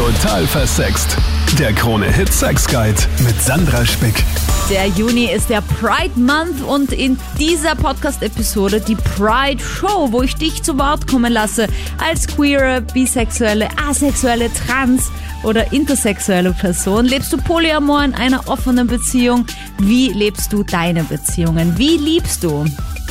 Total 0.00 0.46
versext. 0.46 1.14
Der 1.58 1.74
Krone-Hit 1.74 2.32
Sex 2.32 2.66
Guide 2.66 2.96
mit 3.22 3.38
Sandra 3.42 3.84
Spick. 3.84 4.24
Der 4.70 4.86
Juni 4.86 5.26
ist 5.26 5.50
der 5.50 5.60
Pride 5.60 6.18
Month 6.18 6.62
und 6.66 6.94
in 6.94 7.18
dieser 7.38 7.74
Podcast-Episode 7.74 8.80
die 8.80 8.94
Pride 8.94 9.62
Show, 9.62 10.08
wo 10.10 10.22
ich 10.22 10.34
dich 10.36 10.62
zu 10.62 10.78
Wort 10.78 11.06
kommen 11.06 11.30
lasse 11.30 11.66
als 12.02 12.26
queere, 12.26 12.80
bisexuelle, 12.80 13.68
asexuelle, 13.76 14.50
trans- 14.54 15.10
oder 15.42 15.70
intersexuelle 15.70 16.52
Person. 16.54 17.04
Lebst 17.04 17.30
du 17.34 17.36
Polyamor 17.36 18.02
in 18.02 18.14
einer 18.14 18.48
offenen 18.48 18.86
Beziehung? 18.86 19.44
Wie 19.80 20.08
lebst 20.14 20.50
du 20.54 20.62
deine 20.62 21.04
Beziehungen? 21.04 21.76
Wie 21.76 21.98
liebst 21.98 22.42
du? 22.42 22.64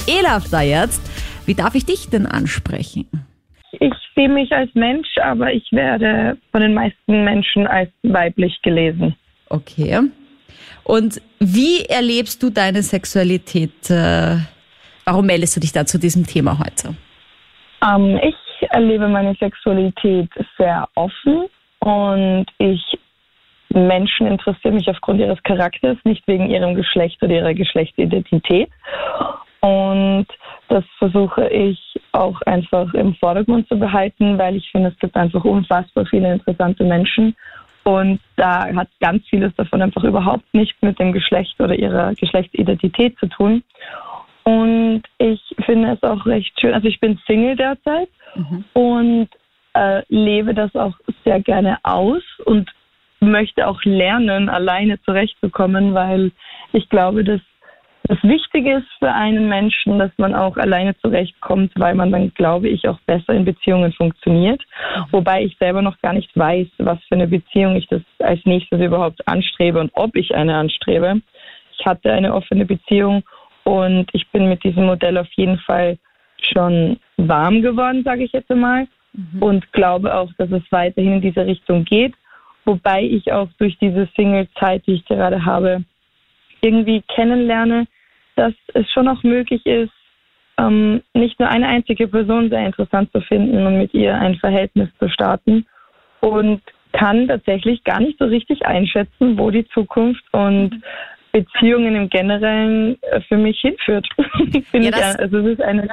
Elaf 0.07 0.45
da 0.49 0.61
jetzt. 0.61 1.01
Wie 1.45 1.53
darf 1.53 1.75
ich 1.75 1.85
dich 1.85 2.09
denn 2.09 2.25
ansprechen? 2.25 3.05
Ich 3.71 3.93
sehe 4.15 4.29
mich 4.29 4.51
als 4.51 4.73
Mensch, 4.73 5.07
aber 5.21 5.53
ich 5.53 5.71
werde 5.71 6.37
von 6.51 6.61
den 6.61 6.73
meisten 6.73 7.23
Menschen 7.23 7.67
als 7.67 7.89
weiblich 8.03 8.61
gelesen. 8.61 9.15
Okay. 9.49 10.09
Und 10.83 11.21
wie 11.39 11.85
erlebst 11.85 12.41
du 12.41 12.49
deine 12.49 12.81
Sexualität? 12.81 13.89
Äh, 13.89 14.37
warum 15.05 15.25
meldest 15.25 15.55
du 15.55 15.59
dich 15.59 15.71
da 15.71 15.85
zu 15.85 15.99
diesem 15.99 16.25
Thema 16.25 16.57
heute? 16.59 16.95
Ähm, 17.85 18.19
ich 18.23 18.69
erlebe 18.71 19.07
meine 19.07 19.35
Sexualität 19.35 20.29
sehr 20.57 20.87
offen 20.95 21.45
und 21.79 22.45
ich 22.57 22.81
Menschen 23.71 24.25
interessieren 24.25 24.75
mich 24.75 24.89
aufgrund 24.89 25.19
ihres 25.19 25.41
Charakters, 25.43 25.97
nicht 26.03 26.27
wegen 26.27 26.49
ihrem 26.49 26.75
Geschlecht 26.75 27.21
oder 27.21 27.35
ihrer 27.35 27.53
Geschlechtsidentität. 27.53 28.69
Und 29.61 30.27
das 30.69 30.83
versuche 30.97 31.47
ich 31.49 31.79
auch 32.13 32.41
einfach 32.43 32.93
im 32.93 33.13
Vordergrund 33.15 33.67
zu 33.67 33.77
behalten, 33.77 34.37
weil 34.37 34.55
ich 34.55 34.69
finde, 34.71 34.89
es 34.89 34.99
gibt 34.99 35.15
einfach 35.15 35.43
unfassbar 35.43 36.05
viele 36.05 36.33
interessante 36.33 36.83
Menschen. 36.83 37.35
Und 37.83 38.19
da 38.35 38.67
hat 38.73 38.89
ganz 38.99 39.25
vieles 39.27 39.53
davon 39.55 39.81
einfach 39.81 40.03
überhaupt 40.03 40.45
nichts 40.53 40.79
mit 40.81 40.99
dem 40.99 41.11
Geschlecht 41.11 41.59
oder 41.59 41.75
ihrer 41.75 42.13
Geschlechtsidentität 42.13 43.17
zu 43.19 43.27
tun. 43.27 43.63
Und 44.43 45.03
ich 45.17 45.41
finde 45.65 45.93
es 45.93 46.03
auch 46.03 46.25
recht 46.25 46.59
schön. 46.59 46.73
Also 46.73 46.87
ich 46.87 46.99
bin 46.99 47.19
Single 47.27 47.55
derzeit 47.55 48.09
mhm. 48.35 48.63
und 48.73 49.29
äh, 49.73 50.01
lebe 50.09 50.53
das 50.53 50.75
auch 50.75 50.93
sehr 51.23 51.41
gerne 51.41 51.77
aus 51.83 52.23
und 52.45 52.69
möchte 53.19 53.67
auch 53.67 53.83
lernen, 53.83 54.49
alleine 54.49 55.01
zurechtzukommen, 55.01 55.93
weil 55.93 56.31
ich 56.73 56.89
glaube, 56.89 57.23
dass 57.23 57.41
das 58.09 58.17
Wichtige 58.23 58.77
ist 58.77 58.87
für 58.97 59.11
einen 59.11 59.47
Menschen, 59.47 59.99
dass 59.99 60.09
man 60.17 60.33
auch 60.33 60.57
alleine 60.57 60.97
zurechtkommt, 60.97 61.71
weil 61.75 61.93
man 61.93 62.11
dann, 62.11 62.33
glaube 62.33 62.67
ich, 62.67 62.87
auch 62.87 62.99
besser 63.01 63.33
in 63.33 63.45
Beziehungen 63.45 63.93
funktioniert. 63.93 64.63
Wobei 65.11 65.43
ich 65.43 65.55
selber 65.59 65.83
noch 65.83 66.01
gar 66.01 66.13
nicht 66.13 66.35
weiß, 66.35 66.67
was 66.79 66.97
für 67.07 67.13
eine 67.13 67.27
Beziehung 67.27 67.75
ich 67.75 67.87
das 67.87 68.01
als 68.17 68.43
nächstes 68.45 68.81
überhaupt 68.81 69.25
anstrebe 69.27 69.79
und 69.79 69.91
ob 69.93 70.15
ich 70.15 70.33
eine 70.33 70.55
anstrebe. 70.55 71.21
Ich 71.77 71.85
hatte 71.85 72.11
eine 72.11 72.33
offene 72.33 72.65
Beziehung 72.65 73.21
und 73.63 74.07
ich 74.13 74.27
bin 74.29 74.49
mit 74.49 74.63
diesem 74.63 74.87
Modell 74.87 75.19
auf 75.19 75.31
jeden 75.35 75.59
Fall 75.59 75.99
schon 76.51 76.97
warm 77.17 77.61
geworden, 77.61 78.03
sage 78.03 78.23
ich 78.23 78.31
jetzt 78.31 78.49
einmal. 78.49 78.87
Mhm. 79.13 79.43
Und 79.43 79.71
glaube 79.71 80.15
auch, 80.15 80.31
dass 80.39 80.49
es 80.49 80.63
weiterhin 80.71 81.13
in 81.13 81.21
diese 81.21 81.45
Richtung 81.45 81.85
geht. 81.85 82.15
Wobei 82.65 83.03
ich 83.03 83.31
auch 83.31 83.49
durch 83.59 83.77
diese 83.77 84.09
Single-Zeit, 84.15 84.87
die 84.87 84.93
ich 84.93 85.05
gerade 85.05 85.45
habe, 85.45 85.83
irgendwie 86.61 87.03
kennenlerne, 87.03 87.85
dass 88.39 88.53
es 88.73 88.89
schon 88.91 89.07
auch 89.07 89.21
möglich 89.23 89.65
ist, 89.65 89.91
ähm, 90.57 91.01
nicht 91.13 91.39
nur 91.39 91.49
eine 91.49 91.67
einzige 91.67 92.07
Person 92.07 92.49
sehr 92.49 92.65
interessant 92.65 93.11
zu 93.11 93.21
finden 93.21 93.65
und 93.65 93.77
mit 93.77 93.93
ihr 93.93 94.15
ein 94.15 94.35
Verhältnis 94.35 94.89
zu 94.97 95.09
starten 95.09 95.65
und 96.21 96.61
kann 96.93 97.27
tatsächlich 97.27 97.83
gar 97.83 97.99
nicht 97.99 98.17
so 98.17 98.25
richtig 98.25 98.65
einschätzen, 98.65 99.37
wo 99.37 99.51
die 99.51 99.67
Zukunft 99.67 100.23
und 100.31 100.81
Beziehungen 101.31 101.95
im 101.95 102.09
Generellen 102.09 102.97
äh, 103.03 103.21
für 103.21 103.37
mich 103.37 103.59
hinführt. 103.59 104.07
ja, 104.73 104.89
das, 104.89 105.17
also 105.17 105.37
es 105.39 105.45
ist 105.53 105.61
eine 105.61 105.87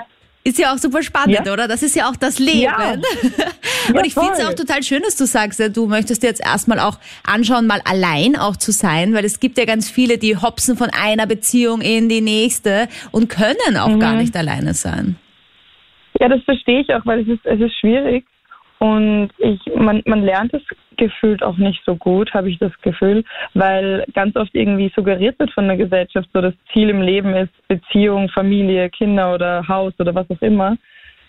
ist 0.46 0.58
ja 0.58 0.72
auch 0.72 0.78
super 0.78 1.02
spannend, 1.02 1.40
ja. 1.44 1.52
oder? 1.52 1.66
Das 1.66 1.82
ist 1.82 1.96
ja 1.96 2.08
auch 2.08 2.14
das 2.14 2.38
Leben. 2.38 2.60
Ja. 2.60 2.92
Und 3.88 4.06
ich 4.06 4.14
finde 4.14 4.32
es 4.34 4.46
auch 4.46 4.54
total 4.54 4.82
schön, 4.84 5.02
dass 5.02 5.16
du 5.16 5.26
sagst, 5.26 5.60
du 5.76 5.86
möchtest 5.86 6.22
dir 6.22 6.28
jetzt 6.28 6.44
erstmal 6.44 6.78
auch 6.78 6.98
anschauen, 7.26 7.66
mal 7.66 7.80
allein 7.84 8.36
auch 8.36 8.56
zu 8.56 8.70
sein, 8.70 9.12
weil 9.12 9.24
es 9.24 9.40
gibt 9.40 9.58
ja 9.58 9.64
ganz 9.64 9.90
viele, 9.90 10.18
die 10.18 10.36
hopsen 10.36 10.76
von 10.76 10.90
einer 10.90 11.26
Beziehung 11.26 11.80
in 11.80 12.08
die 12.08 12.20
nächste 12.20 12.88
und 13.10 13.28
können 13.28 13.76
auch 13.76 13.88
mhm. 13.88 14.00
gar 14.00 14.14
nicht 14.14 14.36
alleine 14.36 14.74
sein. 14.74 15.16
Ja, 16.20 16.28
das 16.28 16.42
verstehe 16.44 16.80
ich 16.80 16.94
auch, 16.94 17.04
weil 17.04 17.22
es 17.22 17.28
ist, 17.28 17.44
es 17.44 17.60
ist 17.60 17.78
schwierig. 17.80 18.24
Und 18.78 19.30
ich, 19.38 19.60
man, 19.74 20.02
man 20.04 20.22
lernt 20.22 20.52
es 20.52 20.62
gefühlt 20.96 21.42
auch 21.42 21.56
nicht 21.56 21.82
so 21.84 21.96
gut, 21.96 22.32
habe 22.34 22.50
ich 22.50 22.58
das 22.58 22.72
Gefühl, 22.82 23.24
weil 23.54 24.04
ganz 24.14 24.36
oft 24.36 24.54
irgendwie 24.54 24.92
suggeriert 24.94 25.38
wird 25.38 25.50
von 25.52 25.66
der 25.66 25.76
Gesellschaft, 25.76 26.28
so 26.32 26.40
das 26.40 26.54
Ziel 26.72 26.90
im 26.90 27.00
Leben 27.00 27.34
ist 27.34 27.52
Beziehung, 27.68 28.28
Familie, 28.28 28.90
Kinder 28.90 29.34
oder 29.34 29.66
Haus 29.66 29.94
oder 29.98 30.14
was 30.14 30.28
auch 30.30 30.42
immer. 30.42 30.76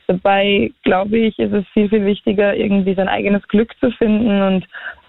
Dabei 0.08 0.72
glaube 0.84 1.18
ich, 1.18 1.38
ist 1.38 1.54
es 1.54 1.66
viel, 1.74 1.90
viel 1.90 2.06
wichtiger, 2.06 2.56
irgendwie 2.56 2.94
sein 2.94 3.10
eigenes 3.10 3.46
Glück 3.48 3.74
zu 3.80 3.92
finden 3.92 4.42
und 4.42 4.66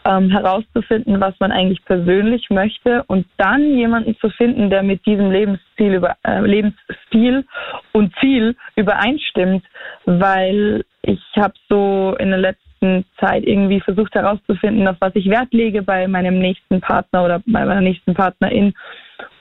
ähm, 0.09 0.31
herauszufinden, 0.31 1.21
was 1.21 1.35
man 1.39 1.53
eigentlich 1.53 1.85
persönlich 1.85 2.49
möchte 2.49 3.05
und 3.09 3.27
dann 3.37 3.77
jemanden 3.77 4.17
zu 4.19 4.31
finden, 4.31 4.71
der 4.71 4.83
mit 4.83 5.05
diesem 5.05 5.31
Lebensziel, 5.31 5.95
über, 5.95 6.17
äh, 6.27 6.41
Lebensstil 6.41 7.45
und 7.93 8.15
Ziel 8.19 8.57
übereinstimmt, 8.75 9.65
weil 10.07 10.85
ich 11.03 11.21
habe 11.37 11.55
so 11.69 12.17
in 12.19 12.31
der 12.31 12.39
letzten 12.39 13.05
Zeit 13.21 13.45
irgendwie 13.45 13.81
versucht 13.81 14.15
herauszufinden, 14.15 14.89
auf 14.89 14.97
was 15.01 15.15
ich 15.15 15.29
Wert 15.29 15.53
lege 15.53 15.83
bei 15.83 16.09
meinem 16.09 16.39
nächsten 16.39 16.81
Partner 16.81 17.25
oder 17.25 17.43
bei 17.47 17.67
meiner 17.67 17.83
nächsten 17.83 18.15
Partnerin. 18.15 18.73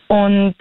Und 0.07 0.55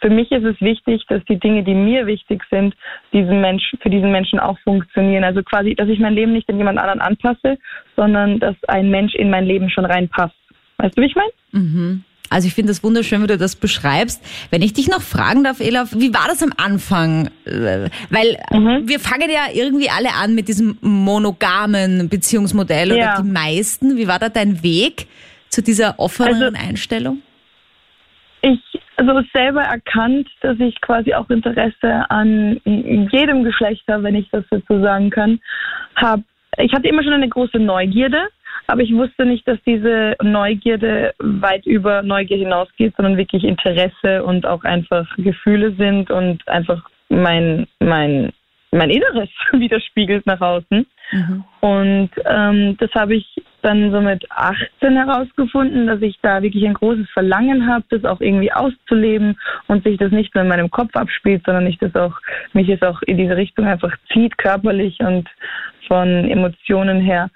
für 0.00 0.10
mich 0.10 0.30
ist 0.32 0.44
es 0.44 0.60
wichtig, 0.60 1.04
dass 1.08 1.22
die 1.24 1.38
Dinge, 1.38 1.62
die 1.62 1.74
mir 1.74 2.06
wichtig 2.06 2.42
sind, 2.50 2.74
diesen 3.12 3.40
Mensch, 3.40 3.62
für 3.80 3.90
diesen 3.90 4.10
Menschen 4.10 4.40
auch 4.40 4.58
funktionieren. 4.60 5.24
Also 5.24 5.42
quasi, 5.42 5.74
dass 5.74 5.88
ich 5.88 6.00
mein 6.00 6.14
Leben 6.14 6.32
nicht 6.32 6.48
an 6.48 6.58
jemand 6.58 6.78
anderen 6.78 7.00
anpasse, 7.00 7.58
sondern 7.96 8.40
dass 8.40 8.56
ein 8.66 8.90
Mensch 8.90 9.14
in 9.14 9.30
mein 9.30 9.44
Leben 9.44 9.70
schon 9.70 9.84
reinpasst. 9.84 10.34
Weißt 10.78 10.96
du, 10.96 11.02
wie 11.02 11.06
ich 11.06 11.14
meine? 11.14 11.32
Mhm. 11.52 12.04
Also 12.30 12.46
ich 12.46 12.54
finde 12.54 12.72
es 12.72 12.82
wunderschön, 12.82 13.22
wie 13.22 13.26
du 13.26 13.38
das 13.38 13.56
beschreibst. 13.56 14.22
Wenn 14.50 14.60
ich 14.60 14.74
dich 14.74 14.88
noch 14.88 15.00
fragen 15.00 15.44
darf, 15.44 15.60
Ela, 15.60 15.88
wie 15.92 16.12
war 16.12 16.26
das 16.28 16.42
am 16.42 16.52
Anfang? 16.56 17.30
Äh, 17.46 17.88
weil 18.10 18.38
mhm. 18.52 18.86
wir 18.86 19.00
fangen 19.00 19.30
ja 19.30 19.46
irgendwie 19.52 19.88
alle 19.88 20.12
an 20.14 20.34
mit 20.34 20.48
diesem 20.48 20.76
monogamen 20.82 22.08
Beziehungsmodell 22.08 22.88
ja. 22.90 23.14
oder 23.14 23.22
die 23.22 23.28
meisten. 23.30 23.96
Wie 23.96 24.08
war 24.08 24.18
da 24.18 24.28
dein 24.28 24.62
Weg 24.62 25.06
zu 25.48 25.62
dieser 25.62 25.98
offenen 25.98 26.42
also, 26.42 26.68
Einstellung? 26.68 27.22
Ich 28.42 28.60
also 28.96 29.20
selber 29.32 29.62
erkannt, 29.62 30.28
dass 30.40 30.58
ich 30.60 30.80
quasi 30.80 31.14
auch 31.14 31.28
Interesse 31.30 32.10
an 32.10 32.60
jedem 32.64 33.44
Geschlecht 33.44 33.84
habe, 33.88 34.04
wenn 34.04 34.14
ich 34.14 34.28
das 34.30 34.44
dazu 34.50 34.80
sagen 34.80 35.10
kann. 35.10 35.40
Hab, 35.96 36.20
ich 36.56 36.72
hatte 36.72 36.88
immer 36.88 37.02
schon 37.02 37.12
eine 37.12 37.28
große 37.28 37.58
Neugierde 37.58 38.28
aber 38.70 38.82
ich 38.82 38.94
wusste 38.94 39.24
nicht, 39.24 39.48
dass 39.48 39.58
diese 39.66 40.14
Neugierde 40.22 41.14
weit 41.18 41.64
über 41.64 42.02
Neugier 42.02 42.36
hinausgeht, 42.36 42.94
sondern 42.96 43.16
wirklich 43.16 43.42
Interesse 43.42 44.22
und 44.22 44.44
auch 44.44 44.62
einfach 44.62 45.06
Gefühle 45.16 45.74
sind 45.76 46.10
und 46.10 46.46
einfach 46.46 46.86
mein, 47.08 47.66
mein, 47.80 48.30
mein 48.70 48.90
Inneres 48.90 49.30
widerspiegelt 49.52 50.26
nach 50.26 50.42
außen. 50.42 50.86
Mhm. 51.10 51.44
Und 51.60 52.10
ähm, 52.24 52.76
das 52.78 52.90
habe 52.94 53.16
ich 53.16 53.42
dann 53.62 53.90
so 53.90 54.00
mit 54.00 54.30
18 54.30 54.96
herausgefunden, 54.96 55.86
dass 55.86 56.00
ich 56.02 56.18
da 56.22 56.42
wirklich 56.42 56.64
ein 56.66 56.74
großes 56.74 57.08
Verlangen 57.10 57.66
habe, 57.66 57.84
das 57.90 58.04
auch 58.04 58.20
irgendwie 58.20 58.52
auszuleben 58.52 59.38
und 59.66 59.84
sich 59.84 59.98
das 59.98 60.12
nicht 60.12 60.34
nur 60.34 60.42
in 60.42 60.48
meinem 60.48 60.70
Kopf 60.70 60.94
abspielt, 60.94 61.42
sondern 61.44 61.66
ich 61.66 61.78
das 61.78 61.94
auch, 61.94 62.16
mich 62.52 62.68
es 62.68 62.82
auch 62.82 63.00
in 63.02 63.16
diese 63.16 63.36
Richtung 63.36 63.66
einfach 63.66 63.94
zieht, 64.12 64.36
körperlich 64.38 64.98
und 65.00 65.28
von 65.86 66.30
Emotionen 66.30 67.00
her. 67.00 67.30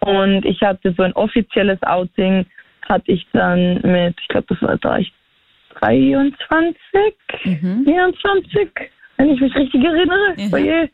Und 0.00 0.44
ich 0.44 0.62
hatte 0.62 0.94
so 0.96 1.02
ein 1.02 1.12
offizielles 1.12 1.82
Outing, 1.82 2.46
hatte 2.88 3.12
ich 3.12 3.26
dann 3.32 3.80
mit, 3.82 4.16
ich 4.20 4.28
glaube, 4.28 4.46
das 4.48 4.62
war 4.62 4.76
da 4.78 4.98
ich 4.98 5.12
23, 5.80 7.14
mhm. 7.44 7.84
24, 7.84 8.70
wenn 9.18 9.30
ich 9.30 9.40
mich 9.40 9.54
richtig 9.54 9.84
erinnere. 9.84 10.34
Mhm. 10.36 10.88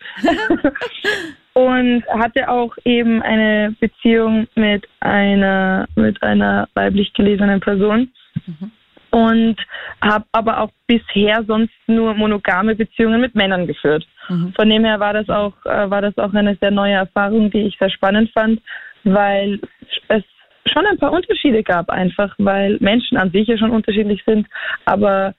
Oh 1.56 1.62
und 1.68 2.04
hatte 2.08 2.48
auch 2.48 2.74
eben 2.84 3.22
eine 3.22 3.74
Beziehung 3.78 4.48
mit 4.56 4.88
einer 5.00 5.86
mit 5.94 6.20
einer 6.22 6.68
weiblich 6.74 7.12
gelesenen 7.12 7.60
Person. 7.60 8.10
Mhm. 8.46 8.70
Und 9.10 9.56
habe 10.02 10.24
aber 10.32 10.60
auch 10.60 10.70
bisher 10.88 11.44
sonst 11.46 11.72
nur 11.86 12.14
monogame 12.14 12.74
Beziehungen 12.74 13.20
mit 13.20 13.36
Männern 13.36 13.68
geführt. 13.68 14.04
Mhm. 14.28 14.52
Von 14.56 14.68
dem 14.68 14.84
her 14.84 14.98
war 14.98 15.12
das 15.12 15.28
auch 15.28 15.54
äh, 15.66 15.88
war 15.88 16.02
das 16.02 16.18
auch 16.18 16.34
eine 16.34 16.56
sehr 16.60 16.72
neue 16.72 16.94
Erfahrung, 16.94 17.50
die 17.50 17.60
ich 17.60 17.78
sehr 17.78 17.90
spannend 17.90 18.32
fand, 18.32 18.60
weil 19.04 19.60
es 20.08 20.24
schon 20.66 20.86
ein 20.86 20.98
paar 20.98 21.12
Unterschiede 21.12 21.62
gab 21.62 21.90
einfach, 21.90 22.34
weil 22.38 22.78
Menschen 22.80 23.16
an 23.16 23.30
sich 23.30 23.46
ja 23.46 23.56
schon 23.56 23.70
unterschiedlich 23.70 24.22
sind, 24.26 24.48
aber 24.86 25.34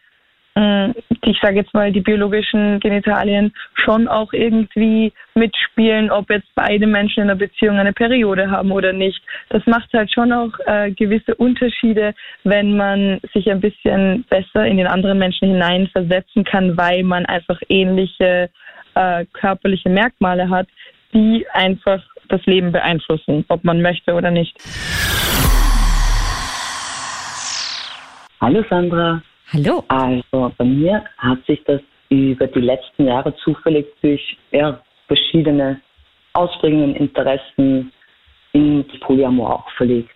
ich 1.25 1.37
sage 1.41 1.57
jetzt 1.57 1.73
mal, 1.73 1.91
die 1.91 2.01
biologischen 2.01 2.79
Genitalien 2.79 3.53
schon 3.73 4.07
auch 4.07 4.31
irgendwie 4.31 5.11
mitspielen, 5.33 6.11
ob 6.11 6.29
jetzt 6.29 6.47
beide 6.55 6.87
Menschen 6.87 7.23
in 7.23 7.29
einer 7.29 7.39
Beziehung 7.39 7.77
eine 7.77 7.93
Periode 7.93 8.49
haben 8.49 8.71
oder 8.71 8.93
nicht. 8.93 9.21
Das 9.49 9.65
macht 9.65 9.91
halt 9.93 10.13
schon 10.13 10.31
auch 10.31 10.51
äh, 10.65 10.91
gewisse 10.91 11.35
Unterschiede, 11.35 12.13
wenn 12.43 12.77
man 12.77 13.19
sich 13.33 13.49
ein 13.51 13.59
bisschen 13.59 14.23
besser 14.29 14.65
in 14.65 14.77
den 14.77 14.87
anderen 14.87 15.17
Menschen 15.17 15.49
hineinversetzen 15.49 16.45
kann, 16.45 16.77
weil 16.77 17.03
man 17.03 17.25
einfach 17.25 17.59
ähnliche 17.67 18.49
äh, 18.93 19.25
körperliche 19.33 19.89
Merkmale 19.89 20.49
hat, 20.49 20.67
die 21.13 21.45
einfach 21.51 22.01
das 22.29 22.45
Leben 22.45 22.71
beeinflussen, 22.71 23.45
ob 23.49 23.63
man 23.63 23.81
möchte 23.81 24.13
oder 24.13 24.31
nicht. 24.31 24.55
Hallo 28.39 28.63
Sandra. 28.69 29.21
Hallo. 29.53 29.83
Also 29.87 30.51
bei 30.57 30.65
mir 30.65 31.03
hat 31.17 31.45
sich 31.45 31.61
das 31.65 31.81
über 32.09 32.47
die 32.47 32.59
letzten 32.59 33.05
Jahre 33.05 33.35
zufällig 33.43 33.85
durch 34.01 34.37
ja, 34.51 34.79
verschiedene 35.07 35.79
Ausprägungen, 36.33 36.95
Interessen 36.95 37.91
in 38.53 38.85
Polyamor 39.01 39.55
auch 39.55 39.71
verlegt. 39.77 40.15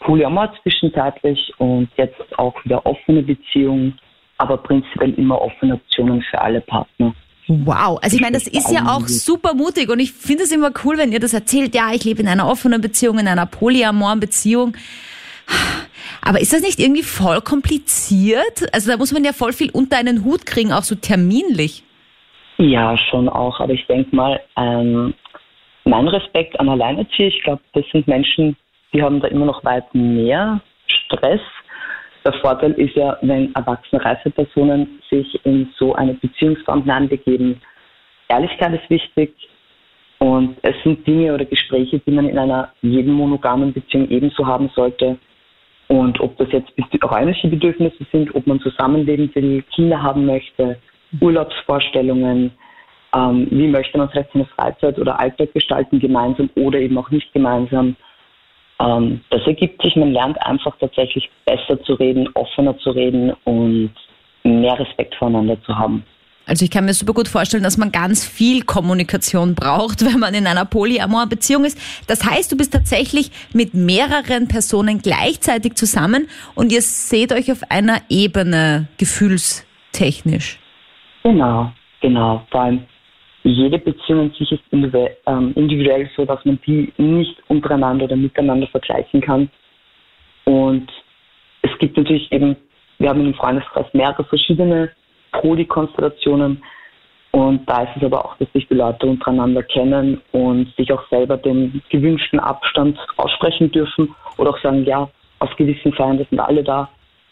Polyamor 0.00 0.52
zwischenzeitlich 0.62 1.52
und 1.58 1.88
jetzt 1.96 2.38
auch 2.38 2.54
wieder 2.64 2.84
offene 2.86 3.22
Beziehungen, 3.22 3.98
aber 4.38 4.56
prinzipiell 4.56 5.12
immer 5.14 5.40
offene 5.40 5.74
Optionen 5.74 6.22
für 6.22 6.40
alle 6.40 6.60
Partner. 6.60 7.14
Wow, 7.48 7.98
also 8.02 8.14
ich 8.14 8.20
meine, 8.20 8.36
das 8.36 8.46
ist 8.46 8.70
ja 8.70 8.94
auch 8.94 9.08
super 9.08 9.54
mutig 9.54 9.88
und 9.88 10.00
ich 10.00 10.12
finde 10.12 10.44
es 10.44 10.52
immer 10.52 10.70
cool, 10.84 10.98
wenn 10.98 11.12
ihr 11.12 11.20
das 11.20 11.32
erzählt, 11.32 11.74
ja, 11.74 11.92
ich 11.94 12.04
lebe 12.04 12.20
in 12.20 12.28
einer 12.28 12.46
offenen 12.46 12.80
Beziehung, 12.82 13.18
in 13.18 13.26
einer 13.26 13.46
polyamoren 13.46 14.20
Beziehung. 14.20 14.74
Aber 16.22 16.40
ist 16.40 16.52
das 16.52 16.62
nicht 16.62 16.78
irgendwie 16.78 17.02
voll 17.02 17.40
kompliziert? 17.40 18.66
Also 18.72 18.90
da 18.90 18.96
muss 18.96 19.12
man 19.12 19.24
ja 19.24 19.32
voll 19.32 19.52
viel 19.52 19.70
unter 19.70 19.96
einen 19.96 20.24
Hut 20.24 20.46
kriegen, 20.46 20.72
auch 20.72 20.82
so 20.82 20.94
terminlich. 20.94 21.82
Ja, 22.58 22.96
schon 22.96 23.28
auch. 23.28 23.60
Aber 23.60 23.72
ich 23.72 23.86
denke 23.86 24.14
mal, 24.14 24.40
ähm, 24.56 25.14
mein 25.84 26.08
Respekt 26.08 26.58
an 26.60 26.68
Alleinerzieher, 26.68 27.28
ich 27.28 27.42
glaube, 27.42 27.62
das 27.72 27.84
sind 27.92 28.06
Menschen, 28.08 28.56
die 28.92 29.02
haben 29.02 29.20
da 29.20 29.28
immer 29.28 29.46
noch 29.46 29.64
weit 29.64 29.92
mehr 29.94 30.60
Stress. 30.86 31.40
Der 32.24 32.32
Vorteil 32.40 32.72
ist 32.72 32.96
ja, 32.96 33.16
wenn 33.22 33.54
erwachsene 33.54 34.04
Reisepersonen 34.04 35.00
sich 35.10 35.38
in 35.44 35.70
so 35.78 35.94
eine 35.94 36.14
Beziehungsform 36.14 36.82
hineinbegeben, 36.82 37.60
Ehrlichkeit 38.28 38.74
ist 38.74 38.90
wichtig 38.90 39.34
und 40.18 40.56
es 40.62 40.74
sind 40.82 41.06
Dinge 41.06 41.32
oder 41.32 41.44
Gespräche, 41.44 42.00
die 42.00 42.10
man 42.10 42.28
in 42.28 42.38
einer 42.38 42.72
jeden 42.82 43.12
monogamen 43.12 43.72
Beziehung 43.72 44.10
ebenso 44.10 44.46
haben 44.46 44.70
sollte. 44.74 45.16
Und 45.88 46.20
ob 46.20 46.36
das 46.36 46.48
jetzt 46.52 46.70
räumliche 47.02 47.48
Bedürfnisse 47.48 48.06
sind, 48.12 48.34
ob 48.34 48.46
man 48.46 48.60
zusammenleben 48.60 49.34
will, 49.34 49.62
Kinder 49.74 50.02
haben 50.02 50.26
möchte, 50.26 50.78
Urlaubsvorstellungen, 51.20 52.52
ähm, 53.14 53.48
wie 53.50 53.68
möchte 53.68 53.96
man 53.96 54.10
vielleicht 54.10 54.32
seine 54.32 54.44
Freizeit 54.44 54.98
oder 54.98 55.18
Alltag 55.18 55.52
gestalten, 55.54 55.98
gemeinsam 55.98 56.50
oder 56.56 56.78
eben 56.78 56.98
auch 56.98 57.10
nicht 57.10 57.32
gemeinsam. 57.32 57.96
Ähm, 58.80 59.22
das 59.30 59.46
ergibt 59.46 59.82
sich, 59.82 59.96
man 59.96 60.12
lernt 60.12 60.40
einfach 60.44 60.76
tatsächlich 60.78 61.30
besser 61.46 61.82
zu 61.82 61.94
reden, 61.94 62.28
offener 62.34 62.76
zu 62.78 62.90
reden 62.90 63.32
und 63.44 63.92
mehr 64.44 64.78
Respekt 64.78 65.14
voneinander 65.14 65.60
zu 65.62 65.76
haben. 65.76 66.04
Also 66.48 66.64
ich 66.64 66.70
kann 66.70 66.86
mir 66.86 66.94
super 66.94 67.12
gut 67.12 67.28
vorstellen, 67.28 67.62
dass 67.62 67.76
man 67.76 67.92
ganz 67.92 68.26
viel 68.26 68.62
Kommunikation 68.62 69.54
braucht, 69.54 70.04
wenn 70.04 70.18
man 70.18 70.32
in 70.34 70.46
einer 70.46 70.64
Polyamor-Beziehung 70.64 71.64
ist. 71.64 71.78
Das 72.08 72.24
heißt, 72.24 72.50
du 72.50 72.56
bist 72.56 72.72
tatsächlich 72.72 73.30
mit 73.52 73.74
mehreren 73.74 74.48
Personen 74.48 75.00
gleichzeitig 75.02 75.74
zusammen 75.74 76.26
und 76.54 76.72
ihr 76.72 76.80
seht 76.80 77.32
euch 77.32 77.52
auf 77.52 77.60
einer 77.68 77.98
Ebene 78.08 78.88
gefühlstechnisch. 78.96 80.58
Genau, 81.22 81.70
genau. 82.00 82.46
Vor 82.50 82.62
allem 82.62 82.84
jede 83.42 83.78
Beziehung 83.78 84.30
in 84.30 84.32
sich 84.32 84.52
ist 84.52 84.62
ähm, 84.72 85.52
individuell 85.54 86.08
so, 86.16 86.24
dass 86.24 86.42
man 86.44 86.58
die 86.66 86.92
nicht 86.96 87.36
untereinander 87.48 88.06
oder 88.06 88.16
miteinander 88.16 88.66
vergleichen 88.68 89.20
kann. 89.20 89.50
Und 90.44 90.90
es 91.62 91.70
gibt 91.78 91.96
natürlich 91.96 92.30
eben, 92.32 92.56
wir 92.98 93.10
haben 93.10 93.24
im 93.24 93.34
Freundeskreis 93.34 93.86
mehrere 93.92 94.24
verschiedene 94.24 94.90
Prodi-Konstellationen. 95.38 96.62
Und 97.30 97.68
da 97.68 97.82
ist 97.82 97.96
es 97.96 98.04
aber 98.04 98.24
auch, 98.24 98.36
dass 98.38 98.50
sich 98.52 98.66
die 98.68 98.74
Leute 98.74 99.06
untereinander 99.06 99.62
kennen 99.62 100.20
und 100.32 100.74
sich 100.76 100.92
auch 100.92 101.06
selber 101.08 101.36
den 101.36 101.82
gewünschten 101.90 102.40
Abstand 102.40 102.98
aussprechen 103.16 103.70
dürfen 103.70 104.14
oder 104.38 104.50
auch 104.50 104.58
sagen, 104.60 104.84
ja, 104.84 105.08
aus 105.40 105.50
gewissen 105.56 105.92
Feiern, 105.92 106.18
sind 106.30 106.40
alle 106.40 106.64
da, 106.64 106.88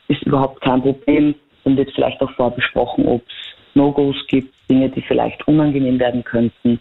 ist 0.08 0.22
überhaupt 0.22 0.60
kein 0.60 0.82
Problem. 0.82 1.34
Dann 1.64 1.76
wird 1.76 1.90
vielleicht 1.94 2.20
auch 2.20 2.30
vorbesprochen, 2.32 3.06
ob 3.06 3.22
es 3.26 3.74
No-Gos 3.74 4.16
gibt, 4.28 4.54
Dinge, 4.70 4.88
die 4.90 5.02
vielleicht 5.02 5.46
unangenehm 5.48 5.98
werden 5.98 6.22
könnten. 6.22 6.78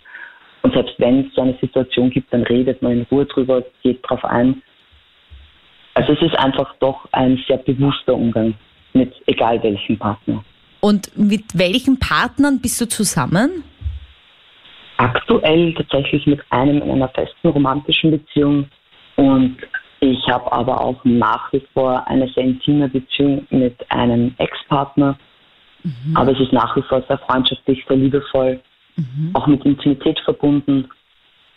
Und 0.62 0.74
selbst 0.74 0.96
wenn 1.00 1.28
es 1.28 1.34
so 1.34 1.42
eine 1.42 1.58
Situation 1.62 2.10
gibt, 2.10 2.34
dann 2.34 2.44
redet 2.44 2.82
man 2.82 2.92
in 2.92 3.08
Ruhe 3.12 3.26
drüber, 3.26 3.64
geht 3.82 4.00
drauf 4.04 4.24
ein. 4.26 4.62
Also 5.94 6.14
es 6.14 6.22
ist 6.22 6.38
einfach 6.38 6.76
doch 6.80 7.08
ein 7.12 7.42
sehr 7.48 7.58
bewusster 7.58 8.14
Umgang 8.14 8.54
mit 8.94 9.14
egal 9.28 9.62
welchem 9.64 9.98
Partner. 9.98 10.44
Und 10.80 11.18
mit 11.18 11.58
welchen 11.58 12.00
Partnern 12.00 12.62
bist 12.62 12.80
du 12.80 12.88
zusammen? 12.88 13.64
Aktuell 14.98 15.74
tatsächlich 15.74 16.26
mit 16.26 16.40
einem 16.50 16.82
in 16.82 16.92
einer 16.92 17.10
festen 17.10 17.50
romantischen 17.50 18.12
Beziehung 18.12 18.68
und 19.16 19.58
ich 20.00 20.28
habe 20.28 20.52
aber 20.52 20.82
auch 20.82 21.04
nach 21.04 21.52
wie 21.52 21.64
vor 21.74 22.08
eine 22.08 22.28
sehr 22.30 22.44
intime 22.44 22.90
Beziehung 22.90 23.48
mit 23.50 23.76
einem 23.90 24.36
Ex-Partner. 24.38 25.18
Mhm. 25.84 26.16
Aber 26.16 26.32
es 26.32 26.40
ist 26.40 26.54
nach 26.54 26.76
wie 26.76 26.82
vor 26.84 27.02
sehr 27.08 27.18
freundschaftlich, 27.20 27.84
sehr 27.88 27.98
liebevoll, 27.98 28.60
mhm. 28.98 29.32
auch 29.34 29.48
mit 29.48 29.66
Intimität 29.66 30.20
verbunden. 30.20 30.88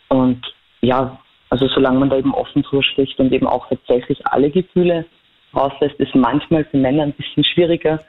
Und 0.08 0.40
ja, 0.80 1.18
also 1.50 1.66
solange 1.68 1.98
man 1.98 2.10
da 2.10 2.16
eben 2.16 2.34
offen 2.34 2.62
drüber 2.62 2.82
spricht 2.82 3.18
und 3.18 3.32
eben 3.32 3.46
auch 3.46 3.68
tatsächlich 3.68 4.26
alle 4.26 4.50
Gefühle 4.50 5.04
rauslässt, 5.54 5.98
ist 5.98 6.14
manchmal 6.14 6.64
für 6.66 6.76
Männer 6.76 7.04
ein 7.04 7.12
bisschen 7.12 7.44
schwieriger, 7.44 8.00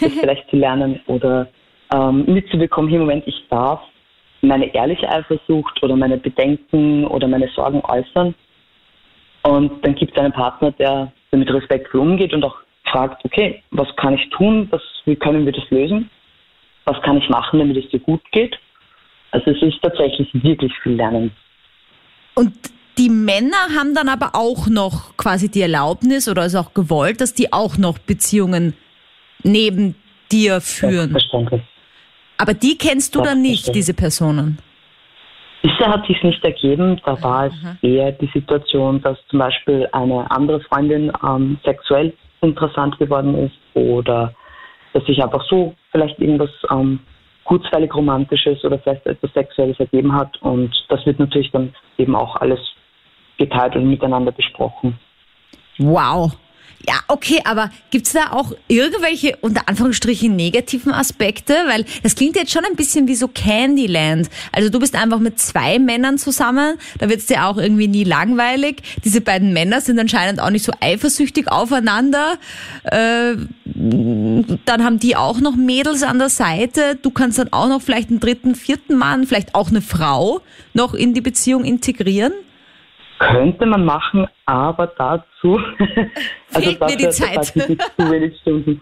das 0.00 0.12
vielleicht 0.12 0.48
zu 0.50 0.56
lernen 0.56 1.00
oder 1.06 1.48
ähm, 1.92 2.24
mitzubekommen, 2.26 2.90
hier 2.90 3.00
Moment, 3.00 3.26
ich 3.26 3.46
darf 3.50 3.80
meine 4.40 4.74
ehrliche 4.74 5.08
Eifersucht 5.08 5.82
oder 5.82 5.96
meine 5.96 6.18
Bedenken 6.18 7.06
oder 7.06 7.28
meine 7.28 7.48
Sorgen 7.48 7.80
äußern. 7.84 8.34
Und 9.44 9.84
dann 9.84 9.94
gibt 9.94 10.12
es 10.12 10.18
einen 10.18 10.32
Partner, 10.32 10.72
der 10.72 11.12
damit 11.30 11.52
respektvoll 11.52 12.00
umgeht 12.00 12.32
und 12.32 12.44
auch 12.44 12.56
fragt, 12.90 13.24
okay, 13.24 13.62
was 13.70 13.88
kann 13.96 14.14
ich 14.14 14.28
tun, 14.30 14.68
was, 14.70 14.82
wie 15.04 15.16
können 15.16 15.44
wir 15.44 15.52
das 15.52 15.68
lösen, 15.70 16.10
was 16.84 17.00
kann 17.02 17.18
ich 17.18 17.28
machen, 17.28 17.58
damit 17.58 17.76
es 17.76 17.90
dir 17.90 18.00
gut 18.00 18.20
geht. 18.32 18.58
Also 19.30 19.50
es 19.50 19.62
ist 19.62 19.80
tatsächlich 19.82 20.28
wirklich 20.34 20.72
viel 20.82 20.94
Lernen. 20.94 21.32
Und 22.34 22.52
die 22.98 23.08
Männer 23.08 23.56
haben 23.76 23.94
dann 23.94 24.08
aber 24.08 24.32
auch 24.34 24.68
noch 24.68 25.16
quasi 25.16 25.50
die 25.50 25.62
Erlaubnis 25.62 26.28
oder 26.28 26.44
ist 26.44 26.54
auch 26.54 26.74
gewollt, 26.74 27.20
dass 27.20 27.32
die 27.32 27.52
auch 27.52 27.78
noch 27.78 27.98
Beziehungen 27.98 28.74
neben 29.42 29.94
dir 30.30 30.60
führen. 30.60 31.16
Aber 32.38 32.54
die 32.54 32.76
kennst 32.76 33.14
du 33.14 33.22
dann 33.22 33.42
nicht, 33.42 33.74
diese 33.74 33.94
Personen? 33.94 34.58
Bisher 35.62 35.88
hat 35.88 36.06
sich 36.06 36.20
nicht 36.24 36.44
ergeben. 36.44 37.00
Da 37.04 37.22
war 37.22 37.46
es 37.46 37.52
Aha. 37.62 37.76
eher 37.82 38.12
die 38.12 38.28
Situation, 38.34 39.00
dass 39.00 39.16
zum 39.28 39.38
Beispiel 39.38 39.88
eine 39.92 40.28
andere 40.30 40.60
Freundin 40.60 41.12
ähm, 41.24 41.58
sexuell 41.64 42.12
interessant 42.40 42.98
geworden 42.98 43.36
ist 43.38 43.54
oder 43.74 44.34
dass 44.92 45.04
sich 45.04 45.22
einfach 45.22 45.44
so 45.48 45.74
vielleicht 45.92 46.18
irgendwas 46.18 46.50
ähm, 46.70 46.98
kurzweilig 47.44 47.94
Romantisches 47.94 48.64
oder 48.64 48.78
vielleicht 48.80 49.06
etwas 49.06 49.32
Sexuelles 49.32 49.78
ergeben 49.78 50.12
hat. 50.12 50.40
Und 50.42 50.72
das 50.88 51.04
wird 51.06 51.20
natürlich 51.20 51.50
dann 51.52 51.72
eben 51.96 52.16
auch 52.16 52.36
alles 52.36 52.58
geteilt 53.38 53.76
und 53.76 53.88
miteinander 53.88 54.32
besprochen. 54.32 54.98
Wow. 55.78 56.36
Ja, 56.88 56.94
okay, 57.06 57.40
aber 57.44 57.70
gibt's 57.90 58.12
da 58.12 58.32
auch 58.32 58.52
irgendwelche 58.66 59.36
unter 59.40 59.68
Anführungsstrichen 59.68 60.34
negativen 60.34 60.92
Aspekte? 60.92 61.54
Weil 61.68 61.84
das 62.02 62.16
klingt 62.16 62.34
jetzt 62.34 62.50
schon 62.50 62.64
ein 62.64 62.74
bisschen 62.74 63.06
wie 63.06 63.14
so 63.14 63.28
Candyland. 63.28 64.28
Also 64.50 64.68
du 64.68 64.80
bist 64.80 64.96
einfach 64.96 65.20
mit 65.20 65.38
zwei 65.38 65.78
Männern 65.78 66.18
zusammen, 66.18 66.78
da 66.98 67.08
wird's 67.08 67.26
dir 67.26 67.46
auch 67.46 67.56
irgendwie 67.56 67.86
nie 67.86 68.02
langweilig. 68.02 68.82
Diese 69.04 69.20
beiden 69.20 69.52
Männer 69.52 69.80
sind 69.80 69.98
anscheinend 69.98 70.40
auch 70.40 70.50
nicht 70.50 70.64
so 70.64 70.72
eifersüchtig 70.80 71.50
aufeinander. 71.50 72.38
Äh, 72.84 73.36
dann 73.64 74.84
haben 74.84 74.98
die 74.98 75.14
auch 75.14 75.40
noch 75.40 75.54
Mädels 75.54 76.02
an 76.02 76.18
der 76.18 76.30
Seite. 76.30 76.98
Du 77.00 77.10
kannst 77.10 77.38
dann 77.38 77.52
auch 77.52 77.68
noch 77.68 77.80
vielleicht 77.80 78.10
einen 78.10 78.20
dritten, 78.20 78.56
vierten 78.56 78.96
Mann, 78.96 79.26
vielleicht 79.26 79.54
auch 79.54 79.70
eine 79.70 79.82
Frau 79.82 80.40
noch 80.74 80.94
in 80.94 81.14
die 81.14 81.20
Beziehung 81.20 81.64
integrieren. 81.64 82.32
Könnte 83.30 83.66
man 83.66 83.84
machen, 83.84 84.26
aber 84.46 84.88
dazu 84.88 85.60
also 86.52 86.70
Fehlt 86.70 86.80
mir 86.80 86.96
die 86.96 87.08
Zeit. 87.10 87.46
zu 87.46 88.10
wenig 88.10 88.38
Stunden. 88.40 88.80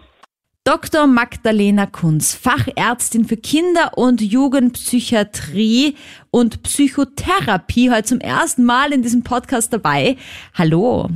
Dr. 0.64 1.06
Magdalena 1.06 1.86
Kunz, 1.86 2.34
Fachärztin 2.34 3.24
für 3.24 3.36
Kinder- 3.36 3.96
und 3.96 4.20
Jugendpsychiatrie 4.20 5.96
und 6.30 6.62
Psychotherapie, 6.62 7.90
heute 7.90 8.04
zum 8.04 8.20
ersten 8.20 8.64
Mal 8.64 8.92
in 8.92 9.02
diesem 9.02 9.24
Podcast 9.24 9.72
dabei. 9.72 10.16
Hallo. 10.54 11.08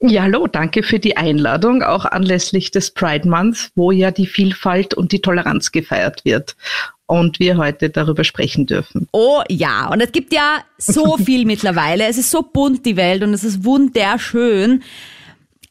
Ja, 0.00 0.22
hallo, 0.22 0.48
danke 0.48 0.82
für 0.82 0.98
die 0.98 1.16
Einladung, 1.16 1.82
auch 1.82 2.04
anlässlich 2.04 2.72
des 2.72 2.92
Pride 2.92 3.28
Month, 3.28 3.70
wo 3.76 3.92
ja 3.92 4.10
die 4.10 4.26
Vielfalt 4.26 4.94
und 4.94 5.12
die 5.12 5.20
Toleranz 5.20 5.70
gefeiert 5.70 6.24
wird 6.24 6.56
und 7.12 7.38
wir 7.40 7.58
heute 7.58 7.90
darüber 7.90 8.24
sprechen 8.24 8.64
dürfen. 8.64 9.06
Oh 9.12 9.42
ja, 9.50 9.90
und 9.90 10.00
es 10.00 10.12
gibt 10.12 10.32
ja 10.32 10.64
so 10.78 11.16
viel 11.24 11.44
mittlerweile. 11.44 12.06
Es 12.06 12.16
ist 12.16 12.30
so 12.30 12.42
bunt 12.42 12.86
die 12.86 12.96
Welt 12.96 13.22
und 13.22 13.34
es 13.34 13.44
ist 13.44 13.64
wunderschön. 13.64 14.82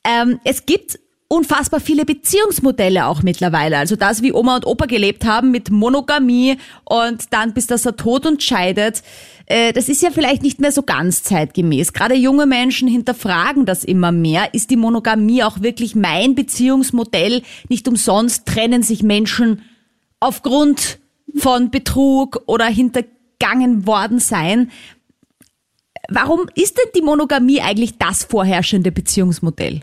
Ähm, 0.04 0.40
es 0.44 0.68
gibt 0.68 1.00
unfassbar 1.28 1.80
viele 1.80 2.06
Beziehungsmodelle 2.06 3.08
auch 3.08 3.24
mittlerweile. 3.24 3.78
Also 3.78 3.96
das, 3.96 4.22
wie 4.22 4.34
Oma 4.34 4.58
und 4.58 4.68
Opa 4.68 4.86
gelebt 4.86 5.26
haben 5.26 5.50
mit 5.50 5.72
Monogamie 5.72 6.58
und 6.84 7.34
dann 7.34 7.54
bis 7.54 7.66
das 7.66 7.86
er 7.88 7.96
tot 7.96 8.28
und 8.28 8.44
scheidet, 8.44 9.02
äh, 9.48 9.74
das 9.74 9.90
ist 9.90 10.04
ja 10.04 10.12
vielleicht 10.12 10.44
nicht 10.44 10.60
mehr 10.60 10.72
so 10.72 10.84
ganz 10.84 11.24
zeitgemäß. 11.24 11.94
Gerade 11.94 12.16
junge 12.16 12.46
Menschen 12.46 12.88
hinterfragen 12.88 13.66
das 13.66 13.84
immer 13.84 14.12
mehr. 14.12 14.54
Ist 14.54 14.70
die 14.70 14.76
Monogamie 14.76 15.44
auch 15.44 15.62
wirklich 15.62 15.96
mein 15.96 16.36
Beziehungsmodell? 16.36 17.42
Nicht 17.68 17.88
umsonst 17.88 18.46
trennen 18.46 18.84
sich 18.84 19.02
Menschen 19.02 19.64
aufgrund 20.20 21.01
von 21.36 21.72
Betrug 21.72 22.42
oder 22.46 22.66
hintergangen 22.66 23.86
worden 23.86 24.20
sein. 24.20 24.72
Warum 26.10 26.48
ist 26.56 26.78
denn 26.78 26.92
die 26.96 27.02
Monogamie 27.02 27.62
eigentlich 27.62 27.98
das 27.98 28.24
vorherrschende 28.24 28.92
Beziehungsmodell? 28.92 29.82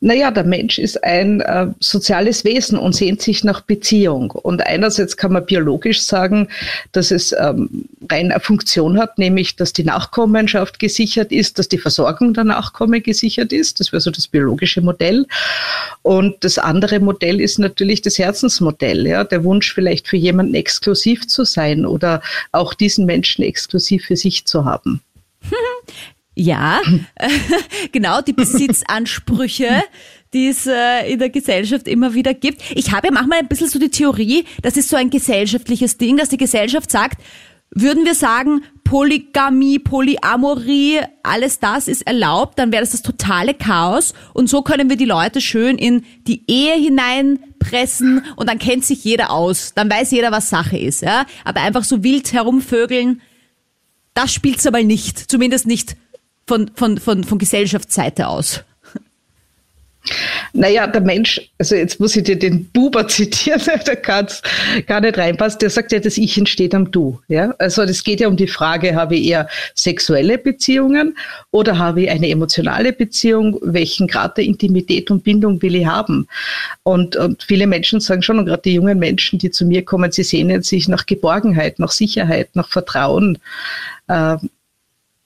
Naja, 0.00 0.30
der 0.30 0.44
Mensch 0.44 0.78
ist 0.78 1.02
ein 1.04 1.40
äh, 1.40 1.68
soziales 1.80 2.44
Wesen 2.44 2.78
und 2.78 2.94
sehnt 2.94 3.20
sich 3.22 3.44
nach 3.44 3.60
Beziehung. 3.60 4.30
Und 4.30 4.66
einerseits 4.66 5.16
kann 5.16 5.32
man 5.32 5.46
biologisch 5.46 6.02
sagen, 6.02 6.48
dass 6.92 7.10
es 7.10 7.32
ähm, 7.32 7.88
rein 8.10 8.30
eine 8.30 8.40
Funktion 8.40 8.98
hat, 8.98 9.18
nämlich 9.18 9.56
dass 9.56 9.72
die 9.72 9.84
Nachkommenschaft 9.84 10.78
gesichert 10.78 11.32
ist, 11.32 11.58
dass 11.58 11.68
die 11.68 11.78
Versorgung 11.78 12.34
der 12.34 12.44
Nachkommen 12.44 13.02
gesichert 13.02 13.52
ist. 13.52 13.80
Das 13.80 13.92
wäre 13.92 14.00
so 14.00 14.10
das 14.10 14.28
biologische 14.28 14.80
Modell. 14.80 15.26
Und 16.02 16.36
das 16.44 16.58
andere 16.58 17.00
Modell 17.00 17.40
ist 17.40 17.58
natürlich 17.58 18.02
das 18.02 18.18
Herzensmodell. 18.18 19.06
Ja? 19.06 19.24
Der 19.24 19.44
Wunsch, 19.44 19.72
vielleicht 19.72 20.08
für 20.08 20.16
jemanden 20.16 20.54
exklusiv 20.54 21.26
zu 21.26 21.44
sein 21.44 21.84
oder 21.86 22.22
auch 22.52 22.74
diesen 22.74 23.06
Menschen 23.06 23.42
exklusiv 23.44 24.06
für 24.06 24.16
sich 24.16 24.44
zu 24.44 24.64
haben. 24.64 25.00
Ja, 26.40 26.80
genau, 27.92 28.20
die 28.20 28.32
Besitzansprüche, 28.32 29.82
die 30.32 30.46
es 30.46 30.68
äh, 30.68 31.12
in 31.12 31.18
der 31.18 31.30
Gesellschaft 31.30 31.88
immer 31.88 32.14
wieder 32.14 32.32
gibt. 32.32 32.62
Ich 32.76 32.92
habe 32.92 33.08
ja 33.08 33.12
manchmal 33.12 33.40
ein 33.40 33.48
bisschen 33.48 33.66
so 33.66 33.80
die 33.80 33.88
Theorie, 33.88 34.44
das 34.62 34.76
ist 34.76 34.88
so 34.88 34.96
ein 34.96 35.10
gesellschaftliches 35.10 35.98
Ding, 35.98 36.16
dass 36.16 36.28
die 36.28 36.36
Gesellschaft 36.36 36.92
sagt, 36.92 37.20
würden 37.70 38.04
wir 38.04 38.14
sagen, 38.14 38.62
Polygamie, 38.84 39.80
Polyamorie, 39.80 41.00
alles 41.24 41.58
das 41.58 41.88
ist 41.88 42.06
erlaubt, 42.06 42.56
dann 42.60 42.70
wäre 42.70 42.82
das 42.82 42.92
das 42.92 43.02
totale 43.02 43.54
Chaos. 43.54 44.14
Und 44.32 44.48
so 44.48 44.62
können 44.62 44.88
wir 44.88 44.96
die 44.96 45.06
Leute 45.06 45.40
schön 45.40 45.76
in 45.76 46.04
die 46.28 46.44
Ehe 46.46 46.76
hineinpressen 46.76 48.24
und 48.36 48.48
dann 48.48 48.60
kennt 48.60 48.84
sich 48.84 49.02
jeder 49.02 49.32
aus. 49.32 49.72
Dann 49.74 49.90
weiß 49.90 50.12
jeder, 50.12 50.30
was 50.30 50.50
Sache 50.50 50.78
ist. 50.78 51.02
Ja? 51.02 51.26
Aber 51.44 51.62
einfach 51.62 51.82
so 51.82 52.04
wild 52.04 52.32
herumvögeln, 52.32 53.22
das 54.14 54.32
spielt's 54.32 54.66
aber 54.68 54.84
nicht. 54.84 55.18
Zumindest 55.18 55.66
nicht 55.66 55.96
von, 56.48 56.70
von, 56.74 56.98
von, 56.98 57.22
von 57.22 57.38
Gesellschaftsseite 57.38 58.26
aus? 58.26 58.64
Naja, 60.52 60.86
der 60.86 61.02
Mensch, 61.02 61.40
also 61.58 61.74
jetzt 61.74 62.00
muss 62.00 62.16
ich 62.16 62.24
dir 62.24 62.38
den 62.38 62.64
Buber 62.70 63.06
zitieren, 63.08 63.60
der 63.86 63.96
kann 63.96 64.26
gar 64.86 65.00
nicht 65.00 65.18
reinpasst, 65.18 65.60
der 65.60 65.70
sagt 65.70 65.92
ja, 65.92 65.98
das 65.98 66.16
Ich 66.16 66.38
entsteht 66.38 66.74
am 66.74 66.90
Du. 66.90 67.20
Ja? 67.28 67.54
Also 67.58 67.84
das 67.84 68.02
geht 68.02 68.20
ja 68.20 68.28
um 68.28 68.36
die 68.36 68.46
Frage, 68.46 68.94
habe 68.94 69.16
ich 69.16 69.28
eher 69.28 69.48
sexuelle 69.74 70.38
Beziehungen 70.38 71.16
oder 71.50 71.78
habe 71.78 72.02
ich 72.02 72.10
eine 72.10 72.28
emotionale 72.28 72.92
Beziehung? 72.92 73.58
Welchen 73.62 74.06
Grad 74.08 74.36
der 74.36 74.44
Intimität 74.44 75.10
und 75.10 75.24
Bindung 75.24 75.60
will 75.62 75.74
ich 75.74 75.86
haben? 75.86 76.26
Und, 76.82 77.16
und 77.16 77.42
viele 77.42 77.66
Menschen 77.66 78.00
sagen 78.00 78.22
schon, 78.22 78.38
und 78.38 78.46
gerade 78.46 78.62
die 78.62 78.74
jungen 78.74 78.98
Menschen, 78.98 79.38
die 79.38 79.50
zu 79.50 79.66
mir 79.66 79.84
kommen, 79.84 80.12
sie 80.12 80.24
sehnen 80.24 80.62
sich 80.62 80.88
nach 80.88 81.06
Geborgenheit, 81.06 81.78
nach 81.78 81.92
Sicherheit, 81.92 82.48
nach 82.54 82.68
Vertrauen. 82.68 83.38
Äh, 84.08 84.38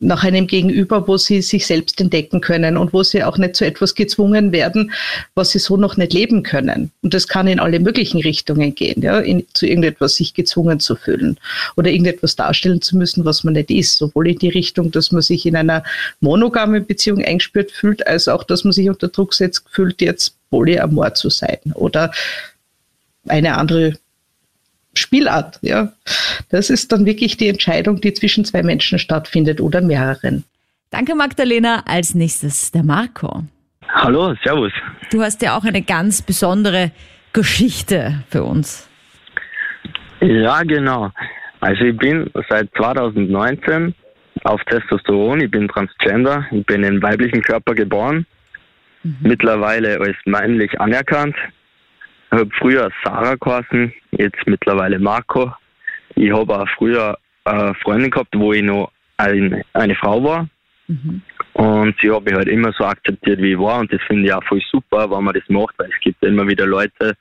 nach 0.03 0.25
einem 0.25 0.47
Gegenüber, 0.47 1.07
wo 1.07 1.17
sie 1.17 1.43
sich 1.43 1.67
selbst 1.67 2.01
entdecken 2.01 2.41
können 2.41 2.77
und 2.77 2.93
wo 2.93 3.03
sie 3.03 3.23
auch 3.23 3.39
nicht 3.39 3.57
zu 3.57 3.65
etwas 3.65 3.95
gezwungen 3.95 4.53
werden, 4.53 4.93
was 5.35 5.51
sie 5.51 5.59
so 5.59 5.77
noch 5.77 5.97
nicht 5.97 6.13
leben 6.13 6.43
können. 6.43 6.91
Und 7.03 7.15
das 7.15 7.29
kann 7.29 7.47
in 7.47 7.61
alle 7.61 7.79
möglichen 7.79 8.21
Richtungen 8.21 8.75
gehen, 8.75 9.01
ja, 9.01 9.19
in, 9.21 9.47
zu 9.55 9.67
irgendetwas 9.67 10.17
sich 10.17 10.35
gezwungen 10.35 10.81
zu 10.81 10.97
fühlen 10.97 11.39
oder 11.77 11.91
irgendetwas 11.91 12.37
darstellen 12.37 12.83
zu 12.83 12.97
müssen, 12.97 13.25
was 13.25 13.45
man 13.45 13.55
nicht 13.55 13.71
ist. 13.71 13.97
Sowohl 13.97 14.29
in 14.29 14.39
die 14.39 14.49
Richtung, 14.49 14.91
dass 14.91 15.13
man 15.13 15.23
sich 15.23 15.47
in 15.47 15.57
einer 15.57 15.85
monogamen 16.21 16.85
Beziehung 16.85 17.25
eingespürt 17.25 17.71
fühlt, 17.71 18.07
als 18.07 18.29
auch, 18.29 18.45
dass 18.45 18.65
man 18.65 18.73
sich 18.73 18.89
unter 18.89 19.09
Druck 19.09 19.35
setzt 19.35 19.65
fühlt, 19.71 20.01
jetzt 20.01 20.35
polyamor 20.51 21.15
zu 21.15 21.31
sein 21.31 21.59
oder 21.75 22.11
eine 23.29 23.57
andere 23.57 23.95
Spielart. 24.95 25.59
Ja. 25.63 25.93
Das 26.51 26.71
ist 26.71 26.93
dann 26.93 27.07
wirklich 27.07 27.37
die 27.37 27.49
Entscheidung, 27.49 28.01
die 28.01 28.13
zwischen 28.13 28.45
zwei 28.45 28.63
Menschen 28.63 28.99
stattfindet 28.99 29.61
oder 29.61 29.81
mehreren. 29.81 30.45
Danke, 30.91 31.15
Magdalena. 31.15 31.83
Als 31.87 32.15
nächstes 32.15 32.71
der 32.71 32.83
Marco. 32.83 33.45
Hallo, 33.89 34.35
Servus. 34.43 34.73
Du 35.11 35.23
hast 35.23 35.43
ja 35.43 35.57
auch 35.57 35.65
eine 35.65 35.83
ganz 35.83 36.23
besondere 36.23 36.93
Geschichte 37.33 38.23
für 38.29 38.45
uns. 38.45 38.89
Ja, 40.21 40.63
genau. 40.63 41.11
Also 41.61 41.85
ich 41.85 41.97
bin 41.97 42.31
seit 42.49 42.69
2019 42.77 43.95
auf 44.45 44.61
Testosteron, 44.65 45.41
ich 45.41 45.51
bin 45.51 45.69
Transgender, 45.69 46.47
ich 46.51 46.65
bin 46.67 46.83
im 46.83 47.03
weiblichen 47.03 47.43
Körper 47.43 47.75
geboren, 47.75 48.27
mhm. 49.03 49.17
mittlerweile 49.21 50.01
als 50.01 50.17
männlich 50.25 50.81
anerkannt. 50.81 51.37
Ich 52.33 52.39
habe 52.39 52.51
früher 52.59 52.91
Sarah 53.05 53.35
geheißen, 53.35 53.93
jetzt 54.13 54.47
mittlerweile 54.47 54.99
Marco. 54.99 55.53
Ich 56.15 56.33
habe 56.33 56.61
auch 56.61 56.69
früher 56.79 57.19
eine 57.45 57.75
Freundin 57.75 58.11
gehabt, 58.11 58.35
wo 58.35 58.55
ich 58.55 58.63
noch 58.63 58.91
ein, 59.19 59.63
eine 59.75 59.95
Frau 59.97 60.25
war. 60.25 60.49
Mhm. 60.89 61.21
Und 61.53 61.95
sie 62.01 62.11
hat 62.11 62.25
mich 62.25 62.33
halt 62.33 62.49
immer 62.49 62.73
so 62.73 62.85
akzeptiert, 62.85 63.39
wie 63.43 63.53
ich 63.53 63.59
war. 63.59 63.81
Und 63.81 63.93
das 63.93 64.01
finde 64.07 64.25
ich 64.25 64.33
auch 64.33 64.43
voll 64.45 64.63
super, 64.71 65.11
wenn 65.11 65.25
man 65.25 65.35
das 65.35 65.47
macht, 65.49 65.75
weil 65.79 65.91
es 65.91 66.01
gibt 66.01 66.25
immer 66.25 66.49
wieder 66.49 66.67
Leute, 66.67 67.15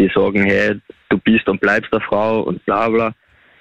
die 0.00 0.10
sagen, 0.12 0.42
hey, 0.42 0.80
du 1.10 1.18
bist 1.18 1.48
und 1.48 1.60
bleibst 1.60 1.92
eine 1.92 2.02
Frau 2.02 2.40
und 2.40 2.64
bla 2.64 2.88
bla. 2.88 3.14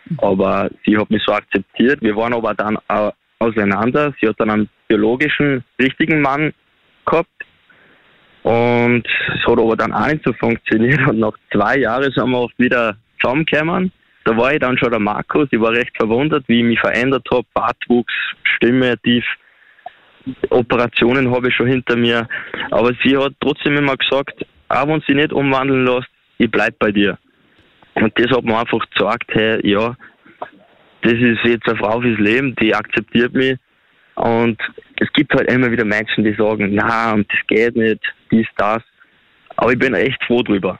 Mhm. 0.05 0.19
Aber 0.21 0.71
sie 0.85 0.97
hat 0.97 1.11
mich 1.11 1.21
so 1.23 1.33
akzeptiert. 1.33 2.01
Wir 2.01 2.15
waren 2.15 2.33
aber 2.33 2.55
dann 2.55 2.79
auseinander. 3.37 4.11
Sie 4.19 4.27
hat 4.27 4.39
dann 4.39 4.49
einen 4.49 4.69
biologischen, 4.87 5.63
richtigen 5.79 6.21
Mann 6.21 6.51
gehabt. 7.05 7.29
Und 8.49 9.03
es 9.05 9.45
hat 9.45 9.59
aber 9.59 9.75
dann 9.75 9.93
auch 9.93 10.07
nicht 10.07 10.23
so 10.25 10.33
funktioniert. 10.33 11.07
Und 11.07 11.19
nach 11.19 11.33
zwei 11.53 11.77
Jahren 11.77 12.11
sind 12.11 12.31
wir 12.31 12.39
oft 12.39 12.57
wieder 12.57 12.95
zusammengekommen. 13.21 13.91
Da 14.25 14.35
war 14.35 14.51
ich 14.53 14.59
dann 14.59 14.75
schon 14.79 14.89
der 14.89 14.99
Markus. 14.99 15.47
Ich 15.51 15.61
war 15.61 15.71
recht 15.71 15.95
verwundert, 15.95 16.45
wie 16.47 16.61
ich 16.61 16.65
mich 16.65 16.79
verändert 16.79 17.27
habe. 17.31 17.45
Bartwuchs, 17.53 18.11
Stimme 18.55 18.97
tief. 19.03 19.23
Operationen 20.49 21.29
habe 21.29 21.49
ich 21.49 21.55
schon 21.55 21.67
hinter 21.67 21.95
mir. 21.95 22.27
Aber 22.71 22.91
sie 23.03 23.15
hat 23.15 23.33
trotzdem 23.39 23.77
immer 23.77 23.95
gesagt, 23.95 24.43
auch 24.69 24.87
wenn 24.87 25.03
sie 25.07 25.13
nicht 25.13 25.31
umwandeln 25.31 25.85
lässt, 25.85 26.09
ich 26.39 26.49
bleib 26.49 26.79
bei 26.79 26.91
dir. 26.91 27.19
Und 27.93 28.17
das 28.17 28.35
hat 28.35 28.45
mir 28.45 28.57
einfach 28.57 28.83
gesagt, 28.89 29.25
hey, 29.27 29.59
ja, 29.61 29.95
das 31.01 31.13
ist 31.13 31.43
jetzt 31.43 31.69
eine 31.69 31.77
Frau 31.77 32.01
fürs 32.01 32.19
Leben, 32.19 32.55
die 32.55 32.73
akzeptiert 32.73 33.33
mich. 33.33 33.57
Und 34.19 34.57
es 34.97 35.11
gibt 35.13 35.33
halt 35.33 35.49
immer 35.49 35.71
wieder 35.71 35.85
Menschen, 35.85 36.25
die 36.25 36.33
sagen, 36.33 36.71
na, 36.73 37.13
und 37.13 37.25
das 37.31 37.39
geht 37.47 37.75
nicht, 37.77 38.01
dies, 38.29 38.47
das. 38.57 38.81
Aber 39.55 39.71
ich 39.71 39.79
bin 39.79 39.93
echt 39.93 40.21
froh 40.25 40.43
drüber. 40.43 40.77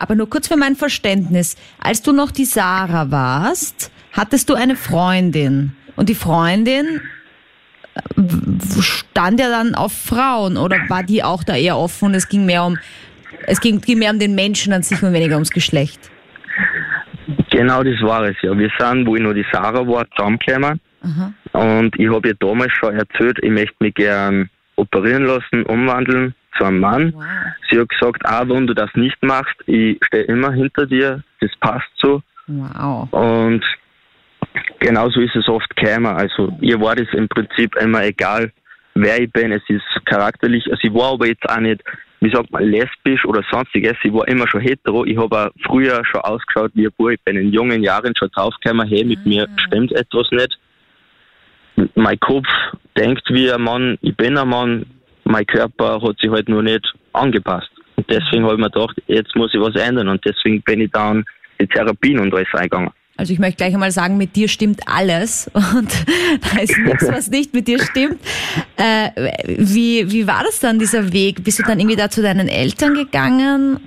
Aber 0.00 0.16
nur 0.16 0.28
kurz 0.28 0.48
für 0.48 0.56
mein 0.56 0.74
Verständnis. 0.74 1.56
Als 1.78 2.02
du 2.02 2.12
noch 2.12 2.32
die 2.32 2.44
Sarah 2.44 3.12
warst, 3.12 3.92
hattest 4.12 4.50
du 4.50 4.54
eine 4.54 4.74
Freundin. 4.74 5.76
Und 5.94 6.08
die 6.08 6.16
Freundin 6.16 7.02
äh, 7.94 8.80
stand 8.80 9.38
ja 9.38 9.48
dann 9.48 9.76
auf 9.76 9.92
Frauen 9.92 10.56
oder 10.56 10.76
war 10.88 11.04
die 11.04 11.22
auch 11.22 11.44
da 11.44 11.54
eher 11.54 11.78
offen 11.78 12.06
und 12.06 12.14
es 12.14 12.28
ging 12.28 12.46
mehr 12.46 12.64
um, 12.64 12.78
es 13.46 13.60
ging, 13.60 13.80
ging 13.80 14.00
mehr 14.00 14.10
um 14.10 14.18
den 14.18 14.34
Menschen 14.34 14.72
an 14.72 14.82
sich 14.82 15.00
und 15.04 15.12
weniger 15.12 15.34
ums 15.34 15.50
Geschlecht? 15.50 16.10
Genau 17.50 17.84
das 17.84 18.00
war 18.02 18.24
es 18.24 18.36
ja. 18.42 18.58
Wir 18.58 18.70
sind, 18.76 19.06
wo 19.06 19.14
ich 19.14 19.22
noch 19.22 19.34
die 19.34 19.46
Sarah 19.52 19.86
war, 19.86 20.04
zusammengekommen. 20.16 20.80
Aha. 21.02 21.32
Und 21.52 21.98
ich 21.98 22.08
habe 22.08 22.28
ihr 22.28 22.34
damals 22.34 22.72
schon 22.72 22.94
erzählt, 22.94 23.38
ich 23.42 23.50
möchte 23.50 23.74
mich 23.80 23.94
gern 23.94 24.48
operieren 24.76 25.24
lassen, 25.24 25.64
umwandeln 25.64 26.34
zu 26.56 26.64
einem 26.64 26.80
Mann. 26.80 27.12
Wow. 27.14 27.24
Sie 27.70 27.78
hat 27.78 27.88
gesagt, 27.88 28.24
auch 28.26 28.48
wenn 28.48 28.66
du 28.66 28.74
das 28.74 28.90
nicht 28.94 29.20
machst, 29.22 29.54
ich 29.66 29.98
stehe 30.04 30.24
immer 30.24 30.52
hinter 30.52 30.86
dir, 30.86 31.22
das 31.40 31.50
passt 31.60 31.90
so. 31.96 32.22
Wow. 32.46 33.12
Und 33.12 33.62
genauso 34.80 35.20
ist 35.20 35.36
es 35.36 35.48
oft 35.48 35.74
gekommen. 35.76 36.06
Also 36.06 36.56
ihr 36.60 36.80
war 36.80 36.96
das 36.96 37.08
im 37.12 37.28
Prinzip 37.28 37.74
immer 37.76 38.04
egal, 38.04 38.52
wer 38.94 39.20
ich 39.20 39.32
bin. 39.32 39.52
Es 39.52 39.62
ist 39.68 39.84
charakterlich, 40.06 40.64
also 40.70 40.80
ich 40.82 40.94
war 40.94 41.12
aber 41.12 41.26
jetzt 41.26 41.48
auch 41.48 41.60
nicht, 41.60 41.82
wie 42.20 42.32
sagt 42.32 42.50
man, 42.52 42.64
lesbisch 42.64 43.24
oder 43.24 43.42
sonstiges. 43.50 43.96
Ich 44.02 44.12
war 44.12 44.28
immer 44.28 44.46
schon 44.48 44.60
hetero. 44.60 45.04
Ich 45.04 45.16
habe 45.16 45.46
auch 45.46 45.50
früher 45.66 46.02
schon 46.04 46.20
ausgeschaut 46.20 46.70
wie 46.74 46.86
ein 46.86 46.92
Bub. 46.96 47.10
Ich 47.10 47.20
bin 47.24 47.36
in 47.36 47.52
jungen 47.52 47.82
Jahren 47.82 48.14
schon 48.16 48.30
draufgekommen, 48.30 48.86
hey, 48.88 49.04
mit 49.04 49.18
ah. 49.18 49.28
mir 49.28 49.48
stimmt 49.56 49.92
etwas 49.92 50.30
nicht 50.30 50.58
mein 51.94 52.18
Kopf 52.20 52.46
denkt 52.96 53.22
wie 53.28 53.50
ein 53.50 53.62
Mann, 53.62 53.98
ich 54.02 54.16
bin 54.16 54.36
ein 54.36 54.48
Mann, 54.48 54.86
mein 55.24 55.46
Körper 55.46 56.00
hat 56.02 56.18
sich 56.20 56.30
halt 56.30 56.48
nur 56.48 56.62
nicht 56.62 56.84
angepasst. 57.12 57.70
Und 57.96 58.08
deswegen 58.08 58.44
habe 58.44 58.54
ich 58.54 58.60
mir 58.60 58.70
gedacht, 58.70 58.96
jetzt 59.06 59.34
muss 59.36 59.54
ich 59.54 59.60
was 59.60 59.74
ändern 59.76 60.08
und 60.08 60.24
deswegen 60.24 60.62
bin 60.62 60.80
ich 60.80 60.90
dann 60.90 61.24
die 61.60 61.66
Therapien 61.66 62.18
und 62.18 62.34
alles 62.34 62.48
eingegangen. 62.52 62.90
Also 63.16 63.34
ich 63.34 63.38
möchte 63.38 63.58
gleich 63.58 63.74
einmal 63.74 63.90
sagen, 63.90 64.16
mit 64.16 64.34
dir 64.36 64.48
stimmt 64.48 64.80
alles 64.86 65.50
und 65.54 65.92
da 66.40 66.60
ist 66.60 66.76
nichts, 66.78 67.08
was 67.08 67.30
nicht 67.30 67.54
mit 67.54 67.68
dir 67.68 67.78
stimmt. 67.78 68.18
Äh, 68.76 69.10
wie, 69.46 70.10
wie 70.10 70.26
war 70.26 70.42
das 70.44 70.60
dann, 70.60 70.78
dieser 70.78 71.12
Weg? 71.12 71.44
Bist 71.44 71.58
du 71.58 71.62
dann 71.62 71.78
irgendwie 71.78 71.96
da 71.96 72.08
zu 72.08 72.22
deinen 72.22 72.48
Eltern 72.48 72.94
gegangen? 72.94 73.80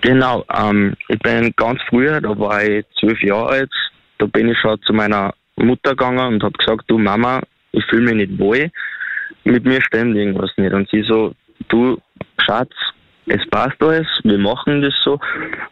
Genau, 0.00 0.44
ähm, 0.52 0.94
ich 1.08 1.18
bin 1.20 1.52
ganz 1.56 1.80
früher, 1.88 2.20
da 2.20 2.36
war 2.36 2.64
ich 2.64 2.84
zwölf 2.98 3.22
Jahre 3.22 3.48
alt, 3.48 3.70
da 4.18 4.26
bin 4.26 4.48
ich 4.48 4.58
schon 4.58 4.80
zu 4.82 4.92
meiner 4.92 5.32
Mutter 5.56 5.90
gegangen 5.90 6.34
und 6.34 6.42
habe 6.42 6.56
gesagt, 6.58 6.84
du 6.88 6.98
Mama, 6.98 7.40
ich 7.72 7.84
fühle 7.86 8.14
mich 8.14 8.28
nicht 8.28 8.38
wohl, 8.38 8.70
mit 9.44 9.64
mir 9.64 9.80
stimmt 9.82 10.16
irgendwas 10.16 10.50
nicht. 10.56 10.72
Und 10.72 10.88
sie 10.90 11.02
so, 11.02 11.34
du 11.68 11.98
Schatz, 12.40 12.72
es 13.26 13.48
passt 13.50 13.80
alles, 13.82 14.06
wir 14.24 14.38
machen 14.38 14.82
das 14.82 14.94
so. 15.04 15.18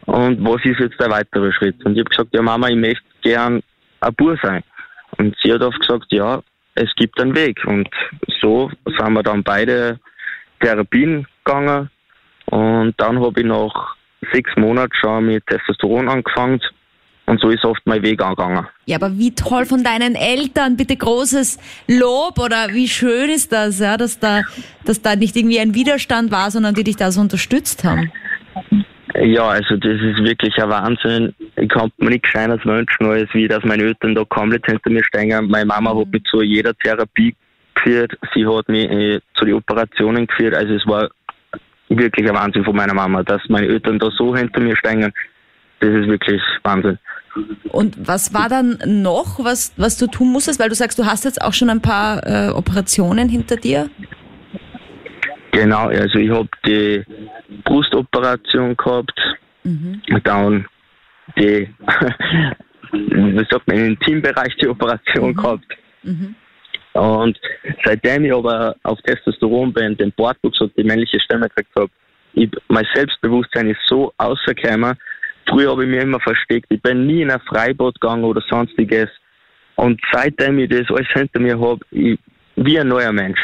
Und 0.05 0.43
was 0.43 0.63
ist 0.65 0.79
jetzt 0.79 0.99
der 0.99 1.09
weitere 1.09 1.51
Schritt? 1.51 1.83
Und 1.85 1.93
ich 1.93 1.99
habe 1.99 2.09
gesagt, 2.09 2.33
ja 2.33 2.41
Mama, 2.41 2.69
ich 2.69 2.75
möchte 2.75 3.03
gern 3.21 3.61
ein 3.99 4.15
Bur 4.15 4.37
sein. 4.41 4.63
Und 5.17 5.35
sie 5.43 5.53
hat 5.53 5.61
oft 5.61 5.79
gesagt, 5.79 6.05
ja, 6.09 6.41
es 6.75 6.89
gibt 6.95 7.19
einen 7.19 7.35
Weg. 7.35 7.63
Und 7.65 7.89
so 8.41 8.71
sind 8.85 9.13
wir 9.13 9.23
dann 9.23 9.43
beide 9.43 9.99
Therapien 10.61 11.27
gegangen. 11.43 11.89
Und 12.45 12.93
dann 12.97 13.19
habe 13.19 13.39
ich 13.39 13.45
nach 13.45 13.95
sechs 14.31 14.51
Monaten 14.55 14.93
schon 14.93 15.25
mit 15.25 15.45
Testosteron 15.47 16.07
angefangen 16.07 16.61
und 17.31 17.39
so 17.39 17.49
ist 17.49 17.63
oft 17.63 17.81
mein 17.85 18.03
Weg 18.03 18.21
angegangen. 18.21 18.67
Ja, 18.85 18.97
aber 18.97 19.17
wie 19.17 19.33
toll 19.33 19.65
von 19.65 19.85
deinen 19.85 20.15
Eltern, 20.15 20.75
bitte 20.75 20.97
großes 20.97 21.59
Lob 21.87 22.37
oder 22.37 22.67
wie 22.73 22.89
schön 22.89 23.29
ist 23.29 23.53
das, 23.53 23.79
ja, 23.79 23.95
dass 23.95 24.19
da, 24.19 24.41
dass 24.83 25.01
da 25.01 25.15
nicht 25.15 25.37
irgendwie 25.37 25.61
ein 25.61 25.73
Widerstand 25.73 26.29
war, 26.29 26.51
sondern 26.51 26.75
die 26.75 26.83
dich 26.83 26.97
da 26.97 27.09
so 27.09 27.21
unterstützt 27.21 27.85
haben. 27.85 28.11
Ja, 29.15 29.47
also 29.47 29.77
das 29.77 29.93
ist 29.93 30.17
wirklich 30.25 30.61
ein 30.61 30.69
Wahnsinn. 30.69 31.33
Ich 31.55 31.69
kann 31.69 31.89
mir 31.99 32.09
nichts 32.09 32.27
Scheines 32.27 32.65
wünschen, 32.65 33.05
als 33.05 33.33
wie, 33.33 33.47
dass 33.47 33.63
meine 33.63 33.83
Eltern 33.83 34.13
da 34.13 34.25
komplett 34.25 34.65
hinter 34.65 34.89
mir 34.89 35.03
stehen. 35.05 35.49
Meine 35.49 35.67
Mama 35.67 35.95
hat 35.95 36.11
mich 36.11 36.23
zu 36.25 36.41
jeder 36.41 36.73
Therapie 36.79 37.33
geführt, 37.75 38.11
sie 38.33 38.45
hat 38.45 38.67
mich 38.67 38.91
äh, 38.91 39.21
zu 39.35 39.45
den 39.45 39.53
Operationen 39.53 40.27
geführt. 40.27 40.53
Also 40.53 40.73
es 40.73 40.85
war 40.85 41.09
wirklich 41.87 42.27
ein 42.27 42.35
Wahnsinn 42.35 42.65
von 42.65 42.75
meiner 42.75 42.93
Mama, 42.93 43.23
dass 43.23 43.41
meine 43.47 43.67
Eltern 43.67 43.99
da 43.99 44.09
so 44.17 44.35
hinter 44.35 44.59
mir 44.59 44.75
stehen. 44.75 45.13
Das 45.79 45.89
ist 45.89 46.07
wirklich 46.07 46.41
Wahnsinn. 46.63 46.99
Und 47.71 47.95
was 48.07 48.33
war 48.33 48.49
dann 48.49 48.77
noch, 48.85 49.43
was, 49.43 49.73
was 49.77 49.97
du 49.97 50.07
tun 50.07 50.31
musstest? 50.31 50.59
Weil 50.59 50.69
du 50.69 50.75
sagst, 50.75 50.99
du 50.99 51.05
hast 51.05 51.23
jetzt 51.25 51.41
auch 51.41 51.53
schon 51.53 51.69
ein 51.69 51.81
paar 51.81 52.25
äh, 52.25 52.49
Operationen 52.49 53.29
hinter 53.29 53.55
dir. 53.55 53.89
Genau, 55.51 55.87
also 55.87 56.19
ich 56.19 56.29
habe 56.29 56.49
die 56.65 57.03
Brustoperation 57.63 58.75
gehabt, 58.75 59.19
mhm. 59.63 60.01
dann 60.23 60.65
die, 61.37 61.69
wie 62.91 63.47
sagt 63.49 63.67
man, 63.67 63.77
im 63.77 63.85
Intimbereich 63.87 64.55
die 64.61 64.67
Operation 64.67 65.29
mhm. 65.29 65.35
gehabt. 65.35 65.77
Mhm. 66.03 66.35
Und 66.93 67.39
seitdem 67.85 68.25
ich 68.25 68.33
aber 68.33 68.75
auf 68.83 69.01
Testosteron 69.03 69.73
bin, 69.73 69.95
den 69.95 70.11
Bartwuchs 70.13 70.59
und 70.59 70.75
die 70.77 70.83
männliche 70.83 71.19
Stimme 71.21 71.47
gekriegt 71.47 71.71
habe, 71.77 71.89
mein 72.67 72.87
Selbstbewusstsein 72.93 73.69
ist 73.69 73.79
so 73.87 74.13
ausgekommen, 74.17 74.97
Früher 75.47 75.71
habe 75.71 75.83
ich 75.83 75.89
mich 75.89 76.01
immer 76.01 76.19
versteckt. 76.19 76.67
Ich 76.69 76.81
bin 76.81 77.07
nie 77.07 77.21
in 77.21 77.31
ein 77.31 77.41
Freibad 77.41 77.99
gegangen 77.99 78.23
oder 78.23 78.41
sonstiges. 78.49 79.09
Und 79.75 79.99
seitdem 80.11 80.59
ich 80.59 80.69
das 80.69 80.89
alles 80.89 81.07
hinter 81.13 81.39
mir 81.39 81.59
habe, 81.59 81.79
ich, 81.91 82.19
wie 82.55 82.79
ein 82.79 82.87
neuer 82.87 83.11
Mensch. 83.11 83.39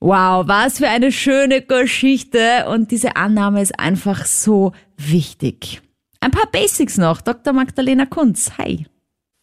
Wow, 0.00 0.46
was 0.46 0.78
für 0.78 0.88
eine 0.88 1.10
schöne 1.10 1.62
Geschichte. 1.62 2.66
Und 2.68 2.90
diese 2.90 3.16
Annahme 3.16 3.62
ist 3.62 3.78
einfach 3.78 4.24
so 4.24 4.72
wichtig. 4.96 5.80
Ein 6.20 6.30
paar 6.30 6.50
Basics 6.50 6.98
noch. 6.98 7.20
Dr. 7.20 7.52
Magdalena 7.52 8.06
Kunz. 8.06 8.52
Hi. 8.58 8.86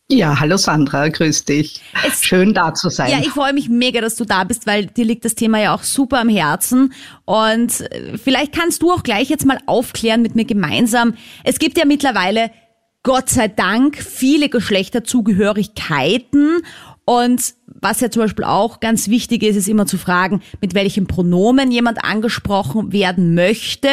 Ja, 0.10 0.40
hallo 0.40 0.58
Sandra, 0.58 1.08
grüß 1.08 1.46
dich. 1.46 1.82
Es, 2.06 2.24
Schön 2.24 2.54
da 2.54 2.74
zu 2.74 2.90
sein. 2.90 3.10
Ja, 3.10 3.20
ich 3.20 3.30
freue 3.30 3.54
mich 3.54 3.70
mega, 3.70 4.02
dass 4.02 4.16
du 4.16 4.26
da 4.26 4.44
bist, 4.44 4.68
weil 4.68 4.88
dir 4.88 5.06
liegt 5.06 5.24
das 5.24 5.36
Thema 5.36 5.62
ja 5.62 5.74
auch 5.74 5.84
super 5.84 6.20
am 6.20 6.28
Herzen. 6.30 6.94
Und 7.26 7.80
äh, 7.80 8.18
vielleicht 8.18 8.54
kannst 8.54 8.82
du 8.82 8.92
auch 8.92 9.04
gleich 9.04 9.30
jetzt 9.30 9.46
mal 9.46 9.60
aufklären 9.66 10.22
mit 10.22 10.36
mir 10.36 10.44
gemeinsam. 10.46 11.14
Es 11.44 11.58
gibt 11.58 11.78
ja 11.78 11.86
mittlerweile, 11.86 12.52
Gott 13.02 13.30
sei 13.30 13.48
Dank, 13.48 13.98
viele 13.98 14.50
Geschlechterzugehörigkeiten. 14.50 16.64
Und 17.06 17.54
was 17.68 18.02
ja 18.02 18.12
zum 18.12 18.24
Beispiel 18.24 18.46
auch 18.46 18.82
ganz 18.82 19.08
wichtig 19.08 19.44
ist, 19.44 19.56
ist 19.56 19.70
immer 19.70 19.86
zu 19.86 19.98
fragen, 19.98 20.42
mit 20.62 20.74
welchem 20.74 21.08
Pronomen 21.08 21.72
jemand 21.72 22.04
angesprochen 22.04 22.92
werden 22.92 23.36
möchte. 23.36 23.88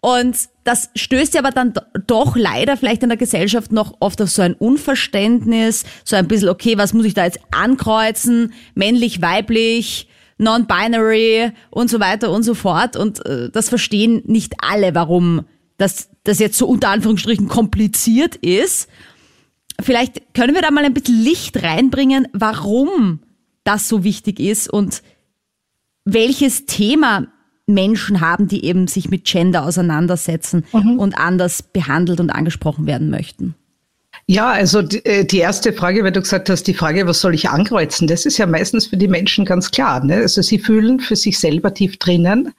Und 0.00 0.48
das 0.64 0.88
stößt 0.94 1.34
ja 1.34 1.40
aber 1.40 1.50
dann 1.50 1.74
doch 2.06 2.34
leider 2.34 2.76
vielleicht 2.76 3.02
in 3.02 3.10
der 3.10 3.18
Gesellschaft 3.18 3.70
noch 3.70 3.96
oft 4.00 4.22
auf 4.22 4.30
so 4.30 4.40
ein 4.40 4.54
Unverständnis, 4.54 5.84
so 6.04 6.16
ein 6.16 6.26
bisschen, 6.26 6.48
okay, 6.48 6.78
was 6.78 6.94
muss 6.94 7.04
ich 7.04 7.14
da 7.14 7.24
jetzt 7.24 7.40
ankreuzen? 7.50 8.54
Männlich, 8.74 9.20
weiblich, 9.20 10.08
non-binary 10.38 11.52
und 11.70 11.90
so 11.90 12.00
weiter 12.00 12.30
und 12.30 12.44
so 12.44 12.54
fort. 12.54 12.96
Und 12.96 13.24
äh, 13.26 13.50
das 13.50 13.68
verstehen 13.68 14.22
nicht 14.24 14.54
alle, 14.62 14.94
warum 14.94 15.44
das, 15.76 16.08
das 16.24 16.38
jetzt 16.38 16.56
so 16.56 16.66
unter 16.66 16.88
Anführungsstrichen 16.88 17.48
kompliziert 17.48 18.36
ist. 18.36 18.88
Vielleicht 19.80 20.34
können 20.34 20.54
wir 20.54 20.62
da 20.62 20.70
mal 20.70 20.84
ein 20.84 20.94
bisschen 20.94 21.22
Licht 21.22 21.62
reinbringen, 21.62 22.26
warum 22.32 23.20
das 23.64 23.88
so 23.88 24.02
wichtig 24.02 24.40
ist 24.40 24.68
und 24.68 25.02
welches 26.04 26.64
Thema 26.64 27.26
Menschen 27.74 28.20
haben, 28.20 28.48
die 28.48 28.64
eben 28.64 28.86
sich 28.86 29.10
mit 29.10 29.24
Gender 29.24 29.64
auseinandersetzen 29.64 30.64
mhm. 30.72 30.98
und 30.98 31.16
anders 31.16 31.62
behandelt 31.62 32.20
und 32.20 32.30
angesprochen 32.30 32.86
werden 32.86 33.10
möchten? 33.10 33.54
Ja, 34.26 34.50
also 34.50 34.82
die, 34.82 35.04
äh, 35.04 35.24
die, 35.24 35.38
erste 35.38 35.72
Frage, 35.72 36.04
weil 36.04 36.12
du 36.12 36.20
gesagt 36.20 36.50
hast, 36.50 36.64
die 36.64 36.74
Frage, 36.74 37.06
was 37.06 37.20
soll 37.20 37.34
ich 37.34 37.48
ankreuzen, 37.48 38.06
das 38.06 38.26
ist 38.26 38.38
ja 38.38 38.46
meistens 38.46 38.86
für 38.86 38.96
die 38.96 39.08
Menschen 39.08 39.44
ganz 39.44 39.70
klar. 39.70 40.04
Ne? 40.04 40.16
Also 40.16 40.42
sie 40.42 40.58
fühlen 40.58 41.00
für 41.00 41.16
sich 41.16 41.38
selber 41.38 41.74
tief 41.74 41.96
drinnen, 41.96 42.52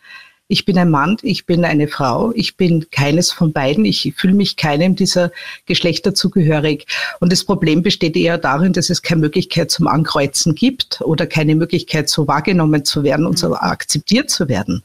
ich 0.51 0.65
bin 0.65 0.77
ein 0.77 0.89
Mann, 0.89 1.15
ich 1.21 1.45
bin 1.45 1.63
eine 1.63 1.87
Frau, 1.87 2.33
ich 2.35 2.57
bin 2.57 2.85
keines 2.91 3.31
von 3.31 3.53
beiden, 3.53 3.85
ich 3.85 4.13
fühle 4.17 4.33
mich 4.33 4.57
keinem 4.57 4.97
dieser 4.97 5.31
Geschlechter 5.65 6.13
zugehörig. 6.13 6.87
Und 7.21 7.31
das 7.31 7.45
Problem 7.45 7.83
besteht 7.83 8.17
eher 8.17 8.37
darin, 8.37 8.73
dass 8.73 8.89
es 8.89 9.01
keine 9.01 9.21
Möglichkeit 9.21 9.71
zum 9.71 9.87
Ankreuzen 9.87 10.53
gibt 10.53 10.99
oder 11.03 11.25
keine 11.25 11.55
Möglichkeit, 11.55 12.09
so 12.09 12.27
wahrgenommen 12.27 12.83
zu 12.83 13.03
werden 13.03 13.25
und 13.25 13.39
so 13.39 13.47
mhm. 13.47 13.53
akzeptiert 13.53 14.29
zu 14.29 14.49
werden. 14.49 14.83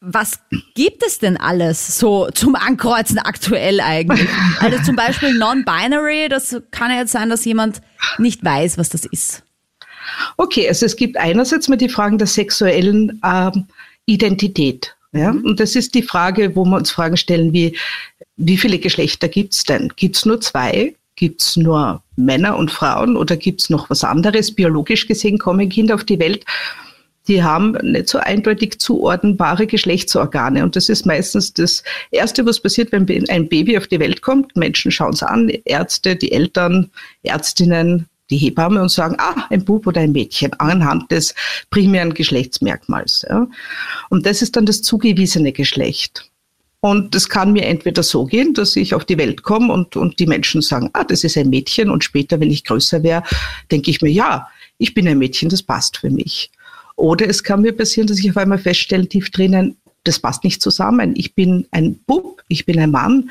Was 0.00 0.38
gibt 0.74 1.04
es 1.04 1.18
denn 1.18 1.36
alles 1.36 1.98
so 1.98 2.28
zum 2.32 2.54
Ankreuzen 2.54 3.18
aktuell 3.18 3.80
eigentlich? 3.80 4.28
Also 4.60 4.82
zum 4.84 4.94
Beispiel 4.94 5.34
Non-Binary, 5.34 6.28
das 6.28 6.56
kann 6.70 6.90
ja 6.92 6.98
jetzt 6.98 7.12
sein, 7.12 7.30
dass 7.30 7.44
jemand 7.44 7.80
nicht 8.16 8.44
weiß, 8.44 8.78
was 8.78 8.90
das 8.90 9.04
ist. 9.04 9.42
Okay, 10.36 10.68
also 10.68 10.86
es 10.86 10.94
gibt 10.94 11.16
einerseits 11.16 11.68
mal 11.68 11.76
die 11.76 11.88
Fragen 11.88 12.16
der 12.16 12.28
sexuellen 12.28 13.20
ähm, 13.24 13.66
Identität. 14.06 14.94
Ja? 15.12 15.32
Mhm. 15.32 15.44
Und 15.44 15.60
das 15.60 15.74
ist 15.74 15.94
die 15.94 16.02
Frage, 16.02 16.54
wo 16.54 16.64
wir 16.64 16.76
uns 16.76 16.90
Fragen 16.90 17.16
stellen 17.16 17.52
wie, 17.52 17.76
wie 18.36 18.56
viele 18.56 18.78
Geschlechter 18.78 19.28
gibt 19.28 19.54
es 19.54 19.64
denn? 19.64 19.92
Gibt 19.96 20.16
es 20.16 20.24
nur 20.24 20.40
zwei? 20.40 20.94
Gibt 21.16 21.42
es 21.42 21.56
nur 21.56 22.02
Männer 22.14 22.56
und 22.56 22.70
Frauen 22.70 23.16
oder 23.16 23.36
gibt 23.36 23.62
es 23.62 23.70
noch 23.70 23.90
was 23.90 24.04
anderes? 24.04 24.54
Biologisch 24.54 25.08
gesehen 25.08 25.38
kommen 25.38 25.68
Kinder 25.68 25.96
auf 25.96 26.04
die 26.04 26.20
Welt 26.20 26.44
die 27.28 27.42
haben 27.42 27.72
nicht 27.82 28.08
so 28.08 28.18
eindeutig 28.18 28.80
zuordnenbare 28.80 29.66
Geschlechtsorgane. 29.66 30.64
Und 30.64 30.74
das 30.76 30.88
ist 30.88 31.06
meistens 31.06 31.52
das 31.52 31.84
Erste, 32.10 32.44
was 32.46 32.60
passiert, 32.60 32.90
wenn 32.90 33.06
ein 33.28 33.48
Baby 33.48 33.76
auf 33.76 33.86
die 33.86 34.00
Welt 34.00 34.22
kommt. 34.22 34.56
Menschen 34.56 34.90
schauen 34.90 35.12
es 35.12 35.22
an, 35.22 35.48
Ärzte, 35.64 36.16
die 36.16 36.32
Eltern, 36.32 36.90
Ärztinnen, 37.22 38.06
die 38.30 38.38
Hebamme 38.38 38.82
und 38.82 38.90
sagen, 38.90 39.16
ah, 39.18 39.46
ein 39.50 39.64
Bub 39.64 39.86
oder 39.86 40.00
ein 40.00 40.12
Mädchen 40.12 40.52
anhand 40.54 41.10
des 41.10 41.34
primären 41.70 42.14
Geschlechtsmerkmals. 42.14 43.24
Ja. 43.28 43.46
Und 44.08 44.26
das 44.26 44.42
ist 44.42 44.56
dann 44.56 44.66
das 44.66 44.82
zugewiesene 44.82 45.52
Geschlecht. 45.52 46.30
Und 46.80 47.14
das 47.14 47.28
kann 47.28 47.52
mir 47.52 47.64
entweder 47.64 48.02
so 48.02 48.24
gehen, 48.24 48.54
dass 48.54 48.76
ich 48.76 48.94
auf 48.94 49.04
die 49.04 49.18
Welt 49.18 49.42
komme 49.42 49.72
und, 49.72 49.96
und 49.96 50.18
die 50.20 50.26
Menschen 50.26 50.62
sagen, 50.62 50.90
ah, 50.92 51.04
das 51.04 51.24
ist 51.24 51.36
ein 51.36 51.50
Mädchen. 51.50 51.90
Und 51.90 52.04
später, 52.04 52.38
wenn 52.38 52.50
ich 52.50 52.64
größer 52.64 53.02
wäre, 53.02 53.24
denke 53.70 53.90
ich 53.90 54.00
mir, 54.00 54.10
ja, 54.10 54.48
ich 54.78 54.94
bin 54.94 55.08
ein 55.08 55.18
Mädchen, 55.18 55.48
das 55.48 55.62
passt 55.62 55.98
für 55.98 56.10
mich. 56.10 56.50
Oder 56.98 57.28
es 57.28 57.44
kann 57.44 57.62
mir 57.62 57.72
passieren, 57.72 58.08
dass 58.08 58.18
ich 58.18 58.28
auf 58.28 58.36
einmal 58.36 58.58
feststelle, 58.58 59.06
tief 59.06 59.30
drinnen, 59.30 59.76
das 60.02 60.18
passt 60.18 60.42
nicht 60.42 60.60
zusammen. 60.60 61.14
Ich 61.16 61.36
bin 61.36 61.68
ein 61.70 61.94
Bub, 62.06 62.42
ich 62.48 62.66
bin 62.66 62.80
ein 62.80 62.90
Mann. 62.90 63.30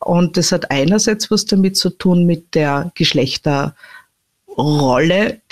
Und 0.00 0.38
das 0.38 0.52
hat 0.52 0.70
einerseits 0.70 1.30
was 1.30 1.44
damit 1.44 1.76
zu 1.76 1.90
tun 1.90 2.24
mit 2.24 2.54
der 2.54 2.92
Geschlechterrolle, 2.94 5.42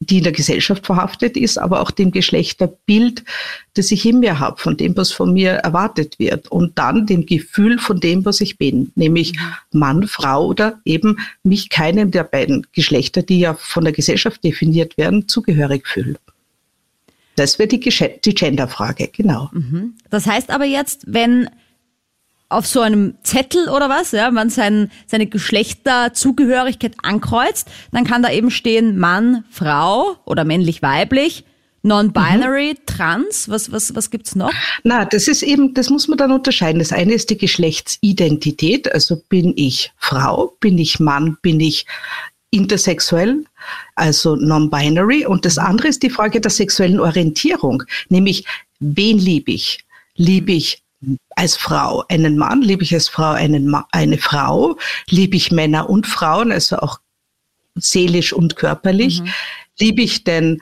die 0.00 0.18
in 0.18 0.24
der 0.24 0.32
Gesellschaft 0.32 0.84
verhaftet 0.84 1.38
ist, 1.38 1.56
aber 1.56 1.80
auch 1.80 1.90
dem 1.90 2.10
Geschlechterbild, 2.10 3.24
das 3.72 3.90
ich 3.92 4.04
in 4.04 4.20
mir 4.20 4.38
habe, 4.38 4.60
von 4.60 4.76
dem, 4.76 4.94
was 4.94 5.10
von 5.10 5.32
mir 5.32 5.52
erwartet 5.52 6.18
wird. 6.18 6.48
Und 6.48 6.78
dann 6.78 7.06
dem 7.06 7.24
Gefühl 7.24 7.78
von 7.78 7.98
dem, 7.98 8.26
was 8.26 8.42
ich 8.42 8.58
bin, 8.58 8.92
nämlich 8.94 9.38
Mann, 9.72 10.06
Frau 10.06 10.44
oder 10.44 10.80
eben 10.84 11.16
mich 11.44 11.70
keinem 11.70 12.10
der 12.10 12.24
beiden 12.24 12.66
Geschlechter, 12.72 13.22
die 13.22 13.40
ja 13.40 13.54
von 13.54 13.84
der 13.84 13.94
Gesellschaft 13.94 14.44
definiert 14.44 14.98
werden, 14.98 15.28
zugehörig 15.28 15.88
fühle. 15.88 16.18
Das 17.40 17.58
wäre 17.58 17.68
die, 17.68 17.80
die 17.80 18.34
Genderfrage, 18.34 19.08
genau. 19.08 19.48
Mhm. 19.52 19.94
Das 20.10 20.26
heißt 20.26 20.50
aber 20.50 20.66
jetzt, 20.66 21.04
wenn 21.06 21.48
auf 22.50 22.66
so 22.66 22.80
einem 22.80 23.14
Zettel 23.22 23.70
oder 23.70 23.88
was, 23.88 24.12
ja, 24.12 24.30
man 24.30 24.50
sein, 24.50 24.90
seine 25.06 25.26
Geschlechterzugehörigkeit 25.26 26.96
ankreuzt, 27.02 27.68
dann 27.92 28.04
kann 28.04 28.22
da 28.22 28.30
eben 28.30 28.50
stehen 28.50 28.98
Mann, 28.98 29.44
Frau 29.50 30.16
oder 30.26 30.44
männlich-weiblich, 30.44 31.44
Non-binary, 31.82 32.74
mhm. 32.74 32.84
trans, 32.84 33.48
was, 33.48 33.72
was, 33.72 33.94
was 33.94 34.10
gibt's 34.10 34.34
noch? 34.34 34.52
Na, 34.84 35.06
das 35.06 35.26
ist 35.26 35.42
eben, 35.42 35.72
das 35.72 35.88
muss 35.88 36.08
man 36.08 36.18
dann 36.18 36.32
unterscheiden. 36.32 36.78
Das 36.78 36.92
eine 36.92 37.14
ist 37.14 37.30
die 37.30 37.38
Geschlechtsidentität, 37.38 38.92
also 38.92 39.16
bin 39.30 39.54
ich 39.56 39.92
Frau, 39.96 40.58
bin 40.60 40.76
ich 40.76 41.00
Mann, 41.00 41.38
bin 41.40 41.58
ich 41.58 41.86
intersexuell, 42.50 43.44
also 43.94 44.36
non-binary. 44.36 45.26
Und 45.26 45.44
das 45.44 45.58
andere 45.58 45.88
ist 45.88 46.02
die 46.02 46.10
Frage 46.10 46.40
der 46.40 46.50
sexuellen 46.50 47.00
Orientierung, 47.00 47.82
nämlich 48.08 48.44
wen 48.80 49.18
liebe 49.18 49.52
ich? 49.52 49.84
Liebe 50.16 50.52
ich 50.52 50.82
als 51.36 51.56
Frau 51.56 52.04
einen 52.08 52.36
Mann, 52.36 52.62
liebe 52.62 52.82
ich 52.82 52.92
als 52.92 53.08
Frau 53.08 53.30
einen 53.30 53.68
Ma 53.68 53.86
eine 53.92 54.18
Frau, 54.18 54.76
liebe 55.08 55.36
ich 55.36 55.50
Männer 55.50 55.88
und 55.88 56.06
Frauen, 56.06 56.52
also 56.52 56.76
auch 56.78 57.00
seelisch 57.76 58.32
und 58.32 58.56
körperlich, 58.56 59.22
mhm. 59.22 59.32
liebe 59.78 60.02
ich 60.02 60.24
denn 60.24 60.60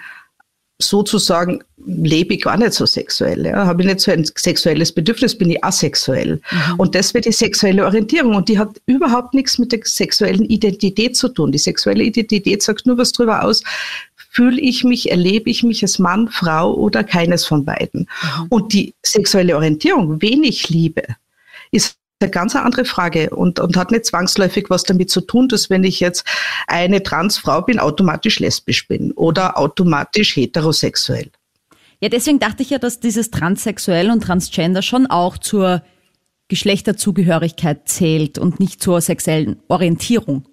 sozusagen 0.81 1.63
lebe 1.87 2.35
ich 2.35 2.43
gar 2.43 2.57
nicht 2.57 2.73
so 2.73 2.87
sexuell. 2.87 3.47
Ja? 3.47 3.67
Habe 3.67 3.83
ich 3.83 3.89
nicht 3.89 4.01
so 4.01 4.13
ein 4.13 4.25
sexuelles 4.25 4.93
Bedürfnis, 4.93 5.37
bin 5.37 5.51
ich 5.51 5.63
asexuell. 5.65 6.41
Mhm. 6.51 6.75
Und 6.79 6.95
das 6.95 7.15
wäre 7.15 7.23
die 7.23 7.33
sexuelle 7.33 7.85
Orientierung. 7.85 8.35
Und 8.35 8.49
die 8.49 8.59
hat 8.59 8.81
überhaupt 8.87 9.35
nichts 9.35 9.59
mit 9.59 9.73
der 9.73 9.81
sexuellen 9.85 10.45
Identität 10.45 11.17
zu 11.17 11.29
tun. 11.29 11.53
Die 11.53 11.59
sexuelle 11.59 12.05
Identität 12.05 12.63
sagt 12.63 12.87
nur 12.87 12.99
was 12.99 13.13
darüber 13.13 13.43
aus, 13.45 13.63
fühle 14.31 14.61
ich 14.61 14.85
mich, 14.85 15.11
erlebe 15.11 15.51
ich 15.51 15.63
mich 15.63 15.83
als 15.83 15.99
Mann, 15.99 16.29
Frau 16.29 16.75
oder 16.75 17.03
keines 17.03 17.45
von 17.45 17.65
beiden. 17.65 18.09
Mhm. 18.41 18.47
Und 18.51 18.73
die 18.73 18.95
sexuelle 19.03 19.57
Orientierung, 19.57 20.23
wen 20.23 20.45
ich 20.45 20.69
liebe, 20.69 21.03
ist 21.73 21.97
eine 22.21 22.31
ganz 22.31 22.57
andere 22.57 22.85
Frage 22.85 23.31
und, 23.31 23.61
und 23.61 23.77
hat 23.77 23.91
nicht 23.91 24.07
zwangsläufig 24.07 24.71
was 24.71 24.83
damit 24.83 25.11
zu 25.11 25.21
tun, 25.21 25.49
dass 25.49 25.71
wenn 25.71 25.85
ich 25.85 26.01
jetzt 26.01 26.25
eine 26.67 27.03
Transfrau 27.03 27.63
bin, 27.63 27.79
automatisch 27.79 28.41
lesbisch 28.41 28.89
bin 28.89 29.13
oder 29.13 29.57
automatisch 29.57 30.37
heterosexuell. 30.37 31.31
Ja, 32.01 32.09
deswegen 32.09 32.39
dachte 32.39 32.63
ich 32.63 32.71
ja, 32.71 32.79
dass 32.79 33.01
dieses 33.01 33.31
Transsexuell 33.31 34.11
und 34.11 34.23
Transgender 34.23 34.83
schon 34.83 35.07
auch 35.07 35.39
zur 35.39 35.83
Geschlechterzugehörigkeit 36.49 37.89
zählt 37.89 38.39
und 38.39 38.59
nicht 38.59 38.83
zur 38.83 39.01
sexuellen 39.01 39.61
Orientierung. 39.69 40.47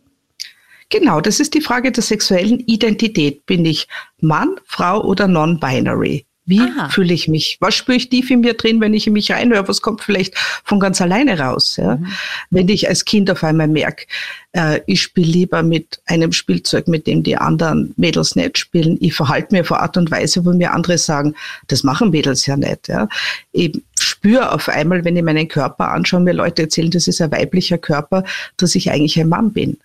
Genau, 0.89 1.19
das 1.21 1.39
ist 1.39 1.53
die 1.53 1.61
Frage 1.61 1.91
der 1.91 2.03
sexuellen 2.03 2.59
Identität. 2.59 3.45
Bin 3.45 3.65
ich 3.65 3.87
Mann, 4.21 4.55
Frau 4.65 5.03
oder 5.03 5.27
non-binary? 5.27 6.25
Wie 6.47 6.61
Aha. 6.61 6.89
fühle 6.89 7.13
ich 7.13 7.27
mich? 7.27 7.57
Was 7.59 7.73
spüre 7.73 7.97
ich 7.97 8.09
tief 8.09 8.29
in 8.29 8.41
mir 8.41 8.53
drin, 8.53 8.79
wenn 8.79 8.93
ich 8.93 9.07
in 9.07 9.13
mich 9.13 9.31
reinhöre? 9.31 9.67
Was 9.67 9.81
kommt 9.81 10.01
vielleicht 10.01 10.37
von 10.63 10.79
ganz 10.79 11.01
alleine 11.01 11.39
raus? 11.39 11.77
Ja? 11.77 11.95
Mhm. 11.95 12.07
Wenn 12.51 12.69
ich 12.69 12.87
als 12.87 13.03
Kind 13.03 13.31
auf 13.31 13.43
einmal 13.43 13.67
merke, 13.67 14.05
äh, 14.51 14.81
ich 14.85 15.01
spiele 15.01 15.31
lieber 15.31 15.63
mit 15.63 15.99
einem 16.05 16.31
Spielzeug, 16.31 16.87
mit 16.87 17.07
dem 17.07 17.23
die 17.23 17.35
anderen 17.35 17.93
Mädels 17.97 18.35
nicht 18.35 18.59
spielen. 18.59 18.97
Ich 18.99 19.15
verhalte 19.15 19.55
mir 19.55 19.65
vor 19.65 19.79
Art 19.79 19.97
und 19.97 20.11
Weise, 20.11 20.45
wo 20.45 20.51
mir 20.51 20.71
andere 20.71 20.99
sagen, 20.99 21.33
das 21.67 21.83
machen 21.83 22.11
Mädels 22.11 22.45
ja 22.45 22.57
nicht. 22.57 22.89
Ja? 22.89 23.09
Ich 23.51 23.81
spüre 23.99 24.51
auf 24.51 24.69
einmal, 24.69 25.03
wenn 25.03 25.17
ich 25.17 25.23
meinen 25.23 25.47
Körper 25.47 25.91
anschaue, 25.91 26.21
mir 26.21 26.33
Leute 26.33 26.63
erzählen, 26.63 26.91
das 26.91 27.07
ist 27.07 27.21
ein 27.21 27.31
weiblicher 27.31 27.79
Körper, 27.79 28.23
dass 28.57 28.75
ich 28.75 28.91
eigentlich 28.91 29.19
ein 29.19 29.29
Mann 29.29 29.51
bin. 29.51 29.77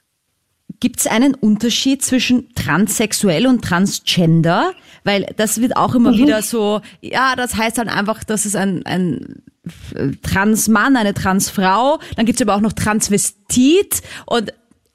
Gibt 0.79 1.01
es 1.01 1.07
einen 1.07 1.35
Unterschied 1.35 2.03
zwischen 2.03 2.55
transsexuell 2.55 3.47
und 3.47 3.63
transgender? 3.63 4.73
Weil 5.11 5.27
das 5.37 5.61
wird 5.61 5.77
auch 5.77 5.97
immer 5.97 6.13
mhm. 6.13 6.19
wieder 6.19 6.41
so, 6.41 6.83
ja, 7.01 7.35
das 7.35 7.57
heißt 7.57 7.79
dann 7.79 7.89
einfach, 7.89 8.23
dass 8.23 8.45
es 8.45 8.55
ein, 8.55 8.87
ein 8.87 9.43
Transmann, 10.23 10.97
eine 10.97 11.15
Transfrau, 11.15 11.99
dann 12.15 12.27
gibt 12.27 12.41
es 12.41 12.47
aber 12.47 12.55
auch 12.55 12.61
noch 12.61 12.73
Transvestit 12.73 14.03
und 14.27 14.53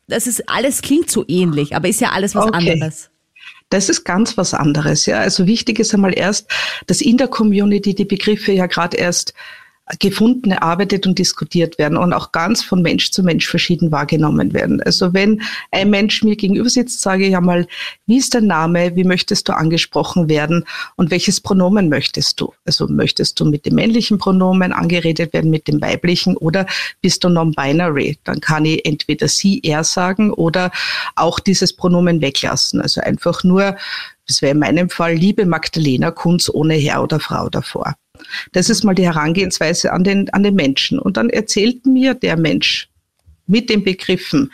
das 0.07 0.25
ist 0.25 0.47
alles 0.49 0.81
klingt 0.81 1.11
so 1.11 1.25
ähnlich, 1.27 1.75
aber 1.75 1.89
ist 1.89 1.99
ja 1.99 2.11
alles 2.11 2.33
was 2.33 2.45
okay. 2.45 2.71
anderes. 2.71 3.09
Das 3.69 3.89
ist 3.89 4.05
ganz 4.05 4.37
was 4.37 4.53
anderes, 4.53 5.05
ja. 5.05 5.19
Also 5.19 5.47
wichtig 5.47 5.79
ist 5.79 5.93
einmal 5.93 6.17
erst, 6.17 6.49
dass 6.87 7.01
in 7.01 7.17
der 7.17 7.27
Community 7.27 7.93
die 7.93 8.05
Begriffe 8.05 8.53
ja 8.53 8.67
gerade 8.67 8.95
erst 8.95 9.33
gefunden, 9.99 10.51
erarbeitet 10.51 11.05
und 11.05 11.19
diskutiert 11.19 11.77
werden 11.77 11.97
und 11.97 12.11
auch 12.11 12.31
ganz 12.31 12.63
von 12.63 12.81
Mensch 12.81 13.11
zu 13.11 13.21
Mensch 13.21 13.47
verschieden 13.47 13.91
wahrgenommen 13.91 14.51
werden. 14.53 14.81
Also 14.81 15.13
wenn 15.13 15.41
ein 15.71 15.91
Mensch 15.91 16.23
mir 16.23 16.35
gegenüber 16.35 16.69
sitzt, 16.69 17.01
sage 17.01 17.27
ich 17.27 17.37
einmal, 17.37 17.67
wie 18.07 18.17
ist 18.17 18.33
dein 18.33 18.47
Name, 18.47 18.95
wie 18.95 19.03
möchtest 19.03 19.47
du 19.47 19.53
angesprochen 19.53 20.27
werden 20.27 20.65
und 20.95 21.11
welches 21.11 21.39
Pronomen 21.39 21.89
möchtest 21.89 22.41
du? 22.41 22.51
Also 22.65 22.87
möchtest 22.87 23.39
du 23.39 23.45
mit 23.45 23.65
dem 23.67 23.75
männlichen 23.75 24.17
Pronomen 24.17 24.73
angeredet 24.73 25.33
werden, 25.33 25.51
mit 25.51 25.67
dem 25.67 25.79
weiblichen 25.81 26.35
oder 26.35 26.65
bist 27.01 27.23
du 27.23 27.29
non-binary? 27.29 28.17
Dann 28.23 28.41
kann 28.41 28.65
ich 28.65 28.83
entweder 28.85 29.27
sie, 29.27 29.61
er 29.63 29.83
sagen 29.83 30.31
oder 30.31 30.71
auch 31.15 31.39
dieses 31.39 31.73
Pronomen 31.73 32.21
weglassen. 32.21 32.81
Also 32.81 33.01
einfach 33.01 33.43
nur, 33.43 33.75
das 34.27 34.41
wäre 34.41 34.53
in 34.53 34.59
meinem 34.59 34.89
Fall, 34.89 35.13
liebe 35.13 35.45
Magdalena 35.45 36.09
Kunz 36.09 36.49
ohne 36.49 36.73
Herr 36.73 37.03
oder 37.03 37.19
Frau 37.19 37.49
davor. 37.49 37.95
Das 38.51 38.69
ist 38.69 38.83
mal 38.83 38.95
die 38.95 39.05
Herangehensweise 39.05 39.91
an 39.91 40.03
den, 40.03 40.29
an 40.31 40.43
den 40.43 40.55
Menschen. 40.55 40.99
Und 40.99 41.17
dann 41.17 41.29
erzählt 41.29 41.85
mir 41.85 42.13
der 42.13 42.37
Mensch 42.37 42.89
mit 43.47 43.69
den 43.69 43.83
Begriffen, 43.83 44.51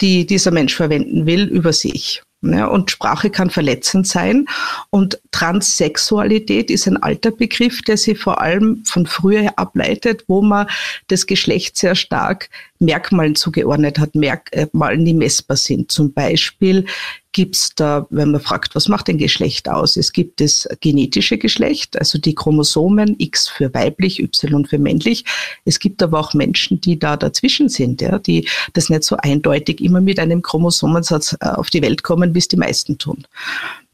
die 0.00 0.26
dieser 0.26 0.50
Mensch 0.50 0.74
verwenden 0.74 1.26
will, 1.26 1.44
über 1.44 1.72
sich. 1.72 2.22
Ja, 2.44 2.66
und 2.66 2.90
Sprache 2.90 3.30
kann 3.30 3.50
verletzend 3.50 4.08
sein. 4.08 4.46
Und 4.90 5.20
Transsexualität 5.30 6.72
ist 6.72 6.88
ein 6.88 6.96
alter 6.96 7.30
Begriff, 7.30 7.82
der 7.82 7.96
sich 7.96 8.18
vor 8.18 8.40
allem 8.40 8.84
von 8.84 9.06
früher 9.06 9.52
ableitet, 9.56 10.24
wo 10.26 10.42
man 10.42 10.66
das 11.06 11.26
Geschlecht 11.26 11.78
sehr 11.78 11.94
stark 11.94 12.50
Merkmalen 12.80 13.36
zugeordnet 13.36 14.00
hat, 14.00 14.16
Merkmalen, 14.16 15.04
die 15.04 15.14
messbar 15.14 15.56
sind. 15.56 15.92
Zum 15.92 16.12
Beispiel 16.12 16.86
gibt 17.32 17.56
es 17.56 17.74
da, 17.74 18.06
wenn 18.10 18.30
man 18.30 18.40
fragt, 18.40 18.74
was 18.74 18.88
macht 18.88 19.08
ein 19.08 19.18
Geschlecht 19.18 19.68
aus? 19.68 19.96
Es 19.96 20.12
gibt 20.12 20.40
das 20.40 20.68
genetische 20.80 21.38
Geschlecht, 21.38 21.98
also 21.98 22.18
die 22.18 22.34
Chromosomen 22.34 23.16
X 23.18 23.48
für 23.48 23.72
weiblich, 23.72 24.22
Y 24.22 24.66
für 24.66 24.78
männlich. 24.78 25.24
Es 25.64 25.78
gibt 25.78 26.02
aber 26.02 26.20
auch 26.20 26.34
Menschen, 26.34 26.80
die 26.80 26.98
da 26.98 27.16
dazwischen 27.16 27.68
sind, 27.68 28.00
ja, 28.02 28.18
die 28.18 28.48
das 28.74 28.90
nicht 28.90 29.04
so 29.04 29.16
eindeutig 29.16 29.80
immer 29.80 30.00
mit 30.00 30.18
einem 30.18 30.42
Chromosomensatz 30.42 31.36
äh, 31.40 31.48
auf 31.48 31.70
die 31.70 31.82
Welt 31.82 32.02
kommen, 32.02 32.34
wie 32.34 32.38
es 32.38 32.48
die 32.48 32.56
meisten 32.56 32.98
tun. 32.98 33.26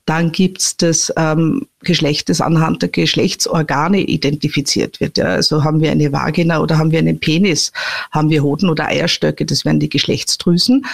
Dann 0.04 0.32
gibt's 0.32 0.76
das 0.76 1.12
ähm, 1.16 1.66
Geschlecht, 1.80 2.28
das 2.28 2.40
anhand 2.40 2.82
der 2.82 2.88
Geschlechtsorgane 2.88 4.00
identifiziert 4.00 5.00
wird. 5.00 5.16
Ja. 5.16 5.26
Also 5.26 5.62
haben 5.62 5.80
wir 5.80 5.92
eine 5.92 6.12
Vagina 6.12 6.60
oder 6.60 6.76
haben 6.76 6.90
wir 6.90 6.98
einen 6.98 7.20
Penis, 7.20 7.72
haben 8.10 8.30
wir 8.30 8.42
Hoden 8.42 8.68
oder 8.68 8.86
Eierstöcke, 8.86 9.46
das 9.46 9.64
wären 9.64 9.78
die 9.78 9.88
Geschlechtsdrüsen. 9.88 10.86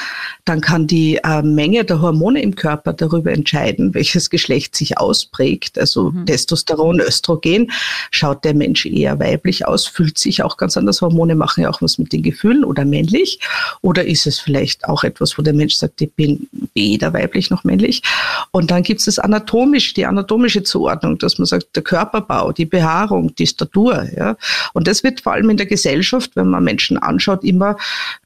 Dann 0.44 0.60
kann 0.60 0.86
die 0.86 1.16
äh, 1.24 1.42
Menge 1.42 1.84
der 1.84 2.02
Hormone 2.02 2.42
im 2.42 2.54
Körper 2.54 2.92
darüber 2.92 3.32
entscheiden, 3.32 3.94
welches 3.94 4.28
Geschlecht 4.28 4.76
sich 4.76 4.98
ausprägt. 4.98 5.78
Also 5.78 6.10
mhm. 6.10 6.26
Testosteron, 6.26 7.00
Östrogen. 7.00 7.70
Schaut 8.10 8.44
der 8.44 8.54
Mensch 8.54 8.84
eher 8.84 9.18
weiblich 9.18 9.66
aus, 9.66 9.86
fühlt 9.86 10.18
sich 10.18 10.42
auch 10.42 10.56
ganz 10.58 10.76
anders. 10.76 11.00
Hormone 11.00 11.34
machen 11.34 11.62
ja 11.62 11.70
auch 11.70 11.80
was 11.80 11.98
mit 11.98 12.12
den 12.12 12.22
Gefühlen 12.22 12.64
oder 12.64 12.84
männlich. 12.84 13.40
Oder 13.80 14.04
ist 14.04 14.26
es 14.26 14.38
vielleicht 14.38 14.84
auch 14.86 15.02
etwas, 15.02 15.38
wo 15.38 15.42
der 15.42 15.54
Mensch 15.54 15.76
sagt, 15.76 16.00
ich 16.02 16.12
bin 16.12 16.46
weder 16.74 17.12
weiblich 17.14 17.50
noch 17.50 17.64
männlich. 17.64 18.02
Und 18.50 18.70
dann 18.70 18.82
gibt 18.82 19.00
es 19.00 19.06
das 19.06 19.18
anatomisch, 19.18 19.94
die 19.94 20.04
anatomische 20.04 20.62
Zuordnung, 20.74 21.18
dass 21.18 21.38
man 21.38 21.46
sagt, 21.46 21.76
der 21.76 21.84
Körperbau, 21.84 22.50
die 22.50 22.66
Behaarung, 22.66 23.32
die 23.36 23.46
Statur. 23.46 24.08
Ja. 24.16 24.36
Und 24.72 24.88
das 24.88 25.04
wird 25.04 25.20
vor 25.20 25.34
allem 25.34 25.50
in 25.50 25.56
der 25.56 25.66
Gesellschaft, 25.66 26.32
wenn 26.34 26.48
man 26.48 26.64
Menschen 26.64 26.98
anschaut, 26.98 27.44
immer 27.44 27.76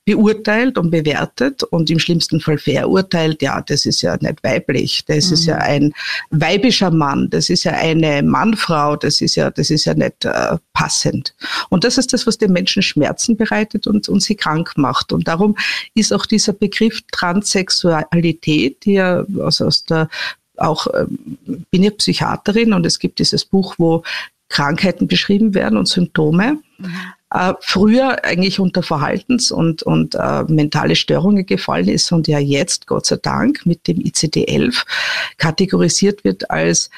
beurteilt 0.07 0.79
und 0.79 0.91
bewertet 0.91 1.63
und 1.65 1.91
im 1.91 1.99
schlimmsten 1.99 2.41
Fall 2.41 2.57
verurteilt, 2.57 3.43
ja, 3.43 3.61
das 3.61 3.85
ist 3.85 4.01
ja 4.01 4.17
nicht 4.23 4.43
weiblich, 4.43 5.05
das 5.05 5.27
mhm. 5.27 5.35
ist 5.35 5.45
ja 5.45 5.57
mhm. 5.57 5.63
ein 5.63 5.93
weibischer 6.31 6.91
Mann, 6.91 7.29
das 7.29 7.51
ist 7.51 7.65
ja 7.65 7.73
eine 7.73 8.23
Mannfrau, 8.23 8.97
das 8.97 9.21
ist 9.21 9.35
ja, 9.35 9.51
das 9.51 9.69
ist 9.69 9.85
ja 9.85 9.93
nicht 9.93 10.25
äh, 10.25 10.57
passend. 10.73 11.35
Und 11.69 11.85
das 11.85 11.99
ist 11.99 12.15
das, 12.15 12.27
was 12.27 12.39
den 12.39 12.53
Menschen 12.53 12.83
Schmerzen 12.83 13.37
bereitet 13.37 13.87
und, 13.87 14.09
und 14.09 14.23
sie 14.23 14.37
krank 14.37 14.73
macht. 14.77 15.13
Und 15.13 15.29
darum 15.29 15.55
ist 15.95 16.15
auch 16.15 16.25
dieser 16.25 16.55
Begriff 16.55 17.03
Transsexualität, 17.13 18.87
die 18.87 18.95
ja 18.95 19.27
aus, 19.39 19.61
aus 19.61 19.85
der 19.85 20.09
auch 20.61 20.87
ähm, 20.95 21.39
bin 21.71 21.83
ja 21.83 21.91
Psychiaterin 21.91 22.73
und 22.73 22.87
es 22.87 22.99
gibt 22.99 23.19
dieses 23.19 23.45
Buch, 23.45 23.75
wo 23.79 24.03
Krankheiten 24.49 25.09
beschrieben 25.09 25.55
werden 25.55 25.79
und 25.79 25.87
Symptome. 25.87 26.59
Mhm. 26.79 26.93
Äh, 27.31 27.55
früher 27.61 28.25
eigentlich 28.25 28.59
unter 28.59 28.83
Verhaltens- 28.83 29.53
und, 29.53 29.83
und 29.83 30.15
äh, 30.15 30.45
mentale 30.45 30.97
Störungen 30.97 31.45
gefallen 31.45 31.89
ist 31.89 32.11
und 32.11 32.27
ja 32.27 32.39
jetzt, 32.39 32.87
Gott 32.87 33.05
sei 33.05 33.17
Dank, 33.17 33.67
mit 33.67 33.87
dem 33.87 33.99
ICD-11 33.99 34.85
kategorisiert 35.37 36.25
wird 36.25 36.51
als 36.51 36.89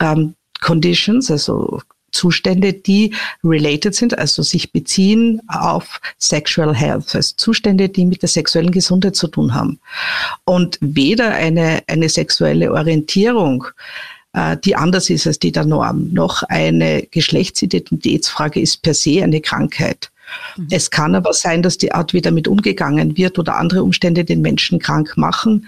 ähm, 0.00 0.34
Conditions, 0.60 1.30
also 1.30 1.80
Zustände, 2.12 2.72
die 2.72 3.14
related 3.44 3.94
sind, 3.94 4.18
also 4.18 4.42
sich 4.42 4.72
beziehen 4.72 5.40
auf 5.48 6.00
Sexual 6.18 6.74
Health, 6.74 7.14
also 7.14 7.34
Zustände, 7.36 7.88
die 7.88 8.04
mit 8.04 8.22
der 8.22 8.28
sexuellen 8.28 8.70
Gesundheit 8.70 9.16
zu 9.16 9.28
tun 9.28 9.54
haben. 9.54 9.78
Und 10.44 10.78
weder 10.80 11.34
eine, 11.34 11.82
eine 11.86 12.08
sexuelle 12.08 12.72
Orientierung, 12.72 13.66
äh, 14.32 14.56
die 14.56 14.76
anders 14.76 15.10
ist 15.10 15.26
als 15.26 15.38
die 15.38 15.52
der 15.52 15.64
Norm, 15.64 16.12
noch 16.12 16.42
eine 16.44 17.02
Geschlechtsidentitätsfrage 17.10 18.60
ist 18.60 18.82
per 18.82 18.94
se 18.94 19.22
eine 19.22 19.40
Krankheit. 19.40 20.10
Mhm. 20.56 20.68
Es 20.70 20.90
kann 20.90 21.14
aber 21.14 21.32
sein, 21.32 21.62
dass 21.62 21.78
die 21.78 21.92
Art, 21.92 22.12
wie 22.12 22.20
damit 22.20 22.48
umgegangen 22.48 23.16
wird 23.16 23.38
oder 23.38 23.56
andere 23.56 23.82
Umstände 23.82 24.24
den 24.24 24.40
Menschen 24.40 24.78
krank 24.78 25.16
machen, 25.16 25.66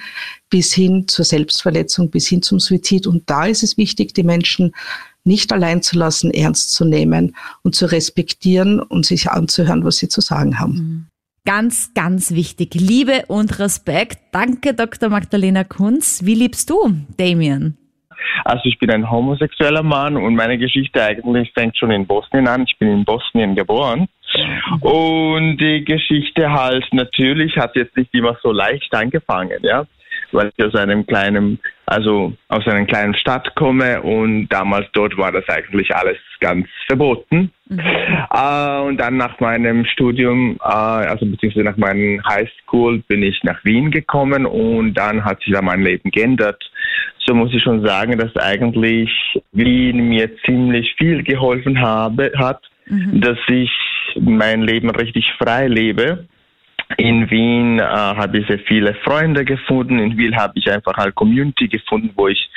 bis 0.48 0.72
hin 0.72 1.08
zur 1.08 1.24
Selbstverletzung, 1.24 2.10
bis 2.10 2.28
hin 2.28 2.42
zum 2.42 2.60
Suizid. 2.60 3.06
Und 3.06 3.28
da 3.30 3.46
ist 3.46 3.62
es 3.62 3.76
wichtig, 3.76 4.14
die 4.14 4.24
Menschen 4.24 4.72
nicht 5.24 5.52
allein 5.52 5.82
zu 5.82 5.98
lassen, 5.98 6.30
ernst 6.30 6.74
zu 6.74 6.84
nehmen 6.84 7.34
und 7.62 7.74
zu 7.74 7.86
respektieren 7.86 8.80
und 8.80 9.04
sich 9.04 9.30
anzuhören, 9.30 9.84
was 9.84 9.98
sie 9.98 10.08
zu 10.08 10.20
sagen 10.20 10.58
haben. 10.58 10.72
Mhm. 10.72 11.06
Ganz, 11.46 11.94
ganz 11.94 12.32
wichtig. 12.34 12.74
Liebe 12.74 13.24
und 13.28 13.58
Respekt. 13.58 14.18
Danke, 14.32 14.74
Dr. 14.74 15.08
Magdalena 15.08 15.64
Kunz. 15.64 16.24
Wie 16.24 16.34
liebst 16.34 16.68
du, 16.68 16.94
Damien? 17.16 17.78
Also 18.44 18.62
ich 18.64 18.78
bin 18.78 18.90
ein 18.90 19.10
homosexueller 19.10 19.82
Mann 19.82 20.16
und 20.16 20.34
meine 20.34 20.58
Geschichte 20.58 21.02
eigentlich 21.02 21.50
fängt 21.52 21.78
schon 21.78 21.90
in 21.90 22.06
Bosnien 22.06 22.46
an. 22.46 22.64
Ich 22.68 22.78
bin 22.78 22.88
in 22.88 23.04
Bosnien 23.04 23.54
geboren. 23.54 24.06
Und 24.80 25.56
die 25.56 25.82
Geschichte 25.84 26.52
halt 26.52 26.86
natürlich 26.92 27.56
hat 27.56 27.74
jetzt 27.74 27.96
nicht 27.96 28.14
immer 28.14 28.36
so 28.42 28.52
leicht 28.52 28.94
angefangen, 28.94 29.58
ja 29.62 29.86
weil 30.32 30.50
ich 30.56 30.64
aus 30.64 30.74
einem 30.74 31.06
kleinen, 31.06 31.58
also 31.86 32.32
aus 32.48 32.66
einer 32.66 32.84
kleinen 32.86 33.14
Stadt 33.14 33.54
komme 33.54 34.02
und 34.02 34.48
damals 34.48 34.86
dort 34.92 35.16
war 35.16 35.32
das 35.32 35.48
eigentlich 35.48 35.94
alles 35.94 36.18
ganz 36.40 36.66
verboten. 36.86 37.50
Mhm. 37.68 37.80
Äh, 37.80 38.80
und 38.80 38.96
dann 38.98 39.16
nach 39.16 39.38
meinem 39.40 39.84
Studium, 39.84 40.58
äh, 40.62 40.68
also 40.68 41.26
beziehungsweise 41.26 41.64
nach 41.64 41.76
meinem 41.76 42.22
Highschool 42.26 42.98
bin 43.08 43.22
ich 43.22 43.42
nach 43.44 43.64
Wien 43.64 43.90
gekommen 43.90 44.46
und 44.46 44.94
dann 44.94 45.24
hat 45.24 45.40
sich 45.42 45.52
da 45.52 45.62
mein 45.62 45.82
Leben 45.82 46.10
geändert. 46.10 46.62
So 47.26 47.34
muss 47.34 47.52
ich 47.54 47.62
schon 47.62 47.84
sagen, 47.84 48.18
dass 48.18 48.34
eigentlich 48.36 49.10
Wien 49.52 50.08
mir 50.08 50.30
ziemlich 50.44 50.94
viel 50.96 51.22
geholfen 51.22 51.80
habe, 51.80 52.32
hat, 52.36 52.62
mhm. 52.86 53.20
dass 53.20 53.38
ich 53.48 53.70
mein 54.18 54.62
Leben 54.62 54.90
richtig 54.90 55.32
frei 55.38 55.68
lebe 55.68 56.26
in 56.96 57.30
Wien 57.30 57.78
äh, 57.78 57.82
habe 57.82 58.38
ich 58.38 58.46
sehr 58.46 58.58
viele 58.60 58.94
Freunde 59.04 59.44
gefunden. 59.44 59.98
In 59.98 60.16
Wien 60.16 60.36
habe 60.36 60.54
ich 60.56 60.70
einfach 60.70 60.94
eine 60.94 61.12
Community 61.12 61.68
gefunden, 61.68 62.10
wo 62.16 62.28
ich 62.28 62.50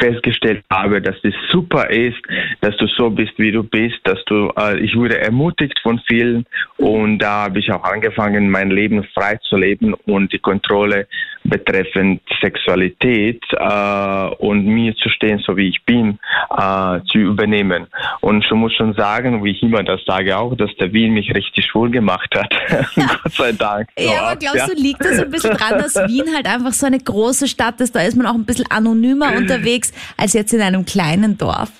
festgestellt 0.00 0.64
habe, 0.70 1.02
dass 1.02 1.16
es 1.22 1.34
super 1.50 1.90
ist, 1.90 2.16
dass 2.60 2.76
du 2.78 2.86
so 2.86 3.10
bist, 3.10 3.32
wie 3.36 3.52
du 3.52 3.62
bist, 3.62 3.98
dass 4.04 4.18
du, 4.26 4.50
äh, 4.56 4.78
ich 4.80 4.96
wurde 4.96 5.18
ermutigt 5.20 5.78
von 5.82 6.00
vielen 6.08 6.46
und 6.78 7.18
da 7.18 7.44
habe 7.44 7.58
ich 7.58 7.70
auch 7.70 7.84
angefangen, 7.84 8.50
mein 8.50 8.70
Leben 8.70 9.04
frei 9.14 9.36
zu 9.48 9.56
leben 9.56 9.94
und 10.06 10.32
die 10.32 10.38
Kontrolle 10.38 11.06
betreffend 11.44 12.22
Sexualität 12.40 13.42
äh, 13.52 14.26
und 14.38 14.66
mir 14.66 14.94
zu 14.96 15.08
stehen, 15.10 15.38
so 15.46 15.56
wie 15.56 15.68
ich 15.68 15.82
bin, 15.84 16.18
äh, 16.56 17.00
zu 17.10 17.18
übernehmen. 17.18 17.86
Und 18.20 18.44
ich 18.44 18.50
muss 18.52 18.74
schon 18.74 18.94
sagen, 18.94 19.44
wie 19.44 19.50
ich 19.50 19.62
immer 19.62 19.82
das 19.82 20.00
sage 20.06 20.36
auch, 20.36 20.56
dass 20.56 20.74
der 20.76 20.92
Wien 20.92 21.12
mich 21.12 21.34
richtig 21.34 21.66
schwul 21.66 21.90
gemacht 21.90 22.34
hat. 22.34 22.50
Gott 23.22 23.32
sei 23.32 23.52
Dank. 23.52 23.79
Ja, 23.98 24.22
aber 24.22 24.36
glaubst 24.36 24.68
du, 24.68 24.74
liegt 24.74 25.04
das 25.04 25.18
ein 25.18 25.30
bisschen 25.30 25.56
dran, 25.56 25.78
dass 25.78 25.94
Wien 26.08 26.34
halt 26.34 26.46
einfach 26.46 26.72
so 26.72 26.86
eine 26.86 26.98
große 26.98 27.48
Stadt 27.48 27.80
ist? 27.80 27.94
Da 27.94 28.02
ist 28.02 28.16
man 28.16 28.26
auch 28.26 28.34
ein 28.34 28.44
bisschen 28.44 28.70
anonymer 28.70 29.34
unterwegs 29.36 29.92
als 30.16 30.32
jetzt 30.32 30.52
in 30.52 30.60
einem 30.60 30.84
kleinen 30.84 31.38
Dorf. 31.38 31.70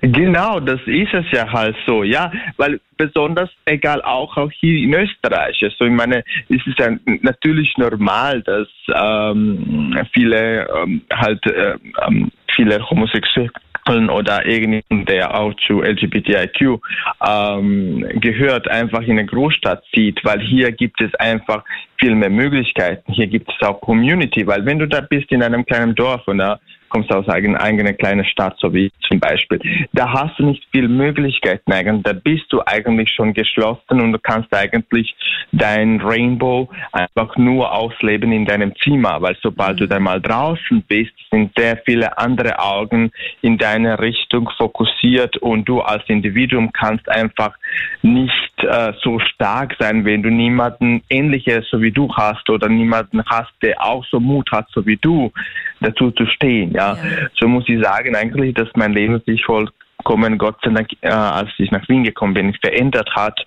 Genau, 0.00 0.58
das 0.58 0.80
ist 0.86 1.14
es 1.14 1.24
ja 1.30 1.50
halt 1.50 1.76
so, 1.86 2.02
ja, 2.02 2.32
weil 2.56 2.80
besonders 2.96 3.48
egal 3.64 4.02
auch 4.02 4.36
auch 4.36 4.50
hier 4.50 4.82
in 4.82 4.92
Österreich. 4.92 5.62
Also 5.62 5.84
ich 5.84 5.92
meine, 5.92 6.24
es 6.48 6.66
ist 6.66 6.78
ja 6.78 6.90
natürlich 7.22 7.72
normal, 7.76 8.42
dass 8.42 8.68
ähm, 8.92 9.96
viele 10.12 10.68
ähm, 10.68 11.02
halt 11.12 11.46
äh, 11.46 11.76
ähm, 12.06 12.30
viele 12.54 12.78
Homosexuelle 12.90 13.50
oder 13.88 14.46
irgendjemand, 14.46 15.08
der 15.08 15.34
auch 15.34 15.54
zu 15.66 15.82
LGBTIQ 15.82 16.80
ähm, 17.26 18.06
gehört, 18.20 18.68
einfach 18.68 19.02
in 19.02 19.12
eine 19.12 19.26
Großstadt 19.26 19.82
zieht, 19.92 20.24
weil 20.24 20.40
hier 20.40 20.70
gibt 20.72 21.00
es 21.00 21.14
einfach 21.16 21.64
viel 21.98 22.14
mehr 22.14 22.30
Möglichkeiten. 22.30 23.12
Hier 23.12 23.26
gibt 23.26 23.50
es 23.50 23.66
auch 23.66 23.80
Community, 23.80 24.46
weil 24.46 24.64
wenn 24.64 24.78
du 24.78 24.86
da 24.86 25.00
bist 25.00 25.30
in 25.32 25.42
einem 25.42 25.64
kleinen 25.64 25.94
Dorf 25.94 26.26
oder 26.28 26.60
kommst 26.92 27.10
aus 27.12 27.26
einer 27.28 27.60
eigenen 27.60 27.96
kleinen 27.96 28.24
Stadt, 28.24 28.56
so 28.58 28.72
wie 28.74 28.92
zum 29.08 29.18
Beispiel. 29.18 29.58
Da 29.92 30.12
hast 30.12 30.38
du 30.38 30.44
nicht 30.44 30.62
viel 30.72 30.88
Möglichkeiten 30.88 31.72
eigentlich. 31.72 32.02
Da 32.02 32.12
bist 32.12 32.44
du 32.50 32.60
eigentlich 32.66 33.10
schon 33.10 33.32
geschlossen 33.32 34.00
und 34.00 34.12
du 34.12 34.18
kannst 34.18 34.54
eigentlich 34.54 35.14
dein 35.52 36.00
Rainbow 36.00 36.68
einfach 36.92 37.36
nur 37.36 37.72
ausleben 37.72 38.32
in 38.32 38.44
deinem 38.44 38.74
Zimmer, 38.76 39.22
weil 39.22 39.36
sobald 39.42 39.80
du 39.80 39.86
dann 39.86 40.02
mal 40.02 40.20
draußen 40.20 40.82
bist, 40.86 41.12
sind 41.30 41.52
sehr 41.56 41.78
viele 41.86 42.18
andere 42.18 42.58
Augen 42.58 43.10
in 43.40 43.56
deine 43.56 43.98
Richtung 43.98 44.50
fokussiert 44.58 45.38
und 45.38 45.64
du 45.66 45.80
als 45.80 46.02
Individuum 46.08 46.72
kannst 46.72 47.08
einfach 47.08 47.56
nicht 48.02 48.51
äh, 48.64 48.92
so 49.02 49.18
stark 49.18 49.74
sein, 49.78 50.04
wenn 50.04 50.22
du 50.22 50.30
niemanden 50.30 51.02
ähnliches 51.10 51.68
so 51.70 51.80
wie 51.80 51.90
du 51.90 52.12
hast 52.14 52.48
oder 52.50 52.68
niemanden 52.68 53.22
hast, 53.26 53.52
der 53.62 53.82
auch 53.82 54.04
so 54.06 54.20
Mut 54.20 54.50
hat, 54.52 54.66
so 54.72 54.84
wie 54.86 54.96
du, 54.96 55.32
dazu 55.80 56.10
zu 56.12 56.26
stehen. 56.26 56.72
Ja, 56.72 56.94
ja. 56.94 57.28
so 57.38 57.48
muss 57.48 57.68
ich 57.68 57.82
sagen 57.82 58.14
eigentlich, 58.16 58.54
dass 58.54 58.68
mein 58.74 58.92
Leben 58.92 59.20
sich 59.26 59.44
voll 59.44 59.68
kommen, 60.02 60.38
Gott 60.38 60.56
sei 60.62 60.70
Dank, 60.70 60.88
äh, 61.00 61.08
als 61.08 61.50
ich 61.58 61.70
nach 61.70 61.88
Wien 61.88 62.04
gekommen 62.04 62.34
bin, 62.34 62.54
verändert 62.54 63.10
hat 63.14 63.38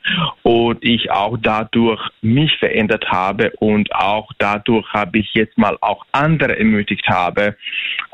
und 0.43 0.83
ich 0.83 1.11
auch 1.11 1.37
dadurch 1.41 2.01
mich 2.21 2.51
verändert 2.57 3.05
habe 3.09 3.51
und 3.59 3.93
auch 3.93 4.31
dadurch 4.37 4.87
habe 4.93 5.19
ich 5.19 5.33
jetzt 5.33 5.57
mal 5.57 5.77
auch 5.81 6.05
andere 6.11 6.57
ermutigt 6.57 7.07
habe, 7.07 7.55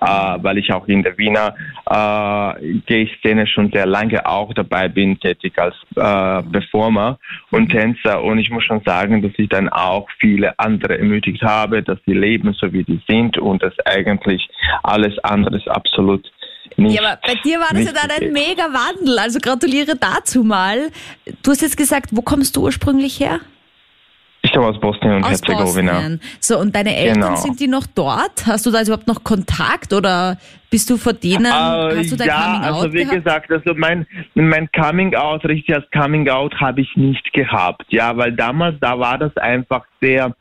äh, 0.01 0.05
weil 0.05 0.57
ich 0.57 0.71
auch 0.73 0.87
in 0.87 1.03
der 1.03 1.17
Wiener 1.17 1.55
äh, 1.89 2.79
Gay-Szene 2.85 3.47
schon 3.47 3.71
sehr 3.71 3.85
lange 3.85 4.25
auch 4.25 4.53
dabei 4.53 4.87
bin, 4.87 5.19
tätig 5.19 5.57
als 5.57 5.75
äh, 5.95 6.43
Performer 6.51 7.19
und 7.51 7.69
Tänzer 7.69 8.21
und 8.23 8.39
ich 8.39 8.49
muss 8.49 8.63
schon 8.63 8.81
sagen, 8.85 9.21
dass 9.21 9.31
ich 9.37 9.49
dann 9.49 9.69
auch 9.69 10.09
viele 10.19 10.57
andere 10.59 10.97
ermutigt 10.97 11.41
habe, 11.43 11.83
dass 11.83 11.99
sie 12.05 12.13
leben 12.13 12.53
so 12.53 12.71
wie 12.73 12.83
die 12.83 13.01
sind 13.07 13.37
und 13.37 13.61
dass 13.63 13.73
eigentlich 13.85 14.47
alles 14.83 15.17
andere 15.23 15.57
ist 15.57 15.67
absolut. 15.67 16.31
Ja, 16.77 17.01
aber 17.01 17.19
bei 17.25 17.35
dir 17.43 17.59
war 17.59 17.69
das 17.73 17.85
ja 17.85 17.91
dann 17.91 18.09
ein 18.09 18.31
mega 18.31 18.63
Wandel. 18.63 19.19
Also 19.19 19.39
gratuliere 19.39 19.95
dazu 19.95 20.43
mal. 20.43 20.89
Du 21.43 21.51
hast 21.51 21.61
jetzt 21.61 21.77
gesagt, 21.77 22.09
wo 22.11 22.21
kommst 22.21 22.55
du 22.55 22.63
ursprünglich 22.63 23.19
her? 23.19 23.39
Ich 24.43 24.51
komme 24.53 24.67
aus 24.67 24.79
Bosnien 24.79 25.17
und 25.17 25.23
aus 25.23 25.29
Herzegowina. 25.31 25.93
Bosnien. 25.93 26.21
So, 26.39 26.57
und 26.57 26.75
deine 26.75 26.95
Eltern, 26.95 27.21
genau. 27.21 27.35
sind 27.35 27.59
die 27.59 27.67
noch 27.67 27.85
dort? 27.85 28.45
Hast 28.47 28.65
du 28.65 28.71
da 28.71 28.81
überhaupt 28.81 29.07
noch 29.07 29.23
Kontakt 29.23 29.93
oder 29.93 30.37
bist 30.71 30.89
du 30.89 30.97
vor 30.97 31.13
denen, 31.13 31.45
uh, 31.45 31.95
hast 31.95 32.11
du 32.11 32.15
dein 32.15 32.27
ja, 32.27 32.45
Coming 32.45 32.63
Out 32.63 32.83
also 32.83 32.93
wie 32.93 33.03
gehabt? 33.03 33.23
gesagt, 33.23 33.51
also 33.51 33.73
mein, 33.75 34.07
mein 34.33 34.69
Coming 34.71 35.13
Out, 35.15 35.45
richtig 35.45 35.75
als 35.75 35.85
Coming 35.91 36.27
Out 36.29 36.59
habe 36.59 36.81
ich 36.81 36.89
nicht 36.95 37.31
gehabt. 37.33 37.85
Ja, 37.89 38.17
weil 38.17 38.31
damals, 38.31 38.77
da 38.79 38.97
war 38.97 39.17
das 39.17 39.35
einfach 39.37 39.85
sehr, 39.99 40.33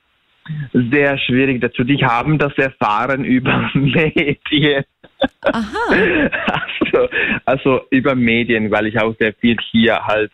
sehr 0.73 1.19
schwierig 1.19 1.61
dazu. 1.61 1.85
Die 1.85 2.03
haben 2.03 2.39
das 2.39 2.57
erfahren 2.57 3.25
über 3.25 3.71
Medien. 3.75 4.85
Aha. 5.43 6.31
Also, 6.93 7.09
also 7.45 7.81
über 7.91 8.15
Medien, 8.15 8.71
weil 8.71 8.87
ich 8.87 9.01
auch 9.01 9.15
sehr 9.19 9.33
viel 9.35 9.57
hier 9.71 10.05
halt 10.07 10.33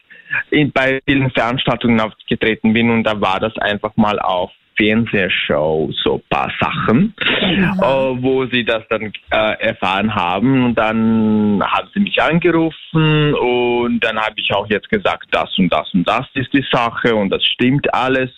in, 0.51 0.72
bei 0.72 1.01
vielen 1.07 1.31
Veranstaltungen 1.31 2.01
aufgetreten 2.01 2.72
bin 2.72 2.90
und 2.90 3.05
da 3.05 3.20
war 3.20 3.40
das 3.40 3.57
einfach 3.59 3.96
mal 3.96 4.18
auf 4.18 4.51
Fernsehshow 4.77 5.90
so 6.03 6.16
ein 6.16 6.22
paar 6.29 6.53
Sachen, 6.61 7.14
äh, 7.18 7.83
wo 7.83 8.46
sie 8.46 8.64
das 8.64 8.83
dann 8.90 9.12
äh, 9.31 9.61
erfahren 9.61 10.14
haben. 10.14 10.66
Und 10.66 10.75
dann 10.75 11.62
haben 11.64 11.88
sie 11.94 12.01
mich 12.01 12.20
angerufen 12.20 13.35
und 13.35 14.01
dann 14.01 14.18
habe 14.18 14.35
ich 14.37 14.53
auch 14.53 14.68
jetzt 14.68 14.88
gesagt, 14.90 15.29
das 15.31 15.57
und 15.59 15.72
das 15.72 15.92
und 15.94 16.07
das 16.07 16.27
ist 16.35 16.53
die 16.53 16.64
Sache 16.70 17.14
und 17.14 17.31
das 17.31 17.44
stimmt 17.44 17.92
alles. 17.94 18.31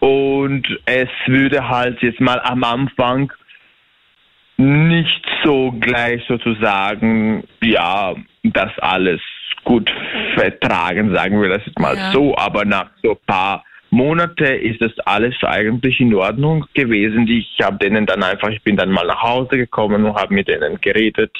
Und 0.00 0.66
es 0.86 1.08
würde 1.26 1.68
halt 1.68 2.00
jetzt 2.02 2.20
mal 2.20 2.40
am 2.40 2.64
Anfang 2.64 3.32
nicht 4.60 5.26
so 5.42 5.72
gleich 5.80 6.22
sozusagen, 6.28 7.44
ja, 7.62 8.14
das 8.42 8.70
alles 8.78 9.20
gut 9.64 9.92
vertragen, 10.34 11.14
sagen 11.14 11.40
wir 11.40 11.48
das 11.48 11.64
jetzt 11.66 11.78
mal 11.78 11.96
ja. 11.96 12.12
so, 12.12 12.36
aber 12.36 12.64
nach 12.64 12.90
so 13.02 13.12
ein 13.12 13.26
paar 13.26 13.64
Monate 13.90 14.44
ist 14.44 14.80
das 14.80 14.92
alles 15.00 15.34
eigentlich 15.42 15.98
in 16.00 16.14
Ordnung 16.14 16.66
gewesen. 16.74 17.26
Ich 17.26 17.58
habe 17.62 17.78
denen 17.78 18.06
dann 18.06 18.22
einfach, 18.22 18.48
ich 18.48 18.62
bin 18.62 18.76
dann 18.76 18.90
mal 18.90 19.06
nach 19.06 19.22
Hause 19.22 19.56
gekommen 19.56 20.04
und 20.04 20.14
habe 20.14 20.32
mit 20.32 20.48
denen 20.48 20.80
geredet 20.80 21.32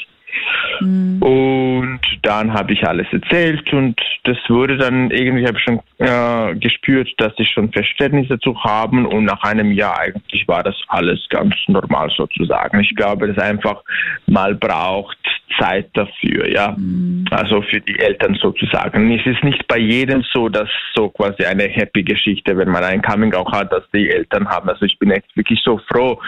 Mhm. 0.81 1.23
Und 1.23 2.01
dann 2.23 2.53
habe 2.53 2.73
ich 2.73 2.87
alles 2.87 3.07
erzählt 3.13 3.73
und 3.73 4.01
das 4.25 4.37
wurde 4.49 4.77
dann 4.77 5.11
irgendwie, 5.11 5.47
habe 5.47 5.59
ich 5.59 5.65
schon 5.65 5.81
äh, 5.99 6.55
gespürt, 6.57 7.09
dass 7.19 7.33
ich 7.39 7.51
schon 7.51 7.73
Verständnis 7.73 8.29
dazu 8.29 8.59
haben 8.63 9.07
und 9.07 9.25
nach 9.25 9.43
einem 9.43 9.73
Jahr 9.73 9.99
eigentlich 9.99 10.47
war 10.49 10.63
das 10.63 10.77
alles 10.89 11.27
ganz 11.29 11.55
normal 11.69 12.11
sozusagen. 12.17 12.81
Ich 12.81 12.95
glaube, 12.95 13.33
dass 13.33 13.39
einfach 13.39 13.83
mal 14.27 14.55
braucht 14.55 15.19
Zeit 15.59 15.91
dafür, 15.95 16.49
ja. 16.49 16.75
Mhm. 16.77 17.25
Also 17.31 17.63
für 17.63 17.81
die 17.81 17.99
Eltern 17.99 18.35
sozusagen. 18.35 19.13
Es 19.13 19.27
ist 19.27 19.43
nicht 19.43 19.67
bei 19.69 19.79
jedem 19.79 20.25
so, 20.33 20.49
dass 20.49 20.69
so 20.95 21.09
quasi 21.09 21.45
eine 21.45 21.65
happy 21.65 22.03
Geschichte, 22.03 22.57
wenn 22.57 22.71
man 22.71 22.85
ein 22.85 23.03
Coming 23.03 23.35
auch 23.35 23.51
hat, 23.53 23.73
dass 23.73 23.85
die 23.93 24.11
Eltern 24.11 24.49
haben. 24.49 24.69
Also 24.69 24.85
ich 24.85 24.99
bin 24.99 25.11
echt 25.11 25.37
wirklich 25.37 25.61
so 25.65 25.79
froh, 25.89 26.21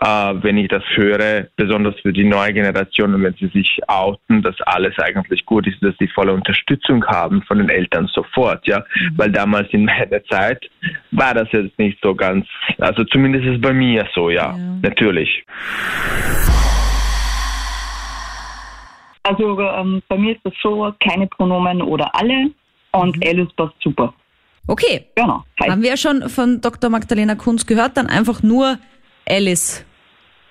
wenn 0.00 0.56
ich 0.56 0.68
das 0.68 0.82
höre, 0.94 1.48
besonders 1.56 1.98
für 2.00 2.12
die 2.12 2.24
neue 2.24 2.54
Generation 2.54 3.14
und 3.14 3.22
wenn 3.22 3.34
sie 3.34 3.48
sich 3.48 3.80
outen, 3.86 4.42
dass 4.42 4.58
alles 4.62 4.98
eigentlich 4.98 5.44
gut 5.44 5.66
ist, 5.66 5.82
dass 5.82 5.94
sie 5.98 6.08
volle 6.08 6.32
Unterstützung 6.32 7.04
haben 7.06 7.42
von 7.42 7.58
den 7.58 7.68
Eltern 7.68 8.06
sofort, 8.06 8.66
ja, 8.66 8.78
mhm. 8.78 9.18
weil 9.18 9.30
damals 9.30 9.68
in 9.72 9.84
meiner 9.84 10.24
Zeit 10.24 10.64
war 11.10 11.34
das 11.34 11.48
jetzt 11.52 11.78
nicht 11.78 11.98
so 12.02 12.14
ganz, 12.14 12.46
also 12.78 13.04
zumindest 13.04 13.44
ist 13.44 13.56
es 13.56 13.60
bei 13.60 13.74
mir 13.74 14.08
so, 14.14 14.30
ja, 14.30 14.56
ja. 14.56 14.58
natürlich. 14.82 15.44
Also 19.22 19.60
ähm, 19.60 20.02
bei 20.08 20.16
mir 20.16 20.34
ist 20.34 20.40
das 20.44 20.54
so, 20.62 20.94
keine 20.98 21.26
Pronomen 21.26 21.82
oder 21.82 22.10
alle 22.14 22.50
und 22.92 23.16
mhm. 23.16 23.22
Alice 23.22 23.52
passt 23.54 23.74
super. 23.82 24.14
Okay. 24.66 25.06
Genau. 25.14 25.44
Hi. 25.60 25.70
Haben 25.70 25.82
wir 25.82 25.90
ja 25.90 25.96
schon 25.96 26.28
von 26.28 26.60
Dr. 26.60 26.90
Magdalena 26.90 27.34
Kunz 27.34 27.66
gehört, 27.66 27.96
dann 27.96 28.06
einfach 28.06 28.42
nur 28.42 28.78
Alice. 29.28 29.84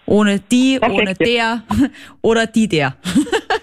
Ohne 0.10 0.40
die, 0.40 0.80
Perfekt, 0.80 1.02
ohne 1.02 1.14
der 1.14 1.64
oder 2.22 2.48
die 2.48 2.68
der. 2.68 2.98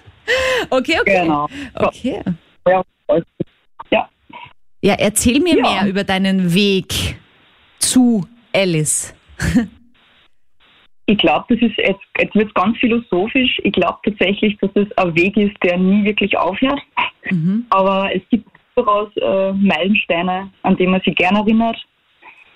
okay, 0.71 1.01
okay. 1.01 1.23
Genau. 1.23 1.49
Okay. 1.75 2.23
Ja. 3.91 4.09
Ja, 4.81 4.95
erzähl 4.95 5.41
mir 5.41 5.57
ja. 5.57 5.63
mehr 5.63 5.89
über 5.89 6.05
deinen 6.05 6.55
Weg 6.55 7.17
zu 7.81 8.25
Alice. 8.53 9.13
Ich 11.07 11.19
glaube, 11.19 11.47
das 11.49 11.69
ist 11.69 11.77
jetzt, 11.79 12.01
jetzt 12.19 12.35
wird 12.37 12.49
es 12.49 12.55
ganz 12.55 12.79
philosophisch. 12.79 13.59
Ich 13.65 13.73
glaube 13.73 13.99
tatsächlich, 14.05 14.57
dass 14.59 14.71
es 14.75 14.87
ein 14.99 15.17
Weg 15.17 15.37
ist, 15.37 15.57
der 15.65 15.79
nie 15.79 16.05
wirklich 16.05 16.37
aufhört. 16.39 16.81
Mhm. 17.31 17.67
Aber 17.71 18.15
es 18.15 18.23
gibt 18.31 18.49
durchaus 18.77 19.09
äh, 19.17 19.53
Meilensteine, 19.53 20.51
an 20.63 20.77
die 20.77 20.87
man 20.87 21.01
sich 21.01 21.17
gerne 21.17 21.41
erinnert. 21.41 21.85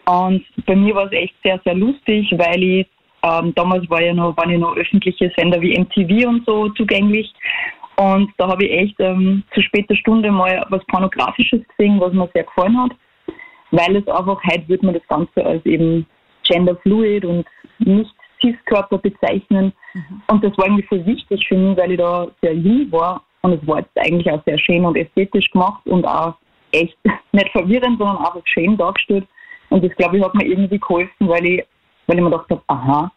Und 0.07 0.45
bei 0.67 0.77
mir 0.77 0.95
war 0.95 1.07
es 1.07 1.13
echt 1.13 1.35
sehr, 1.43 1.61
sehr 1.65 1.75
lustig, 1.75 2.33
weil 2.37 2.63
ich 2.63 2.87
ähm, 3.23 3.55
damals 3.55 3.89
war 3.91 4.03
ja 4.03 4.15
noch, 4.15 4.37
waren 4.37 4.51
ja 4.51 4.59
noch 4.59 4.77
öffentliche 4.77 5.33
Sender 5.37 5.61
wie 5.61 5.79
MTV 5.79 6.29
und 6.29 6.47
so 6.47 6.69
zugänglich. 6.71 7.33
Und 7.97 8.31
da 8.39 8.49
habe 8.49 8.65
ich 8.65 8.73
echt 8.73 9.01
ähm, 9.01 9.43
zu 9.53 9.61
später 9.61 9.95
Stunde 9.95 10.31
mal 10.31 10.65
was 10.71 10.85
Pornografisches 10.87 11.61
gesehen, 11.69 12.01
was 12.01 12.13
mir 12.13 12.29
sehr 12.35 12.45
gefallen 12.45 12.79
hat. 12.81 12.93
Weil 13.73 13.97
es 13.97 14.09
einfach, 14.09 14.43
heute 14.45 14.69
würde 14.69 14.87
man 14.87 14.95
das 14.95 15.07
Ganze 15.09 15.45
als 15.45 15.65
eben 15.67 16.07
genderfluid 16.45 17.25
und 17.25 17.47
nicht 17.79 18.11
Cis-Körper 18.41 18.99
bezeichnen. 18.99 19.73
Mhm. 19.95 20.23
Und 20.29 20.45
das 20.45 20.57
war 20.57 20.67
irgendwie 20.67 20.87
voll 20.87 21.05
wichtig 21.05 21.47
für 21.47 21.57
mich, 21.57 21.77
weil 21.77 21.93
ich 21.93 21.99
da 21.99 22.29
sehr 22.41 22.55
jung 22.55 22.91
war. 22.91 23.23
Und 23.43 23.53
es 23.53 23.67
war 23.67 23.81
jetzt 23.81 23.99
eigentlich 23.99 24.31
auch 24.31 24.43
sehr 24.45 24.59
schön 24.59 24.85
und 24.85 24.97
ästhetisch 24.97 25.51
gemacht 25.51 25.87
und 25.87 26.07
auch 26.07 26.35
echt 26.73 26.97
nicht 27.33 27.51
verwirrend, 27.51 27.99
sondern 27.99 28.19
einfach 28.19 28.43
schön 28.45 28.77
dargestellt. 28.77 29.27
Und 29.71 29.85
das, 29.85 29.95
glaube 29.97 30.19
ich, 30.19 30.25
hat 30.25 30.35
mir 30.35 30.47
irgendwie 30.47 30.79
geholfen, 30.79 31.29
weil 31.29 31.47
ich, 31.47 31.65
weil 32.11 32.19
ich 32.19 32.25
mir 32.25 32.31
gedacht 32.31 32.51
habe, 32.51 32.63
aha, 32.67 33.13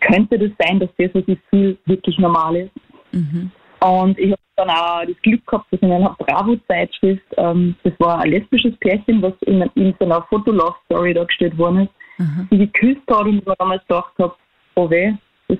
könnte 0.00 0.38
das 0.38 0.50
sein, 0.58 0.80
dass 0.80 0.88
das, 0.96 1.10
was 1.14 1.24
ich 1.26 1.38
fühle, 1.50 1.76
wirklich 1.84 2.18
normal 2.18 2.56
ist? 2.56 2.72
Mhm. 3.12 3.50
Und 3.80 4.18
ich 4.18 4.32
habe 4.32 4.40
dann 4.56 4.70
auch 4.70 5.04
das 5.06 5.20
Glück 5.22 5.46
gehabt, 5.46 5.66
dass 5.70 5.80
in 5.80 5.92
einer 5.92 6.16
Bravo-Zeitschrift, 6.18 7.22
ähm, 7.36 7.76
das 7.82 7.92
war 7.98 8.20
ein 8.20 8.30
lesbisches 8.30 8.74
Pärchen, 8.78 9.20
was 9.20 9.34
in, 9.42 9.60
in 9.74 9.94
so 9.98 10.06
einer 10.06 10.22
Fotolove-Story 10.22 11.12
dargestellt 11.12 11.58
worden 11.58 11.82
ist, 11.82 11.90
mhm. 12.18 12.48
die 12.50 12.58
geküsst 12.58 13.02
hat 13.10 13.26
und 13.26 13.38
ich 13.38 13.46
mir 13.46 13.56
damals 13.58 13.82
gedacht 13.82 14.14
habe, 14.18 14.34
oh 14.76 14.88
weh, 14.88 15.12
das 15.48 15.58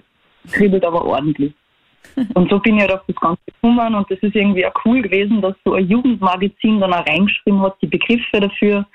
kribbelt 0.50 0.86
aber 0.86 1.04
ordentlich. 1.04 1.52
Und 2.34 2.50
so 2.50 2.58
bin 2.58 2.76
ich 2.76 2.82
halt 2.82 2.92
auf 2.92 3.02
das 3.06 3.16
Ganze 3.16 3.42
gekommen 3.46 3.94
und 3.94 4.10
das 4.10 4.18
ist 4.20 4.34
irgendwie 4.36 4.64
auch 4.66 4.74
cool 4.84 5.02
gewesen, 5.02 5.40
dass 5.40 5.54
so 5.64 5.74
ein 5.74 5.88
Jugendmagazin 5.88 6.80
dann 6.80 6.92
auch 6.92 7.06
reingeschrieben 7.06 7.60
hat, 7.60 7.76
die 7.82 7.86
Begriffe 7.86 8.40
dafür. 8.40 8.86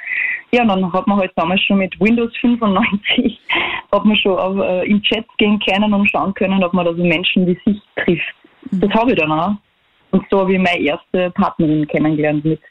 Ja, 0.51 0.61
und 0.61 0.69
dann 0.69 0.93
hat 0.93 1.05
man 1.05 1.19
halt 1.19 1.31
damals 1.35 1.61
schon 1.61 1.79
mit 1.79 1.99
Windows 1.99 2.31
95 2.37 3.39
hat 3.91 4.05
man 4.05 4.15
schon 4.15 4.37
auf, 4.37 4.57
äh, 4.57 4.85
in 4.87 5.01
Chats 5.03 5.27
gehen 5.37 5.59
können 5.59 5.93
und 5.93 6.09
schauen 6.09 6.33
können, 6.33 6.63
ob 6.63 6.73
man 6.73 6.85
da 6.85 6.93
so 6.93 7.03
Menschen 7.03 7.45
wie 7.45 7.59
sich 7.65 7.81
trifft. 7.95 8.35
Mhm. 8.71 8.79
Das 8.81 8.91
habe 8.91 9.11
ich 9.11 9.17
dann 9.17 9.31
auch. 9.31 9.55
Und 10.11 10.25
so 10.29 10.39
habe 10.39 10.53
ich 10.53 10.59
meine 10.59 10.79
erste 10.79 11.29
Partnerin 11.31 11.87
kennengelernt 11.87 12.43
mit 12.45 12.61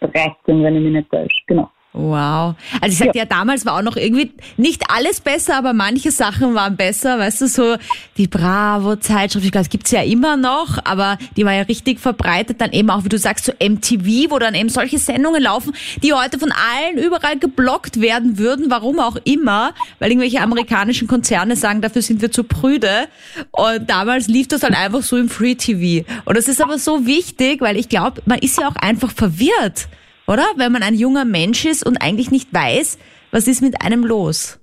13, 0.00 0.34
wenn 0.62 0.76
ich 0.76 0.82
mich 0.82 0.92
nicht 0.92 1.10
täusche. 1.10 1.42
Genau. 1.46 1.70
Wow. 1.94 2.54
Also 2.80 2.92
ich 2.92 2.96
sagte 2.96 3.18
ja. 3.18 3.24
ja, 3.24 3.28
damals 3.28 3.66
war 3.66 3.76
auch 3.76 3.82
noch 3.82 3.96
irgendwie 3.96 4.32
nicht 4.56 4.84
alles 4.88 5.20
besser, 5.20 5.58
aber 5.58 5.74
manche 5.74 6.10
Sachen 6.10 6.54
waren 6.54 6.76
besser. 6.76 7.18
Weißt 7.18 7.42
du, 7.42 7.48
so 7.48 7.76
die 8.16 8.28
Bravo-Zeitschrift, 8.28 9.44
ich 9.44 9.52
glaube, 9.52 9.64
das 9.64 9.70
gibt's 9.70 9.90
ja 9.90 10.02
immer 10.02 10.38
noch, 10.38 10.78
aber 10.84 11.18
die 11.36 11.44
war 11.44 11.52
ja 11.52 11.62
richtig 11.62 12.00
verbreitet. 12.00 12.62
Dann 12.62 12.72
eben 12.72 12.88
auch, 12.88 13.04
wie 13.04 13.10
du 13.10 13.18
sagst, 13.18 13.44
so 13.44 13.52
MTV, 13.52 14.30
wo 14.30 14.38
dann 14.38 14.54
eben 14.54 14.70
solche 14.70 14.98
Sendungen 14.98 15.42
laufen, 15.42 15.74
die 16.02 16.14
heute 16.14 16.38
von 16.38 16.50
allen 16.50 16.96
überall 16.96 17.38
geblockt 17.38 18.00
werden 18.00 18.38
würden, 18.38 18.70
warum 18.70 18.98
auch 18.98 19.16
immer, 19.24 19.74
weil 19.98 20.10
irgendwelche 20.10 20.40
amerikanischen 20.40 21.06
Konzerne 21.08 21.56
sagen, 21.56 21.82
dafür 21.82 22.00
sind 22.00 22.22
wir 22.22 22.32
zu 22.32 22.44
prüde. 22.44 23.06
Und 23.50 23.90
damals 23.90 24.28
lief 24.28 24.48
das 24.48 24.62
halt 24.62 24.74
einfach 24.74 25.02
so 25.02 25.18
im 25.18 25.28
Free 25.28 25.56
TV. 25.56 26.08
Und 26.24 26.38
das 26.38 26.48
ist 26.48 26.62
aber 26.62 26.78
so 26.78 27.04
wichtig, 27.04 27.60
weil 27.60 27.76
ich 27.76 27.90
glaube, 27.90 28.22
man 28.24 28.38
ist 28.38 28.58
ja 28.58 28.68
auch 28.68 28.76
einfach 28.76 29.10
verwirrt 29.10 29.88
oder? 30.26 30.44
Wenn 30.56 30.72
man 30.72 30.82
ein 30.82 30.94
junger 30.94 31.24
Mensch 31.24 31.64
ist 31.64 31.84
und 31.84 31.98
eigentlich 31.98 32.30
nicht 32.30 32.52
weiß, 32.52 32.98
was 33.30 33.48
ist 33.48 33.62
mit 33.62 33.82
einem 33.82 34.04
los? 34.04 34.60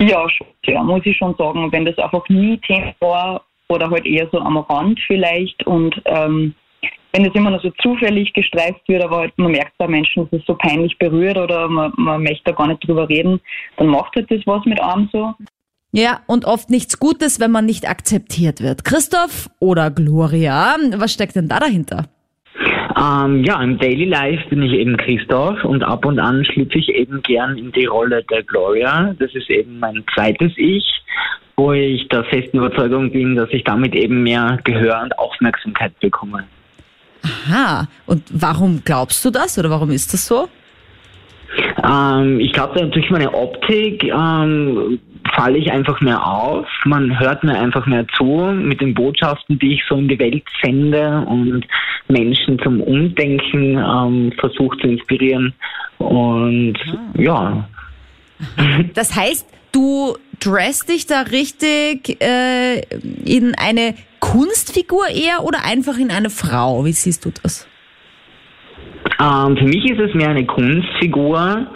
Ja, 0.00 0.28
schon, 0.30 0.46
ja, 0.64 0.82
muss 0.82 1.04
ich 1.04 1.16
schon 1.16 1.34
sagen. 1.36 1.70
Wenn 1.72 1.84
das 1.84 1.98
einfach 1.98 2.28
nie 2.28 2.58
Thema 2.58 2.94
war 3.00 3.44
oder 3.68 3.90
halt 3.90 4.06
eher 4.06 4.28
so 4.30 4.38
am 4.38 4.56
Rand 4.56 5.00
vielleicht 5.06 5.66
und 5.66 6.00
ähm, 6.04 6.54
wenn 7.12 7.24
das 7.24 7.34
immer 7.34 7.50
nur 7.50 7.60
so 7.60 7.70
zufällig 7.82 8.32
gestreift 8.32 8.86
wird, 8.86 9.02
aber 9.02 9.18
halt 9.18 9.38
man 9.38 9.52
merkt 9.52 9.76
bei 9.78 9.88
Menschen, 9.88 10.28
dass 10.30 10.40
es 10.40 10.46
so 10.46 10.54
peinlich 10.54 10.96
berührt 10.98 11.38
oder 11.38 11.68
man, 11.68 11.92
man 11.96 12.22
möchte 12.22 12.44
da 12.44 12.52
gar 12.52 12.68
nicht 12.68 12.86
drüber 12.86 13.08
reden, 13.08 13.40
dann 13.76 13.88
macht 13.88 14.14
halt 14.14 14.30
das 14.30 14.40
was 14.46 14.64
mit 14.64 14.80
einem 14.80 15.08
so. 15.12 15.34
Ja, 15.90 16.20
und 16.26 16.44
oft 16.44 16.68
nichts 16.68 16.98
Gutes, 17.00 17.40
wenn 17.40 17.50
man 17.50 17.64
nicht 17.64 17.88
akzeptiert 17.88 18.60
wird. 18.60 18.84
Christoph 18.84 19.48
oder 19.58 19.90
Gloria, 19.90 20.76
was 20.96 21.12
steckt 21.12 21.34
denn 21.34 21.48
da 21.48 21.60
dahinter? 21.60 22.04
Ähm, 22.98 23.44
ja, 23.44 23.62
im 23.62 23.78
Daily 23.78 24.06
Life 24.06 24.48
bin 24.48 24.62
ich 24.62 24.72
eben 24.72 24.96
Christoph 24.96 25.62
und 25.64 25.82
ab 25.84 26.04
und 26.04 26.18
an 26.18 26.44
schlüpfe 26.44 26.78
ich 26.78 26.88
eben 26.88 27.22
gern 27.22 27.56
in 27.56 27.70
die 27.72 27.84
Rolle 27.84 28.24
der 28.24 28.42
Gloria. 28.42 29.14
Das 29.18 29.32
ist 29.34 29.48
eben 29.50 29.78
mein 29.78 30.04
zweites 30.14 30.52
Ich, 30.56 30.84
wo 31.56 31.72
ich 31.72 32.08
der 32.08 32.24
festen 32.24 32.58
Überzeugung 32.58 33.12
bin, 33.12 33.36
dass 33.36 33.50
ich 33.50 33.62
damit 33.62 33.94
eben 33.94 34.22
mehr 34.22 34.58
Gehör 34.64 35.00
und 35.02 35.16
Aufmerksamkeit 35.18 35.98
bekomme. 36.00 36.44
Aha, 37.22 37.86
und 38.06 38.22
warum 38.32 38.82
glaubst 38.84 39.24
du 39.24 39.30
das 39.30 39.58
oder 39.58 39.70
warum 39.70 39.90
ist 39.90 40.12
das 40.12 40.26
so? 40.26 40.48
Ähm, 41.84 42.40
ich 42.40 42.52
glaube, 42.52 42.86
durch 42.86 43.10
meine 43.10 43.32
Optik 43.32 44.04
ähm, 44.04 44.98
falle 45.34 45.58
ich 45.58 45.70
einfach 45.70 46.00
mehr 46.00 46.24
auf. 46.26 46.66
Man 46.84 47.18
hört 47.18 47.44
mir 47.44 47.58
einfach 47.58 47.86
mehr 47.86 48.06
zu 48.16 48.24
mit 48.54 48.80
den 48.80 48.94
Botschaften, 48.94 49.58
die 49.58 49.74
ich 49.74 49.82
so 49.88 49.96
in 49.96 50.08
die 50.08 50.18
Welt 50.18 50.44
sende 50.62 51.24
und 51.26 51.66
Menschen 52.08 52.58
zum 52.60 52.80
Umdenken 52.80 53.76
ähm, 53.78 54.32
versuche 54.38 54.78
zu 54.78 54.88
inspirieren. 54.88 55.54
Und 55.98 56.76
ah. 56.86 57.20
ja. 57.20 57.68
Das 58.94 59.16
heißt, 59.16 59.48
du 59.72 60.16
dressst 60.40 60.88
dich 60.88 61.06
da 61.06 61.22
richtig 61.22 62.22
äh, 62.22 62.80
in 63.24 63.54
eine 63.56 63.94
Kunstfigur 64.20 65.08
eher 65.08 65.44
oder 65.44 65.64
einfach 65.64 65.98
in 65.98 66.10
eine 66.10 66.30
Frau? 66.30 66.84
Wie 66.84 66.92
siehst 66.92 67.24
du 67.24 67.32
das? 67.42 67.66
Ähm, 69.20 69.56
für 69.56 69.64
mich 69.64 69.84
ist 69.90 69.98
es 69.98 70.14
mehr 70.14 70.28
eine 70.28 70.46
Kunstfigur, 70.46 71.66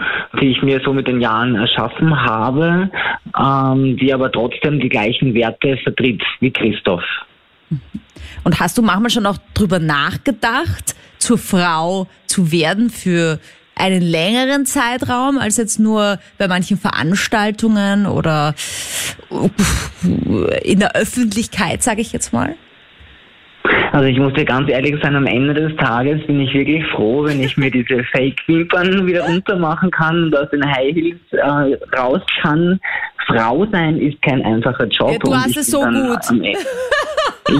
die 0.41 0.49
ich 0.49 0.63
mir 0.63 0.81
so 0.85 0.93
mit 0.93 1.09
den 1.09 1.21
Jahren 1.21 1.57
erschaffen 1.57 2.15
habe, 2.21 2.91
ähm, 3.39 3.97
die 3.97 4.15
aber 4.15 4.31
trotzdem 4.31 4.79
die 4.79 4.89
gleichen 4.89 5.35
Werte 5.35 5.77
vertritt 5.83 6.23
wie 6.41 6.53
Christoph. 6.53 7.05
Und 8.45 8.61
hast 8.61 8.79
du 8.79 8.83
manchmal 8.83 9.11
schon 9.11 9.27
auch 9.27 9.39
drüber 9.55 9.79
nachgedacht, 9.79 10.95
zur 11.19 11.39
Frau 11.39 12.07
zu 12.27 12.53
werden 12.53 12.91
für 12.91 13.39
einen 13.75 14.03
längeren 14.03 14.67
Zeitraum 14.67 15.39
als 15.39 15.57
jetzt 15.57 15.79
nur 15.79 16.19
bei 16.39 16.47
manchen 16.47 16.77
Veranstaltungen 16.77 18.07
oder 18.07 18.55
in 20.63 20.79
der 20.79 20.95
Öffentlichkeit, 20.95 21.83
sage 21.83 22.01
ich 22.01 22.13
jetzt 22.13 22.33
mal? 22.33 22.55
Also 23.93 24.07
ich 24.07 24.19
muss 24.19 24.33
dir 24.33 24.47
ganz 24.47 24.71
ehrlich 24.71 24.97
sein, 25.03 25.15
am 25.15 25.27
Ende 25.27 25.53
des 25.53 25.77
Tages 25.77 26.27
bin 26.27 26.41
ich 26.41 26.55
wirklich 26.55 26.83
froh, 26.93 27.25
wenn 27.25 27.43
ich 27.43 27.59
mir 27.59 27.71
diese 27.71 28.03
Fake-Wimpern 28.13 29.07
wieder 29.07 29.27
untermachen 29.27 29.91
kann 29.91 30.25
und 30.25 30.37
aus 30.37 30.49
den 30.51 30.65
High 30.65 30.95
Heels 30.95 31.21
äh, 31.33 31.99
raus 31.99 32.23
kann. 32.41 32.81
Frau 33.27 33.67
sein 33.71 33.99
ist 33.99 34.21
kein 34.23 34.43
einfacher 34.45 34.87
Job. 34.87 35.13
Ja, 35.13 35.19
du 35.19 35.35
hast 35.35 35.57
es 35.57 35.67
so 35.69 35.81
gut. 35.81 36.19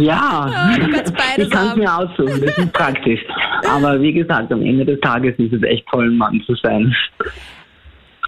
Ja, 0.01 0.51
kannst 0.79 1.13
beides 1.15 1.49
ich 1.49 1.51
kann 1.51 1.69
es 1.69 1.77
mir 1.77 1.95
aussuchen, 1.95 2.41
das 2.41 2.57
ist 2.57 2.73
praktisch. 2.73 3.21
Aber 3.69 4.01
wie 4.01 4.13
gesagt, 4.13 4.51
am 4.51 4.63
Ende 4.63 4.87
des 4.87 5.01
Tages 5.01 5.35
ist 5.39 5.53
es 5.53 5.63
echt 5.65 5.87
toll, 5.89 6.07
ein 6.07 6.17
Mann 6.17 6.43
zu 6.47 6.55
sein. 6.55 6.95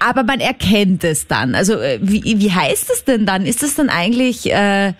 Aber 0.00 0.24
man 0.24 0.40
erkennt 0.40 1.04
es 1.04 1.26
dann. 1.26 1.54
Also 1.54 1.74
äh, 1.74 2.00
wie, 2.02 2.22
wie 2.22 2.52
heißt 2.52 2.90
es 2.90 3.04
denn 3.04 3.24
dann? 3.24 3.46
Ist 3.46 3.62
es 3.62 3.76
dann 3.76 3.88
eigentlich 3.88 4.52
äh, 4.52 4.92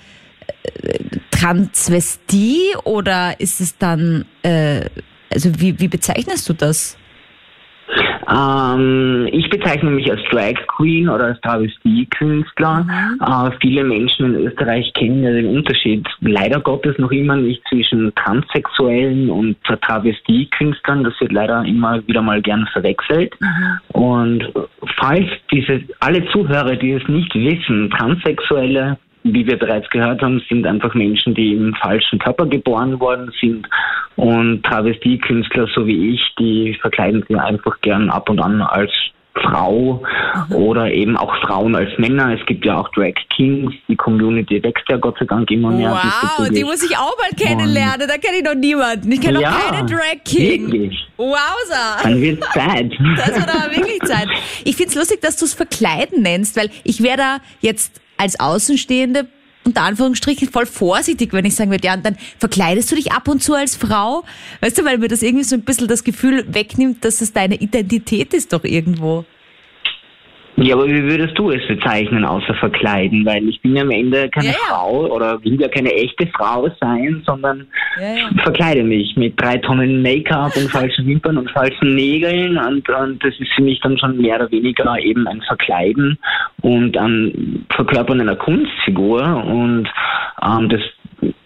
Transvestie 1.45 2.75
oder 2.85 3.39
ist 3.39 3.61
es 3.61 3.77
dann, 3.77 4.25
äh, 4.43 4.89
also 5.31 5.51
wie, 5.61 5.79
wie 5.79 5.89
bezeichnest 5.89 6.49
du 6.49 6.55
das? 6.55 6.97
Ähm, 8.35 9.29
ich 9.31 9.51
bezeichne 9.51 9.91
mich 9.91 10.11
als 10.11 10.23
Drag 10.31 10.55
Queen 10.69 11.07
oder 11.07 11.27
als 11.27 11.41
Travestiekünstler. 11.43 12.87
Äh, 13.21 13.51
viele 13.61 13.85
Menschen 13.85 14.35
in 14.35 14.47
Österreich 14.47 14.91
kennen 14.95 15.23
ja 15.23 15.33
den 15.33 15.55
Unterschied 15.55 16.09
leider 16.21 16.61
Gottes 16.61 16.97
noch 16.97 17.11
immer 17.11 17.37
nicht 17.37 17.63
zwischen 17.69 18.15
Transsexuellen 18.15 19.29
und 19.29 19.59
Travestiekünstlern. 19.65 21.05
Das 21.05 21.13
wird 21.21 21.33
leider 21.33 21.63
immer 21.67 22.07
wieder 22.07 22.23
mal 22.23 22.41
gern 22.41 22.67
verwechselt. 22.73 23.35
Und 23.89 24.51
falls 24.97 25.27
diese 25.53 25.83
alle 26.01 26.27
Zuhörer, 26.29 26.77
die 26.77 26.93
es 26.93 27.07
nicht 27.07 27.35
wissen, 27.35 27.91
Transsexuelle 27.91 28.97
wie 29.25 29.47
wir 29.47 29.59
bereits 29.59 29.89
gehört 29.91 30.23
haben, 30.23 30.41
sind 30.49 30.67
einfach 30.67 30.95
Menschen, 30.95 31.35
die 31.35 31.55
im 31.55 31.75
falschen 31.75 32.19
Körper 32.19 32.47
geboren 32.47 33.01
worden 33.01 33.33
sind. 33.41 33.67
Und 34.17 34.63
Travestiekünstler, 34.65 35.67
so 35.75 35.87
wie 35.87 36.15
ich, 36.15 36.21
die 36.39 36.77
verkleiden 36.81 37.25
sich 37.27 37.37
einfach 37.37 37.81
gern 37.81 38.11
ab 38.11 38.29
und 38.29 38.41
an 38.41 38.61
als 38.63 38.93
Frau 39.35 40.01
oder 40.51 40.93
eben 40.93 41.17
auch 41.17 41.35
Frauen 41.43 41.75
als 41.75 41.91
Männer. 41.99 42.39
Es 42.39 42.47
gibt 42.47 42.65
ja 42.65 42.79
auch 42.79 42.89
Drag 42.91 43.15
Kings. 43.35 43.73
Die 43.89 43.97
Community 43.97 44.63
wächst 44.63 44.85
ja 44.89 44.97
Gott 44.97 45.19
sei 45.19 45.25
Dank 45.25 45.51
immer 45.51 45.71
mehr. 45.73 45.91
Wow, 45.91 46.49
die 46.51 46.63
muss 46.63 46.85
ich 46.85 46.97
auch 46.97 47.17
mal 47.19 47.31
kennenlernen. 47.37 48.07
Da 48.07 48.17
kenne 48.17 48.39
ich 48.39 48.45
noch 48.45 48.55
niemanden. 48.55 49.11
Ich 49.11 49.21
kenne 49.21 49.35
noch 49.35 49.41
Ja, 49.41 49.57
keine 49.71 49.87
Drag 49.89 50.23
King. 50.25 50.71
wirklich. 50.71 51.05
Wowza. 51.17 51.97
Dann 52.05 52.21
wird 52.21 52.45
Zeit. 52.45 52.93
Das 53.17 53.35
wird 53.35 53.49
aber 53.49 53.75
wirklich 53.75 53.99
Zeit. 54.03 54.29
Ich 54.65 54.77
find's 54.77 54.95
lustig, 54.95 55.21
dass 55.21 55.37
du 55.37 55.47
es 55.47 55.55
Verkleiden 55.55 56.23
nennst, 56.23 56.57
weil 56.57 56.71
ich 56.85 57.03
wäre 57.03 57.17
da 57.17 57.37
jetzt 57.61 58.01
als 58.17 58.39
Außenstehende 58.39 59.29
unter 59.65 59.83
Anführungsstrichen 59.83 60.51
voll 60.51 60.67
vorsichtig, 60.67 61.33
wenn 61.33 61.45
ich 61.45 61.55
sagen 61.55 61.71
würde, 61.71 61.87
ja, 61.87 61.95
und 61.95 62.05
dann 62.05 62.17
verkleidest 62.39 62.91
du 62.93 62.97
dich 62.97 63.13
ab 63.13 63.29
und 63.29 63.43
zu 63.43 63.55
als 63.55 63.77
Frau. 63.77 64.25
Weißt 64.61 64.79
du, 64.79 64.85
weil 64.85 64.99
mir 64.99 65.09
das 65.09 65.23
irgendwie 65.23 65.45
so 65.45 65.57
ein 65.57 65.63
bisschen 65.63 65.89
das 65.89 66.05
Gefühl 66.05 66.45
wegnimmt, 66.53 67.05
dass 67.05 67.21
es 67.21 67.33
deine 67.33 67.57
Identität 67.57 68.35
ist 68.35 68.53
doch 68.53 68.65
irgendwo. 68.65 69.25
Ja, 70.57 70.77
aber 70.77 70.87
wie 70.87 71.03
würdest 71.03 71.37
du 71.37 71.51
es 71.51 71.67
bezeichnen, 71.67 72.25
außer 72.25 72.55
verkleiden? 72.55 73.27
Weil 73.27 73.49
ich 73.49 73.61
bin 73.61 73.75
ja 73.75 73.83
am 73.83 73.91
Ende 73.91 74.29
keine 74.31 74.47
Ja, 74.49 74.53
ja. 74.53 74.59
Frau 74.69 75.07
oder 75.13 75.43
will 75.43 75.61
ja 75.61 75.67
keine 75.69 75.93
echte 75.93 76.29
Frau 76.29 76.69
sein, 76.81 77.23
sondern 77.27 77.67
Ja, 78.01 78.31
verkleide 78.45 78.85
mich 78.85 79.17
mit 79.17 79.35
drei 79.41 79.59
Tonnen 79.59 80.01
Make-up 80.03 80.57
und 80.57 80.71
falschen 80.71 81.07
Wimpern 81.09 81.39
und 81.39 81.51
falschen 81.51 81.97
Nägeln 81.97 82.57
und, 82.57 82.89
und 82.89 83.25
das 83.25 83.35
ist 83.41 83.51
für 83.57 83.63
mich 83.63 83.81
dann 83.81 83.99
schon 83.99 84.17
mehr 84.19 84.37
oder 84.37 84.51
weniger 84.53 84.97
eben 85.01 85.27
ein 85.27 85.43
Verkleiden 85.43 86.19
und 86.63 86.97
ein 86.97 87.67
Verkörpern 87.75 88.21
einer 88.21 88.37
Kunstfigur 88.37 89.23
und 89.45 89.89
ähm, 90.41 90.69
das, 90.69 90.81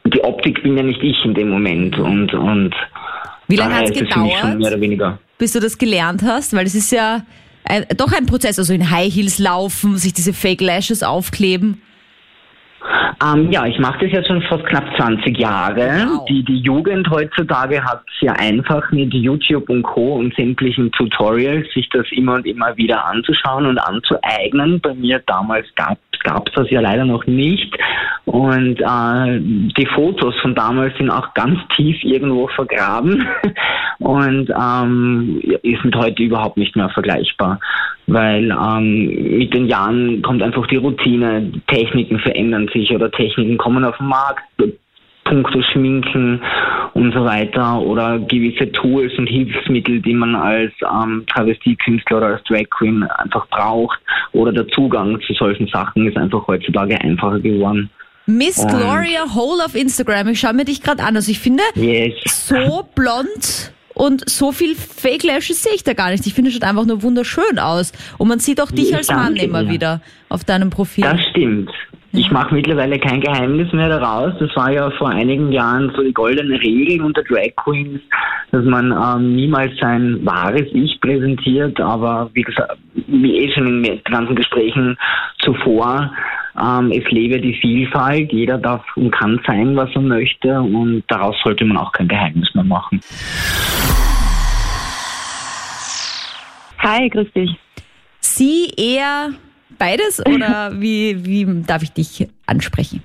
die 0.04 0.22
Optik 0.22 0.62
bin 0.62 0.76
ja 0.76 0.82
nicht 0.82 1.02
ich 1.02 1.24
in 1.24 1.32
dem 1.32 1.48
Moment 1.48 1.98
und, 1.98 2.34
und 2.34 2.74
Wie 3.48 3.56
lange 3.56 3.84
ist 3.84 3.98
es 3.98 4.06
gedauert? 4.06 4.58
mehr 4.58 4.68
oder 4.70 4.80
weniger. 4.82 5.18
bis 5.38 5.54
du 5.54 5.60
das 5.60 5.78
gelernt 5.78 6.22
hast? 6.22 6.54
Weil 6.54 6.66
es 6.66 6.74
ist 6.74 6.92
ja 6.92 7.22
ein, 7.68 7.86
doch 7.96 8.12
ein 8.12 8.26
Prozess, 8.26 8.58
also 8.58 8.72
in 8.72 8.90
High 8.90 9.12
Heels 9.12 9.38
laufen, 9.38 9.98
sich 9.98 10.12
diese 10.12 10.32
Fake 10.32 10.60
Lashes 10.60 11.02
aufkleben. 11.02 11.82
Ähm, 13.22 13.50
ja, 13.50 13.66
ich 13.66 13.78
mache 13.78 14.04
das 14.04 14.12
jetzt 14.12 14.28
schon 14.28 14.42
fast 14.42 14.64
knapp 14.66 14.84
20 14.96 15.36
Jahre. 15.36 16.06
Wow. 16.06 16.24
Die, 16.28 16.44
die 16.44 16.58
Jugend 16.58 17.10
heutzutage 17.10 17.82
hat 17.82 18.02
es 18.06 18.20
ja 18.20 18.32
einfach 18.34 18.90
mit 18.92 19.12
YouTube 19.12 19.68
und 19.68 19.82
Co. 19.82 20.14
und 20.14 20.34
sämtlichen 20.36 20.92
Tutorials, 20.92 21.66
sich 21.74 21.88
das 21.90 22.06
immer 22.12 22.34
und 22.34 22.46
immer 22.46 22.76
wieder 22.76 23.04
anzuschauen 23.06 23.66
und 23.66 23.78
anzueignen. 23.78 24.80
Bei 24.80 24.94
mir 24.94 25.20
damals 25.26 25.66
gab 25.74 25.98
es 26.46 26.54
das 26.54 26.70
ja 26.70 26.80
leider 26.80 27.04
noch 27.04 27.26
nicht. 27.26 27.76
Und 28.24 28.80
äh, 28.80 29.40
die 29.40 29.88
Fotos 29.94 30.34
von 30.40 30.54
damals 30.54 30.96
sind 30.98 31.10
auch 31.10 31.34
ganz 31.34 31.58
tief 31.74 31.96
irgendwo 32.02 32.46
vergraben 32.48 33.26
und 33.98 34.50
ähm, 34.50 35.40
sind 35.62 35.96
heute 35.96 36.22
überhaupt 36.22 36.56
nicht 36.56 36.76
mehr 36.76 36.90
vergleichbar. 36.90 37.58
Weil 38.10 38.50
ähm, 38.50 39.38
mit 39.38 39.52
den 39.52 39.66
Jahren 39.66 40.22
kommt 40.22 40.42
einfach 40.42 40.66
die 40.66 40.76
Routine, 40.76 41.52
Techniken 41.66 42.18
verändern 42.18 42.68
sich 42.72 42.90
oder 42.90 43.10
Techniken 43.10 43.58
kommen 43.58 43.84
auf 43.84 43.96
den 43.98 44.06
Markt, 44.08 44.42
Punkte 45.24 45.62
Schminken 45.62 46.40
und 46.94 47.12
so 47.12 47.22
weiter 47.22 47.82
oder 47.82 48.18
gewisse 48.18 48.72
Tools 48.72 49.12
und 49.18 49.26
Hilfsmittel, 49.26 50.00
die 50.00 50.14
man 50.14 50.34
als 50.34 50.72
ähm, 50.82 51.24
Travestiekünstler 51.26 52.16
oder 52.16 52.26
als 52.28 52.42
Drag 52.44 52.64
Queen 52.70 53.02
einfach 53.02 53.46
braucht 53.48 53.98
oder 54.32 54.52
der 54.52 54.66
Zugang 54.68 55.20
zu 55.26 55.34
solchen 55.34 55.66
Sachen 55.68 56.06
ist 56.08 56.16
einfach 56.16 56.46
heutzutage 56.46 56.98
einfacher 57.02 57.40
geworden. 57.40 57.90
Miss 58.24 58.58
Und- 58.58 58.70
Gloria 58.70 59.24
Hole 59.34 59.62
auf 59.66 59.74
Instagram. 59.74 60.28
Ich 60.28 60.40
schaue 60.40 60.54
mir 60.54 60.64
dich 60.64 60.82
gerade 60.82 61.02
an. 61.02 61.14
Also 61.16 61.30
ich 61.30 61.40
finde, 61.40 61.62
Yes. 61.74 62.14
so 62.48 62.88
blond 62.94 63.72
und 63.98 64.28
so 64.30 64.52
viel 64.52 64.74
Fake 64.74 65.24
Lashes 65.24 65.62
sehe 65.62 65.74
ich 65.74 65.82
da 65.84 65.92
gar 65.92 66.10
nicht. 66.10 66.26
Ich 66.26 66.32
finde, 66.32 66.48
es 66.50 66.54
schaut 66.54 66.64
einfach 66.64 66.86
nur 66.86 67.02
wunderschön 67.02 67.58
aus. 67.58 67.92
Und 68.16 68.28
man 68.28 68.38
sieht 68.38 68.60
auch 68.60 68.70
dich 68.70 68.90
Ich 68.90 68.96
als 68.96 69.08
Mann 69.08 69.34
danke 69.34 69.42
immer 69.42 69.64
dir. 69.64 69.70
wieder 69.70 70.00
auf 70.28 70.44
deinem 70.44 70.70
Profil. 70.70 71.04
Das 71.04 71.20
stimmt. 71.30 71.70
Ich 72.12 72.30
mache 72.30 72.54
mittlerweile 72.54 72.98
kein 72.98 73.20
Geheimnis 73.20 73.70
mehr 73.72 73.90
daraus. 73.90 74.32
Das 74.40 74.54
war 74.56 74.72
ja 74.72 74.90
vor 74.92 75.10
einigen 75.10 75.52
Jahren 75.52 75.92
so 75.94 76.02
die 76.02 76.12
goldene 76.12 76.58
Regel 76.58 77.02
unter 77.02 77.22
Drag 77.22 77.54
Queens, 77.56 78.00
dass 78.50 78.64
man 78.64 78.92
ähm, 78.92 79.36
niemals 79.36 79.72
sein 79.78 80.24
wahres 80.24 80.66
Ich 80.72 80.98
präsentiert. 81.02 81.78
Aber 81.80 82.30
wie 82.32 82.42
gesagt, 82.42 82.78
wie 82.94 83.36
eh 83.36 83.52
schon 83.52 83.66
in 83.66 83.82
den 83.82 84.00
ganzen 84.04 84.34
Gesprächen 84.34 84.96
zuvor, 85.40 86.10
ähm, 86.58 86.90
es 86.92 87.04
lebe 87.10 87.40
die 87.40 87.54
Vielfalt. 87.60 88.32
Jeder 88.32 88.56
darf 88.56 88.84
und 88.96 89.10
kann 89.10 89.38
sein, 89.46 89.76
was 89.76 89.90
er 89.94 90.00
möchte. 90.00 90.60
Und 90.60 91.04
daraus 91.08 91.36
sollte 91.44 91.66
man 91.66 91.76
auch 91.76 91.92
kein 91.92 92.08
Geheimnis 92.08 92.48
mehr 92.54 92.64
machen. 92.64 93.00
Hi, 96.78 97.06
grüß 97.10 97.30
dich. 97.34 97.50
Sie 98.20 98.72
eher 98.76 99.30
beides 99.78 100.24
oder 100.26 100.72
wie, 100.80 101.24
wie 101.24 101.62
darf 101.66 101.82
ich 101.82 101.92
dich 101.92 102.28
ansprechen? 102.46 103.02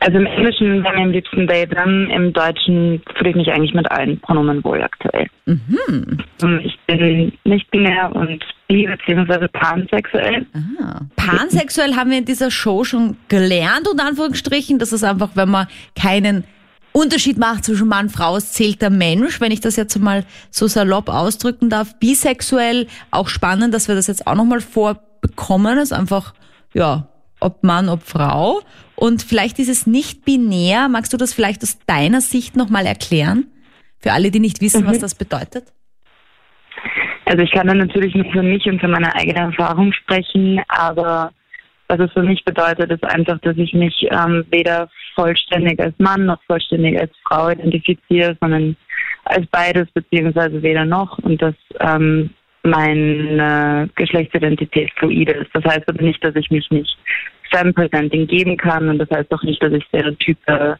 Also 0.00 0.18
im 0.18 0.26
Englischen 0.26 0.82
wäre 0.82 0.96
mir 0.96 1.02
am 1.02 1.10
liebsten 1.12 1.46
they, 1.46 1.64
them. 1.64 2.10
Im 2.10 2.32
Deutschen 2.32 3.00
fühle 3.16 3.30
ich 3.30 3.36
mich 3.36 3.48
eigentlich 3.52 3.72
mit 3.72 3.88
allen 3.92 4.18
Pronomen 4.18 4.64
wohl 4.64 4.82
aktuell. 4.82 5.28
Mhm. 5.46 6.18
Ich 6.64 6.76
bin 6.88 7.32
nicht 7.44 7.70
binär 7.70 8.10
und 8.12 8.42
bi- 8.66 8.88
bzw. 9.06 9.46
pansexuell. 9.46 10.44
Ah. 10.82 11.02
Pansexuell 11.14 11.94
haben 11.94 12.10
wir 12.10 12.18
in 12.18 12.24
dieser 12.24 12.50
Show 12.50 12.82
schon 12.82 13.16
gelernt, 13.28 13.86
unter 13.88 14.04
Anführungsstrichen. 14.06 14.80
Das 14.80 14.92
ist 14.92 15.04
einfach, 15.04 15.30
wenn 15.34 15.50
man 15.50 15.68
keinen 15.94 16.42
Unterschied 16.90 17.38
macht 17.38 17.64
zwischen 17.64 17.86
Mann 17.86 18.06
und 18.06 18.10
Frau, 18.10 18.36
es 18.36 18.52
zählt 18.52 18.82
der 18.82 18.90
Mensch, 18.90 19.40
wenn 19.40 19.52
ich 19.52 19.60
das 19.60 19.76
jetzt 19.76 19.96
mal 20.00 20.24
so 20.50 20.66
salopp 20.66 21.10
ausdrücken 21.10 21.70
darf. 21.70 21.96
Bisexuell, 22.00 22.88
auch 23.12 23.28
spannend, 23.28 23.72
dass 23.72 23.86
wir 23.86 23.94
das 23.94 24.08
jetzt 24.08 24.26
auch 24.26 24.34
nochmal 24.34 24.60
vorbekommen. 24.60 25.11
Das 25.22 25.90
ist 25.90 25.92
einfach, 25.92 26.34
ja, 26.74 27.08
ob 27.40 27.62
Mann, 27.64 27.88
ob 27.88 28.02
Frau. 28.02 28.60
Und 28.94 29.22
vielleicht 29.22 29.58
dieses 29.58 29.86
nicht-binär, 29.86 30.88
magst 30.88 31.12
du 31.12 31.16
das 31.16 31.32
vielleicht 31.32 31.62
aus 31.62 31.78
deiner 31.86 32.20
Sicht 32.20 32.56
nochmal 32.56 32.86
erklären? 32.86 33.46
Für 33.98 34.12
alle, 34.12 34.30
die 34.30 34.40
nicht 34.40 34.60
wissen, 34.60 34.86
was 34.86 34.98
das 34.98 35.14
bedeutet? 35.14 35.72
Also 37.24 37.42
ich 37.42 37.52
kann 37.52 37.66
dann 37.66 37.78
natürlich 37.78 38.14
nur 38.14 38.30
für 38.32 38.42
mich 38.42 38.66
und 38.66 38.80
für 38.80 38.88
meine 38.88 39.14
eigene 39.14 39.38
Erfahrung 39.38 39.92
sprechen, 39.92 40.60
aber 40.68 41.32
was 41.88 42.00
es 42.00 42.12
für 42.12 42.22
mich 42.22 42.44
bedeutet, 42.44 42.90
ist 42.90 43.04
einfach, 43.04 43.38
dass 43.40 43.56
ich 43.56 43.72
mich 43.74 44.06
ähm, 44.10 44.44
weder 44.50 44.88
vollständig 45.14 45.78
als 45.80 45.94
Mann 45.98 46.26
noch 46.26 46.42
vollständig 46.44 46.98
als 46.98 47.12
Frau 47.26 47.50
identifiziere, 47.50 48.36
sondern 48.40 48.76
als 49.24 49.46
beides 49.48 49.88
beziehungsweise 49.92 50.62
weder 50.62 50.84
noch 50.84 51.18
und 51.18 51.40
dass 51.40 51.54
ähm, 51.80 52.30
meine 52.62 53.88
Geschlechtsidentität 53.96 54.90
fluide 54.96 55.32
ist. 55.32 55.50
Das 55.52 55.64
heißt 55.64 55.88
aber 55.88 56.02
nicht, 56.02 56.22
dass 56.24 56.36
ich 56.36 56.50
mich 56.50 56.70
nicht 56.70 56.96
Femme-Presenting 57.50 58.26
geben 58.26 58.56
kann 58.56 58.88
und 58.88 58.98
das 58.98 59.10
heißt 59.10 59.32
auch 59.32 59.42
nicht, 59.42 59.62
dass 59.62 59.72
ich 59.72 59.84
Stereotype 59.84 60.78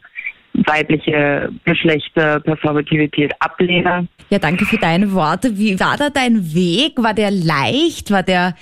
weibliche 0.53 1.49
Geschlechter 1.65 2.39
Performativität 2.39 3.33
ablehne. 3.39 4.07
Ja, 4.29 4.39
danke 4.39 4.65
für 4.65 4.77
deine 4.77 5.11
Worte. 5.13 5.57
Wie 5.57 5.79
war 5.79 5.97
da 5.97 6.09
dein 6.09 6.53
Weg? 6.53 6.93
War 6.97 7.13
der 7.13 7.31
leicht? 7.31 8.11
War 8.11 8.23
der 8.23 8.55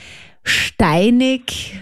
steinig? 0.44 1.74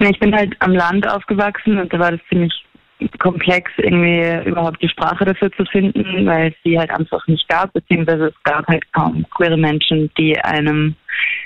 Ich 0.00 0.18
bin 0.18 0.34
halt 0.34 0.54
am 0.60 0.72
Land 0.72 1.08
aufgewachsen 1.08 1.78
und 1.78 1.92
da 1.92 1.98
war 1.98 2.12
das 2.12 2.20
ziemlich 2.28 2.52
komplex, 3.18 3.70
irgendwie 3.78 4.48
überhaupt 4.48 4.82
die 4.82 4.88
Sprache 4.88 5.24
dafür 5.24 5.50
zu 5.52 5.64
finden, 5.66 6.26
weil 6.26 6.48
es 6.48 6.54
die 6.64 6.78
halt 6.78 6.90
einfach 6.90 7.26
nicht 7.26 7.48
gab, 7.48 7.72
beziehungsweise 7.72 8.26
es 8.26 8.42
gab 8.44 8.66
halt 8.68 8.90
kaum 8.92 9.24
queere 9.30 9.56
Menschen, 9.56 10.10
die 10.18 10.38
einem 10.40 10.94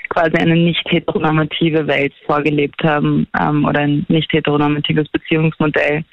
quasi 0.09 0.35
eine 0.37 0.55
nicht 0.55 0.83
heteronormative 0.89 1.87
Welt 1.87 2.13
vorgelebt 2.25 2.83
haben 2.83 3.27
ähm, 3.39 3.65
oder 3.65 3.81
ein 3.81 4.05
nicht 4.09 4.31
heteronormatives 4.31 5.09
Beziehungsmodell. 5.09 6.03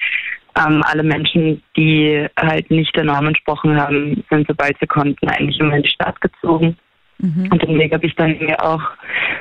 ähm, 0.57 0.83
alle 0.85 1.03
Menschen, 1.03 1.61
die 1.75 2.27
halt 2.39 2.69
nicht 2.69 2.95
der 2.95 3.05
Norm 3.05 3.27
entsprochen 3.27 3.79
haben, 3.79 4.23
sind 4.29 4.47
sobald 4.47 4.77
sie 4.79 4.87
konnten 4.87 5.27
eigentlich 5.27 5.59
immer 5.59 5.75
in 5.75 5.83
die 5.83 5.89
Stadt 5.89 6.19
gezogen. 6.21 6.77
Mhm. 7.19 7.49
Und 7.51 7.61
den 7.63 7.79
Weg 7.79 7.93
habe 7.93 8.05
ich 8.05 8.15
dann 8.15 8.37
mir 8.39 8.61
auch 8.63 8.81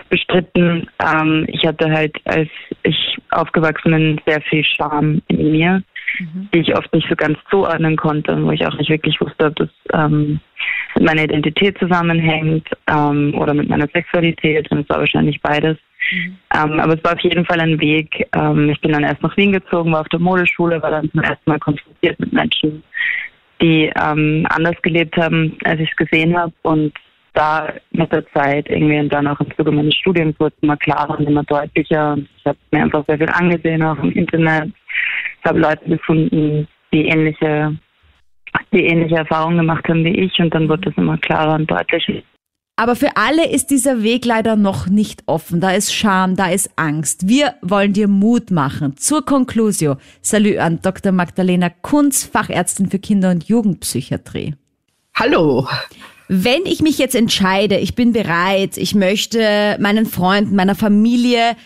bestritten. 0.08 0.88
Ähm, 1.04 1.46
ich 1.48 1.66
hatte 1.66 1.90
halt, 1.90 2.14
als 2.24 2.48
ich 2.82 3.18
aufgewachsen 3.30 3.92
bin, 3.92 4.20
sehr 4.26 4.40
viel 4.42 4.64
Scham 4.64 5.20
in 5.28 5.52
mir, 5.52 5.82
mhm. 6.18 6.48
die 6.52 6.60
ich 6.60 6.76
oft 6.76 6.92
nicht 6.92 7.08
so 7.08 7.16
ganz 7.16 7.38
zuordnen 7.50 7.96
konnte, 7.96 8.42
wo 8.42 8.50
ich 8.50 8.66
auch 8.66 8.76
nicht 8.76 8.90
wirklich 8.90 9.20
wusste, 9.20 9.46
ob 9.46 9.56
das 9.56 9.68
ähm, 9.92 10.40
mit 10.94 11.04
meiner 11.04 11.24
Identität 11.24 11.78
zusammenhängt 11.78 12.68
ähm, 12.88 13.34
oder 13.36 13.54
mit 13.54 13.68
meiner 13.68 13.88
Sexualität. 13.88 14.70
Und 14.70 14.80
es 14.80 14.88
war 14.88 14.98
wahrscheinlich 14.98 15.40
beides. 15.40 15.76
Mhm. 16.10 16.36
Ähm, 16.54 16.80
aber 16.80 16.94
es 16.94 17.04
war 17.04 17.14
auf 17.14 17.20
jeden 17.20 17.44
Fall 17.44 17.60
ein 17.60 17.80
Weg. 17.80 18.26
Ähm, 18.34 18.70
ich 18.70 18.80
bin 18.80 18.92
dann 18.92 19.04
erst 19.04 19.22
nach 19.22 19.36
Wien 19.36 19.52
gezogen, 19.52 19.92
war 19.92 20.00
auf 20.00 20.08
der 20.08 20.20
Modeschule, 20.20 20.82
war 20.82 20.90
dann 20.90 21.10
zum 21.10 21.20
ersten 21.20 21.50
Mal 21.50 21.58
konfrontiert 21.58 22.18
mit 22.18 22.32
Menschen, 22.32 22.82
die 23.60 23.92
ähm, 24.00 24.46
anders 24.50 24.80
gelebt 24.82 25.16
haben, 25.16 25.56
als 25.64 25.80
ich 25.80 25.90
es 25.90 25.96
gesehen 25.96 26.36
habe. 26.36 26.52
Und 26.62 26.92
da 27.34 27.72
mit 27.92 28.12
der 28.12 28.26
Zeit 28.32 28.68
irgendwie 28.68 28.98
und 28.98 29.08
dann 29.08 29.26
auch 29.26 29.40
im 29.40 29.54
Zuge 29.56 29.70
meines 29.70 29.94
Studiums 29.94 30.38
wurde 30.38 30.54
es 30.56 30.62
immer 30.62 30.76
klarer 30.76 31.18
und 31.18 31.26
immer 31.26 31.44
deutlicher. 31.44 32.12
Und 32.12 32.28
ich 32.36 32.44
habe 32.44 32.58
mir 32.70 32.82
einfach 32.82 33.04
sehr 33.06 33.18
viel 33.18 33.30
angesehen, 33.30 33.82
auch 33.82 33.98
im 33.98 34.12
Internet. 34.12 34.72
Ich 35.42 35.48
habe 35.48 35.58
Leute 35.58 35.84
gefunden, 35.86 36.68
die 36.92 37.06
ähnliche, 37.08 37.76
die 38.72 38.86
ähnliche 38.86 39.16
Erfahrungen 39.16 39.58
gemacht 39.58 39.88
haben 39.88 40.04
wie 40.04 40.20
ich 40.20 40.38
und 40.38 40.54
dann 40.54 40.68
wurde 40.68 40.90
es 40.90 40.96
immer 40.96 41.18
klarer 41.18 41.56
und 41.56 41.68
deutlicher. 41.68 42.22
Aber 42.76 42.94
für 42.94 43.16
alle 43.16 43.50
ist 43.50 43.66
dieser 43.70 44.02
Weg 44.02 44.24
leider 44.24 44.54
noch 44.56 44.86
nicht 44.86 45.24
offen. 45.26 45.60
Da 45.60 45.72
ist 45.72 45.92
Scham, 45.92 46.36
da 46.36 46.48
ist 46.48 46.70
Angst. 46.76 47.28
Wir 47.28 47.54
wollen 47.60 47.92
dir 47.92 48.08
Mut 48.08 48.50
machen. 48.50 48.96
Zur 48.96 49.24
Conclusio. 49.24 49.96
Salü 50.20 50.58
an 50.58 50.80
Dr. 50.80 51.12
Magdalena 51.12 51.70
Kunz, 51.70 52.24
Fachärztin 52.24 52.88
für 52.88 52.98
Kinder- 52.98 53.30
und 53.30 53.44
Jugendpsychiatrie. 53.44 54.54
Hallo. 55.14 55.68
Wenn 56.28 56.64
ich 56.64 56.80
mich 56.80 56.98
jetzt 56.98 57.14
entscheide, 57.14 57.78
ich 57.78 57.94
bin 57.94 58.12
bereit, 58.12 58.78
ich 58.78 58.94
möchte 58.94 59.76
meinen 59.80 60.06
Freunden, 60.06 60.56
meiner 60.56 60.76
Familie 60.76 61.56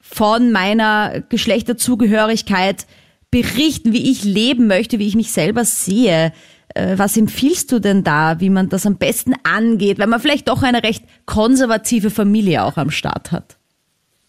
von 0.00 0.50
meiner 0.50 1.22
Geschlechterzugehörigkeit 1.28 2.86
berichten, 3.34 3.92
wie 3.92 4.12
ich 4.12 4.22
leben 4.22 4.68
möchte, 4.68 5.00
wie 5.00 5.08
ich 5.08 5.16
mich 5.16 5.32
selber 5.32 5.64
sehe. 5.64 6.32
Äh, 6.68 6.96
was 6.98 7.16
empfiehlst 7.16 7.72
du 7.72 7.80
denn 7.80 8.04
da, 8.04 8.38
wie 8.38 8.48
man 8.48 8.68
das 8.68 8.86
am 8.86 8.96
besten 8.96 9.34
angeht, 9.42 9.98
weil 9.98 10.06
man 10.06 10.20
vielleicht 10.20 10.46
doch 10.46 10.62
eine 10.62 10.84
recht 10.84 11.02
konservative 11.26 12.10
Familie 12.10 12.62
auch 12.62 12.76
am 12.76 12.92
Start 12.92 13.32
hat? 13.32 13.56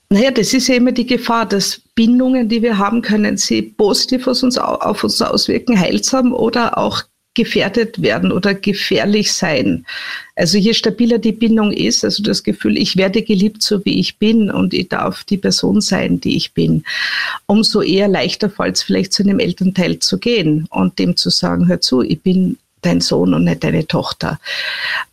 Naja, 0.09 0.31
das 0.31 0.55
ist 0.55 0.67
ja 0.69 0.75
immer 0.75 0.91
die 0.91 1.05
Gefahr, 1.05 1.45
dass 1.45 1.81
Bindungen, 1.93 2.49
die 2.49 2.63
wir 2.63 2.79
haben, 2.79 3.03
können 3.03 3.37
sie 3.37 3.61
positiv 3.61 4.25
auf 4.25 4.41
uns, 4.41 4.57
auf 4.57 5.03
uns 5.03 5.21
auswirken, 5.21 5.79
heilsam 5.79 6.33
oder 6.33 6.79
auch 6.79 7.03
gefährdet 7.35 8.01
werden 8.01 8.31
oder 8.31 8.55
gefährlich 8.55 9.33
sein. 9.33 9.85
Also 10.35 10.57
je 10.57 10.73
stabiler 10.73 11.19
die 11.19 11.31
Bindung 11.31 11.71
ist, 11.71 12.03
also 12.03 12.23
das 12.23 12.43
Gefühl, 12.43 12.77
ich 12.77 12.97
werde 12.97 13.21
geliebt, 13.21 13.61
so 13.61 13.83
wie 13.85 13.99
ich 13.99 14.17
bin 14.17 14.49
und 14.49 14.73
ich 14.73 14.89
darf 14.89 15.23
die 15.23 15.37
Person 15.37 15.81
sein, 15.81 16.19
die 16.19 16.35
ich 16.35 16.53
bin, 16.53 16.83
umso 17.45 17.81
eher 17.81 18.07
leichter 18.07 18.49
fällt 18.49 18.75
es 18.75 18.83
vielleicht 18.83 19.13
zu 19.13 19.23
einem 19.23 19.39
Elternteil 19.39 19.99
zu 19.99 20.17
gehen 20.17 20.67
und 20.71 20.97
dem 20.99 21.15
zu 21.15 21.29
sagen, 21.29 21.67
hör 21.67 21.79
zu, 21.79 22.01
ich 22.01 22.21
bin 22.21 22.57
dein 22.85 23.01
Sohn 23.01 23.33
und 23.33 23.45
nicht 23.45 23.63
deine 23.63 23.87
Tochter. 23.87 24.39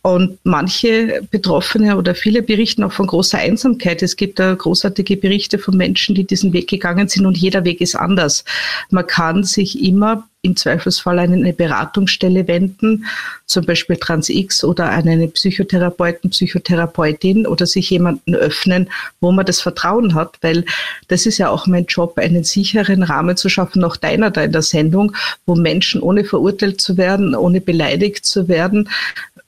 Und 0.01 0.37
manche 0.43 1.21
Betroffene 1.31 1.97
oder 1.97 2.15
viele 2.15 2.41
berichten 2.41 2.83
auch 2.83 2.91
von 2.91 3.07
großer 3.07 3.39
Einsamkeit. 3.39 4.03
Es 4.03 4.15
gibt 4.15 4.39
da 4.39 4.53
großartige 4.53 5.17
Berichte 5.17 5.57
von 5.57 5.75
Menschen, 5.75 6.15
die 6.15 6.23
diesen 6.23 6.53
Weg 6.53 6.69
gegangen 6.69 7.07
sind 7.07 7.25
und 7.25 7.37
jeder 7.37 7.63
Weg 7.63 7.81
ist 7.81 7.95
anders. 7.95 8.45
Man 8.89 9.07
kann 9.07 9.43
sich 9.43 9.83
immer 9.83 10.27
im 10.43 10.57
Zweifelsfall 10.57 11.19
an 11.19 11.33
eine 11.33 11.53
Beratungsstelle 11.53 12.47
wenden, 12.47 13.05
zum 13.45 13.65
Beispiel 13.65 13.95
TransX 13.95 14.63
oder 14.63 14.89
an 14.91 15.07
einen 15.07 15.31
Psychotherapeuten, 15.31 16.29
Psychotherapeutin 16.29 17.47
oder 17.47 17.65
sich 17.65 17.89
jemanden 17.89 18.35
öffnen, 18.35 18.89
wo 19.21 19.31
man 19.31 19.45
das 19.45 19.61
Vertrauen 19.61 20.13
hat, 20.13 20.37
weil 20.41 20.65
das 21.07 21.25
ist 21.25 21.37
ja 21.37 21.49
auch 21.49 21.65
mein 21.65 21.85
Job, 21.85 22.17
einen 22.17 22.43
sicheren 22.43 23.03
Rahmen 23.03 23.37
zu 23.37 23.47
schaffen, 23.47 23.83
auch 23.85 23.95
deiner 23.95 24.31
da 24.31 24.43
in 24.43 24.51
der 24.51 24.61
Sendung, 24.61 25.15
wo 25.45 25.55
Menschen 25.55 26.01
ohne 26.01 26.25
verurteilt 26.25 26.81
zu 26.81 26.97
werden, 26.97 27.35
ohne 27.35 27.61
beleidigt 27.61 28.25
zu 28.25 28.49
werden, 28.49 28.89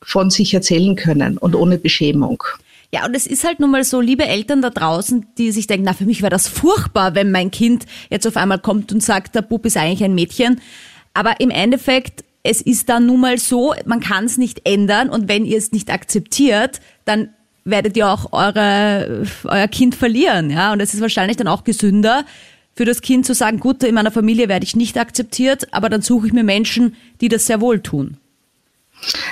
von 0.02 0.30
sich 0.30 0.54
erzählen 0.54 0.96
können 0.96 1.38
und 1.38 1.56
ohne 1.56 1.78
Beschämung. 1.78 2.42
Ja, 2.96 3.06
und 3.06 3.14
es 3.14 3.28
ist 3.28 3.44
halt 3.44 3.60
nun 3.60 3.72
mal 3.72 3.84
so, 3.84 4.00
liebe 4.00 4.26
Eltern 4.26 4.62
da 4.62 4.70
draußen, 4.70 5.26
die 5.38 5.52
sich 5.52 5.68
denken, 5.68 5.84
na, 5.84 5.92
für 5.92 6.06
mich 6.06 6.22
wäre 6.22 6.30
das 6.30 6.48
furchtbar, 6.48 7.14
wenn 7.14 7.30
mein 7.30 7.52
Kind 7.52 7.86
jetzt 8.10 8.26
auf 8.26 8.38
einmal 8.38 8.60
kommt 8.60 8.94
und 8.94 9.04
sagt, 9.04 9.36
der 9.36 9.42
Bub 9.42 9.66
ist 9.66 9.76
eigentlich 9.76 10.02
ein 10.06 10.16
Mädchen. 10.16 10.62
Aber 11.14 11.42
im 11.42 11.50
Endeffekt, 11.50 12.24
es 12.42 12.62
ist 12.62 12.88
dann 12.88 13.06
nun 13.06 13.20
mal 13.20 13.38
so, 13.38 13.74
man 13.86 14.00
kann 14.00 14.24
es 14.24 14.38
nicht 14.38 14.62
ändern 14.64 15.10
und 15.10 15.28
wenn 15.28 15.44
ihr 15.44 15.58
es 15.58 15.74
nicht 15.74 15.92
akzeptiert, 15.92 16.80
dann 17.04 17.32
werdet 17.66 17.98
ihr 17.98 18.08
auch 18.08 18.32
eure, 18.32 19.28
euer 19.44 19.68
Kind 19.68 19.94
verlieren, 19.94 20.50
ja. 20.50 20.72
Und 20.72 20.80
es 20.80 20.94
ist 20.94 21.02
wahrscheinlich 21.02 21.36
dann 21.36 21.50
auch 21.50 21.66
gesünder, 21.66 22.24
für 22.78 22.86
das 22.86 23.02
Kind 23.02 23.26
zu 23.26 23.34
sagen, 23.34 23.60
gut, 23.60 23.84
in 23.84 23.96
meiner 23.96 24.12
Familie 24.12 24.48
werde 24.48 24.64
ich 24.64 24.78
nicht 24.78 24.98
akzeptiert, 24.98 25.68
aber 25.74 25.90
dann 25.90 26.02
suche 26.02 26.28
ich 26.28 26.34
mir 26.34 26.46
Menschen, 26.46 26.96
die 27.20 27.28
das 27.28 27.46
sehr 27.46 27.60
wohl 27.60 27.82
tun. 27.82 28.16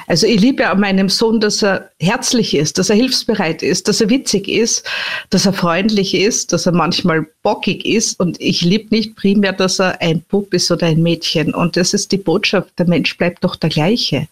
Also 0.07 0.27
ich 0.27 0.39
liebe 0.39 0.69
an 0.69 0.79
meinem 0.79 1.09
Sohn, 1.09 1.39
dass 1.39 1.63
er 1.63 1.89
herzlich 1.99 2.55
ist, 2.55 2.77
dass 2.77 2.89
er 2.89 2.95
hilfsbereit 2.95 3.63
ist, 3.63 3.87
dass 3.87 4.01
er 4.01 4.09
witzig 4.09 4.47
ist, 4.47 4.85
dass 5.29 5.45
er 5.45 5.53
freundlich 5.53 6.13
ist, 6.13 6.53
dass 6.53 6.65
er 6.65 6.73
manchmal 6.73 7.25
bockig 7.41 7.85
ist. 7.85 8.19
Und 8.19 8.39
ich 8.39 8.61
liebe 8.61 8.93
nicht 8.93 9.15
primär, 9.15 9.53
dass 9.53 9.79
er 9.79 9.99
ein 10.01 10.21
Bub 10.21 10.53
ist 10.53 10.69
oder 10.71 10.87
ein 10.87 11.01
Mädchen. 11.01 11.53
Und 11.53 11.77
das 11.77 11.93
ist 11.93 12.11
die 12.11 12.17
Botschaft, 12.17 12.77
der 12.77 12.87
Mensch 12.87 13.17
bleibt 13.17 13.43
doch 13.43 13.55
der 13.55 13.69
gleiche. 13.69 14.27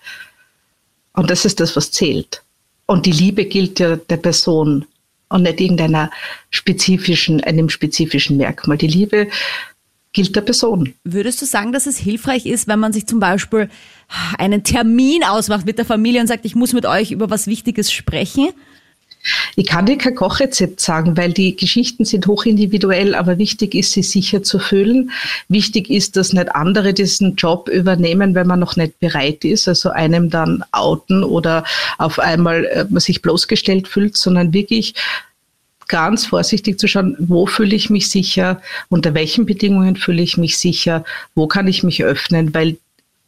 Und 1.13 1.29
das 1.29 1.45
ist 1.45 1.59
das, 1.59 1.75
was 1.75 1.91
zählt. 1.91 2.43
Und 2.85 3.05
die 3.05 3.11
Liebe 3.11 3.45
gilt 3.45 3.79
ja 3.79 3.95
der 3.95 4.17
Person 4.17 4.85
und 5.29 5.43
nicht 5.43 5.61
irgendeiner 5.61 6.11
spezifischen, 6.49 7.41
einem 7.41 7.69
spezifischen 7.69 8.37
Merkmal. 8.37 8.77
Die 8.77 8.87
Liebe 8.87 9.29
gilt 10.13 10.35
der 10.35 10.41
Person. 10.41 10.93
Würdest 11.03 11.41
du 11.41 11.45
sagen, 11.45 11.71
dass 11.71 11.85
es 11.85 11.97
hilfreich 11.97 12.45
ist, 12.45 12.67
wenn 12.67 12.79
man 12.79 12.91
sich 12.93 13.07
zum 13.07 13.19
Beispiel 13.19 13.69
einen 14.37 14.63
Termin 14.63 15.23
ausmacht 15.23 15.65
mit 15.65 15.77
der 15.77 15.85
Familie 15.85 16.21
und 16.21 16.27
sagt, 16.27 16.45
ich 16.45 16.55
muss 16.55 16.73
mit 16.73 16.85
euch 16.85 17.11
über 17.11 17.29
was 17.29 17.47
Wichtiges 17.47 17.91
sprechen? 17.91 18.49
Ich 19.55 19.67
kann 19.67 19.85
dir 19.85 19.97
kein 19.97 20.15
Kochrezept 20.15 20.79
sagen, 20.79 21.15
weil 21.15 21.31
die 21.31 21.55
Geschichten 21.55 22.05
sind 22.05 22.25
hochindividuell, 22.25 23.13
aber 23.13 23.37
wichtig 23.37 23.75
ist, 23.75 23.91
sie 23.91 24.01
sicher 24.01 24.41
zu 24.41 24.57
fühlen. 24.57 25.11
Wichtig 25.47 25.89
ist, 25.89 26.15
dass 26.15 26.33
nicht 26.33 26.55
andere 26.55 26.93
diesen 26.93 27.35
Job 27.35 27.69
übernehmen, 27.69 28.33
wenn 28.33 28.47
man 28.47 28.59
noch 28.59 28.75
nicht 28.77 28.99
bereit 28.99 29.45
ist, 29.45 29.67
also 29.67 29.91
einem 29.91 30.29
dann 30.29 30.63
outen 30.71 31.23
oder 31.23 31.63
auf 31.99 32.17
einmal 32.17 32.65
äh, 32.65 32.99
sich 32.99 33.21
bloßgestellt 33.21 33.87
fühlt, 33.87 34.17
sondern 34.17 34.53
wirklich 34.53 34.95
ganz 35.87 36.25
vorsichtig 36.25 36.79
zu 36.79 36.87
schauen, 36.87 37.15
wo 37.19 37.45
fühle 37.45 37.75
ich 37.75 37.89
mich 37.89 38.09
sicher, 38.09 38.61
unter 38.89 39.13
welchen 39.13 39.45
Bedingungen 39.45 39.97
fühle 39.97 40.21
ich 40.21 40.37
mich 40.37 40.57
sicher, 40.57 41.03
wo 41.35 41.47
kann 41.47 41.67
ich 41.67 41.83
mich 41.83 42.03
öffnen, 42.03 42.53
weil 42.53 42.77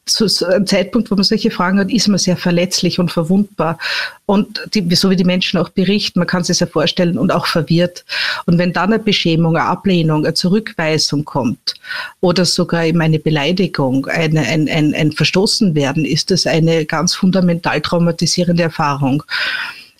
zu 0.05 0.27
so 0.27 0.45
einem 0.45 0.67
Zeitpunkt, 0.67 1.09
wo 1.09 1.15
man 1.15 1.23
solche 1.23 1.51
Fragen 1.51 1.79
hat, 1.79 1.91
ist 1.91 2.07
man 2.07 2.17
sehr 2.17 2.35
verletzlich 2.35 2.99
und 2.99 3.11
verwundbar. 3.11 3.77
Und 4.25 4.61
die, 4.73 4.93
so 4.95 5.09
wie 5.09 5.15
die 5.15 5.23
Menschen 5.23 5.59
auch 5.59 5.69
berichten, 5.69 6.19
man 6.19 6.27
kann 6.27 6.43
sich 6.43 6.59
ja 6.59 6.67
vorstellen 6.67 7.17
und 7.17 7.31
auch 7.31 7.45
verwirrt. 7.45 8.03
Und 8.45 8.57
wenn 8.57 8.73
dann 8.73 8.93
eine 8.93 9.01
Beschämung, 9.01 9.55
eine 9.55 9.65
Ablehnung, 9.65 10.25
eine 10.25 10.33
Zurückweisung 10.33 11.23
kommt 11.23 11.75
oder 12.19 12.45
sogar 12.45 12.85
eben 12.85 13.01
eine 13.01 13.19
Beleidigung, 13.19 14.05
eine, 14.07 14.41
ein, 14.41 14.67
ein, 14.67 14.93
ein 14.93 15.11
Verstoßenwerden, 15.11 16.03
ist 16.05 16.31
das 16.31 16.45
eine 16.45 16.85
ganz 16.85 17.15
fundamental 17.15 17.79
traumatisierende 17.79 18.63
Erfahrung. 18.63 19.23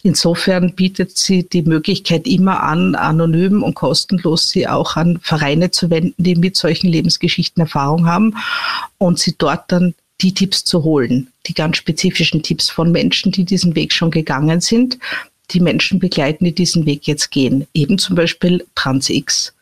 Insofern 0.05 0.73
bietet 0.75 1.17
sie 1.17 1.43
die 1.43 1.61
Möglichkeit 1.61 2.27
immer 2.27 2.61
an, 2.61 2.93
anonym 2.93 3.63
und 3.63 3.73
kostenlos 3.73 4.49
sie 4.49 4.67
auch 4.67 4.97
an 4.97 5.19
Vereine 5.21 5.71
zu 5.71 5.89
wenden, 5.89 6.21
die 6.21 6.35
mit 6.35 6.57
solchen 6.57 6.89
Lebensgeschichten 6.89 7.61
Erfahrung 7.61 8.05
haben 8.05 8.35
und 8.97 9.17
sie 9.17 9.33
dort 9.37 9.71
dann 9.71 9.93
die 10.19 10.33
Tipps 10.33 10.65
zu 10.65 10.83
holen, 10.83 11.31
die 11.47 11.53
ganz 11.53 11.77
spezifischen 11.77 12.43
Tipps 12.43 12.69
von 12.69 12.91
Menschen, 12.91 13.31
die 13.31 13.45
diesen 13.45 13.75
Weg 13.75 13.93
schon 13.93 14.11
gegangen 14.11 14.59
sind, 14.59 14.99
die 15.51 15.61
Menschen 15.61 15.99
begleiten, 15.99 16.43
die 16.43 16.53
diesen 16.53 16.85
Weg 16.85 17.07
jetzt 17.07 17.31
gehen. 17.31 17.65
Eben 17.73 17.97
zum 17.97 18.17
Beispiel 18.17 18.65
TransX. 18.75 19.53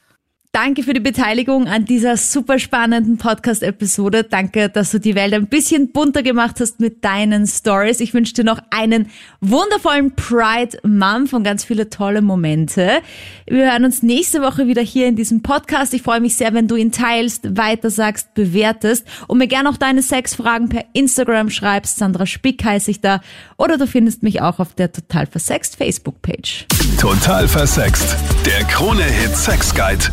Danke 0.53 0.83
für 0.83 0.93
die 0.93 0.99
Beteiligung 0.99 1.67
an 1.69 1.85
dieser 1.85 2.17
super 2.17 2.59
spannenden 2.59 3.17
Podcast-Episode. 3.17 4.25
Danke, 4.25 4.67
dass 4.67 4.91
du 4.91 4.99
die 4.99 5.15
Welt 5.15 5.33
ein 5.33 5.47
bisschen 5.47 5.93
bunter 5.93 6.23
gemacht 6.23 6.57
hast 6.59 6.81
mit 6.81 7.05
deinen 7.05 7.47
Stories. 7.47 8.01
Ich 8.01 8.13
wünsche 8.13 8.33
dir 8.33 8.43
noch 8.43 8.59
einen 8.69 9.09
wundervollen 9.39 10.13
Pride 10.13 10.77
Month 10.83 11.31
und 11.31 11.45
ganz 11.45 11.63
viele 11.63 11.89
tolle 11.89 12.21
Momente. 12.21 12.99
Wir 13.47 13.71
hören 13.71 13.85
uns 13.85 14.03
nächste 14.03 14.41
Woche 14.41 14.67
wieder 14.67 14.81
hier 14.81 15.07
in 15.07 15.15
diesem 15.15 15.41
Podcast. 15.41 15.93
Ich 15.93 16.01
freue 16.01 16.19
mich 16.19 16.35
sehr, 16.35 16.53
wenn 16.53 16.67
du 16.67 16.75
ihn 16.75 16.91
teilst, 16.91 17.55
weitersagst, 17.55 18.33
bewertest 18.33 19.07
und 19.27 19.37
mir 19.37 19.47
gerne 19.47 19.69
auch 19.69 19.77
deine 19.77 20.01
Sexfragen 20.01 20.67
per 20.67 20.83
Instagram 20.91 21.49
schreibst. 21.49 21.97
Sandra 21.97 22.25
Spick 22.25 22.61
heiße 22.61 22.91
ich 22.91 22.99
da. 22.99 23.21
Oder 23.55 23.77
du 23.77 23.87
findest 23.87 24.21
mich 24.21 24.41
auch 24.41 24.59
auf 24.59 24.73
der 24.73 24.91
Total 24.91 25.27
Versext 25.27 25.77
Facebook-Page. 25.77 26.65
Total 26.99 27.47
Versext. 27.47 28.17
Der 28.45 28.65
Krone-Hit 28.65 29.37
Sex 29.37 29.73
Guide. 29.73 30.11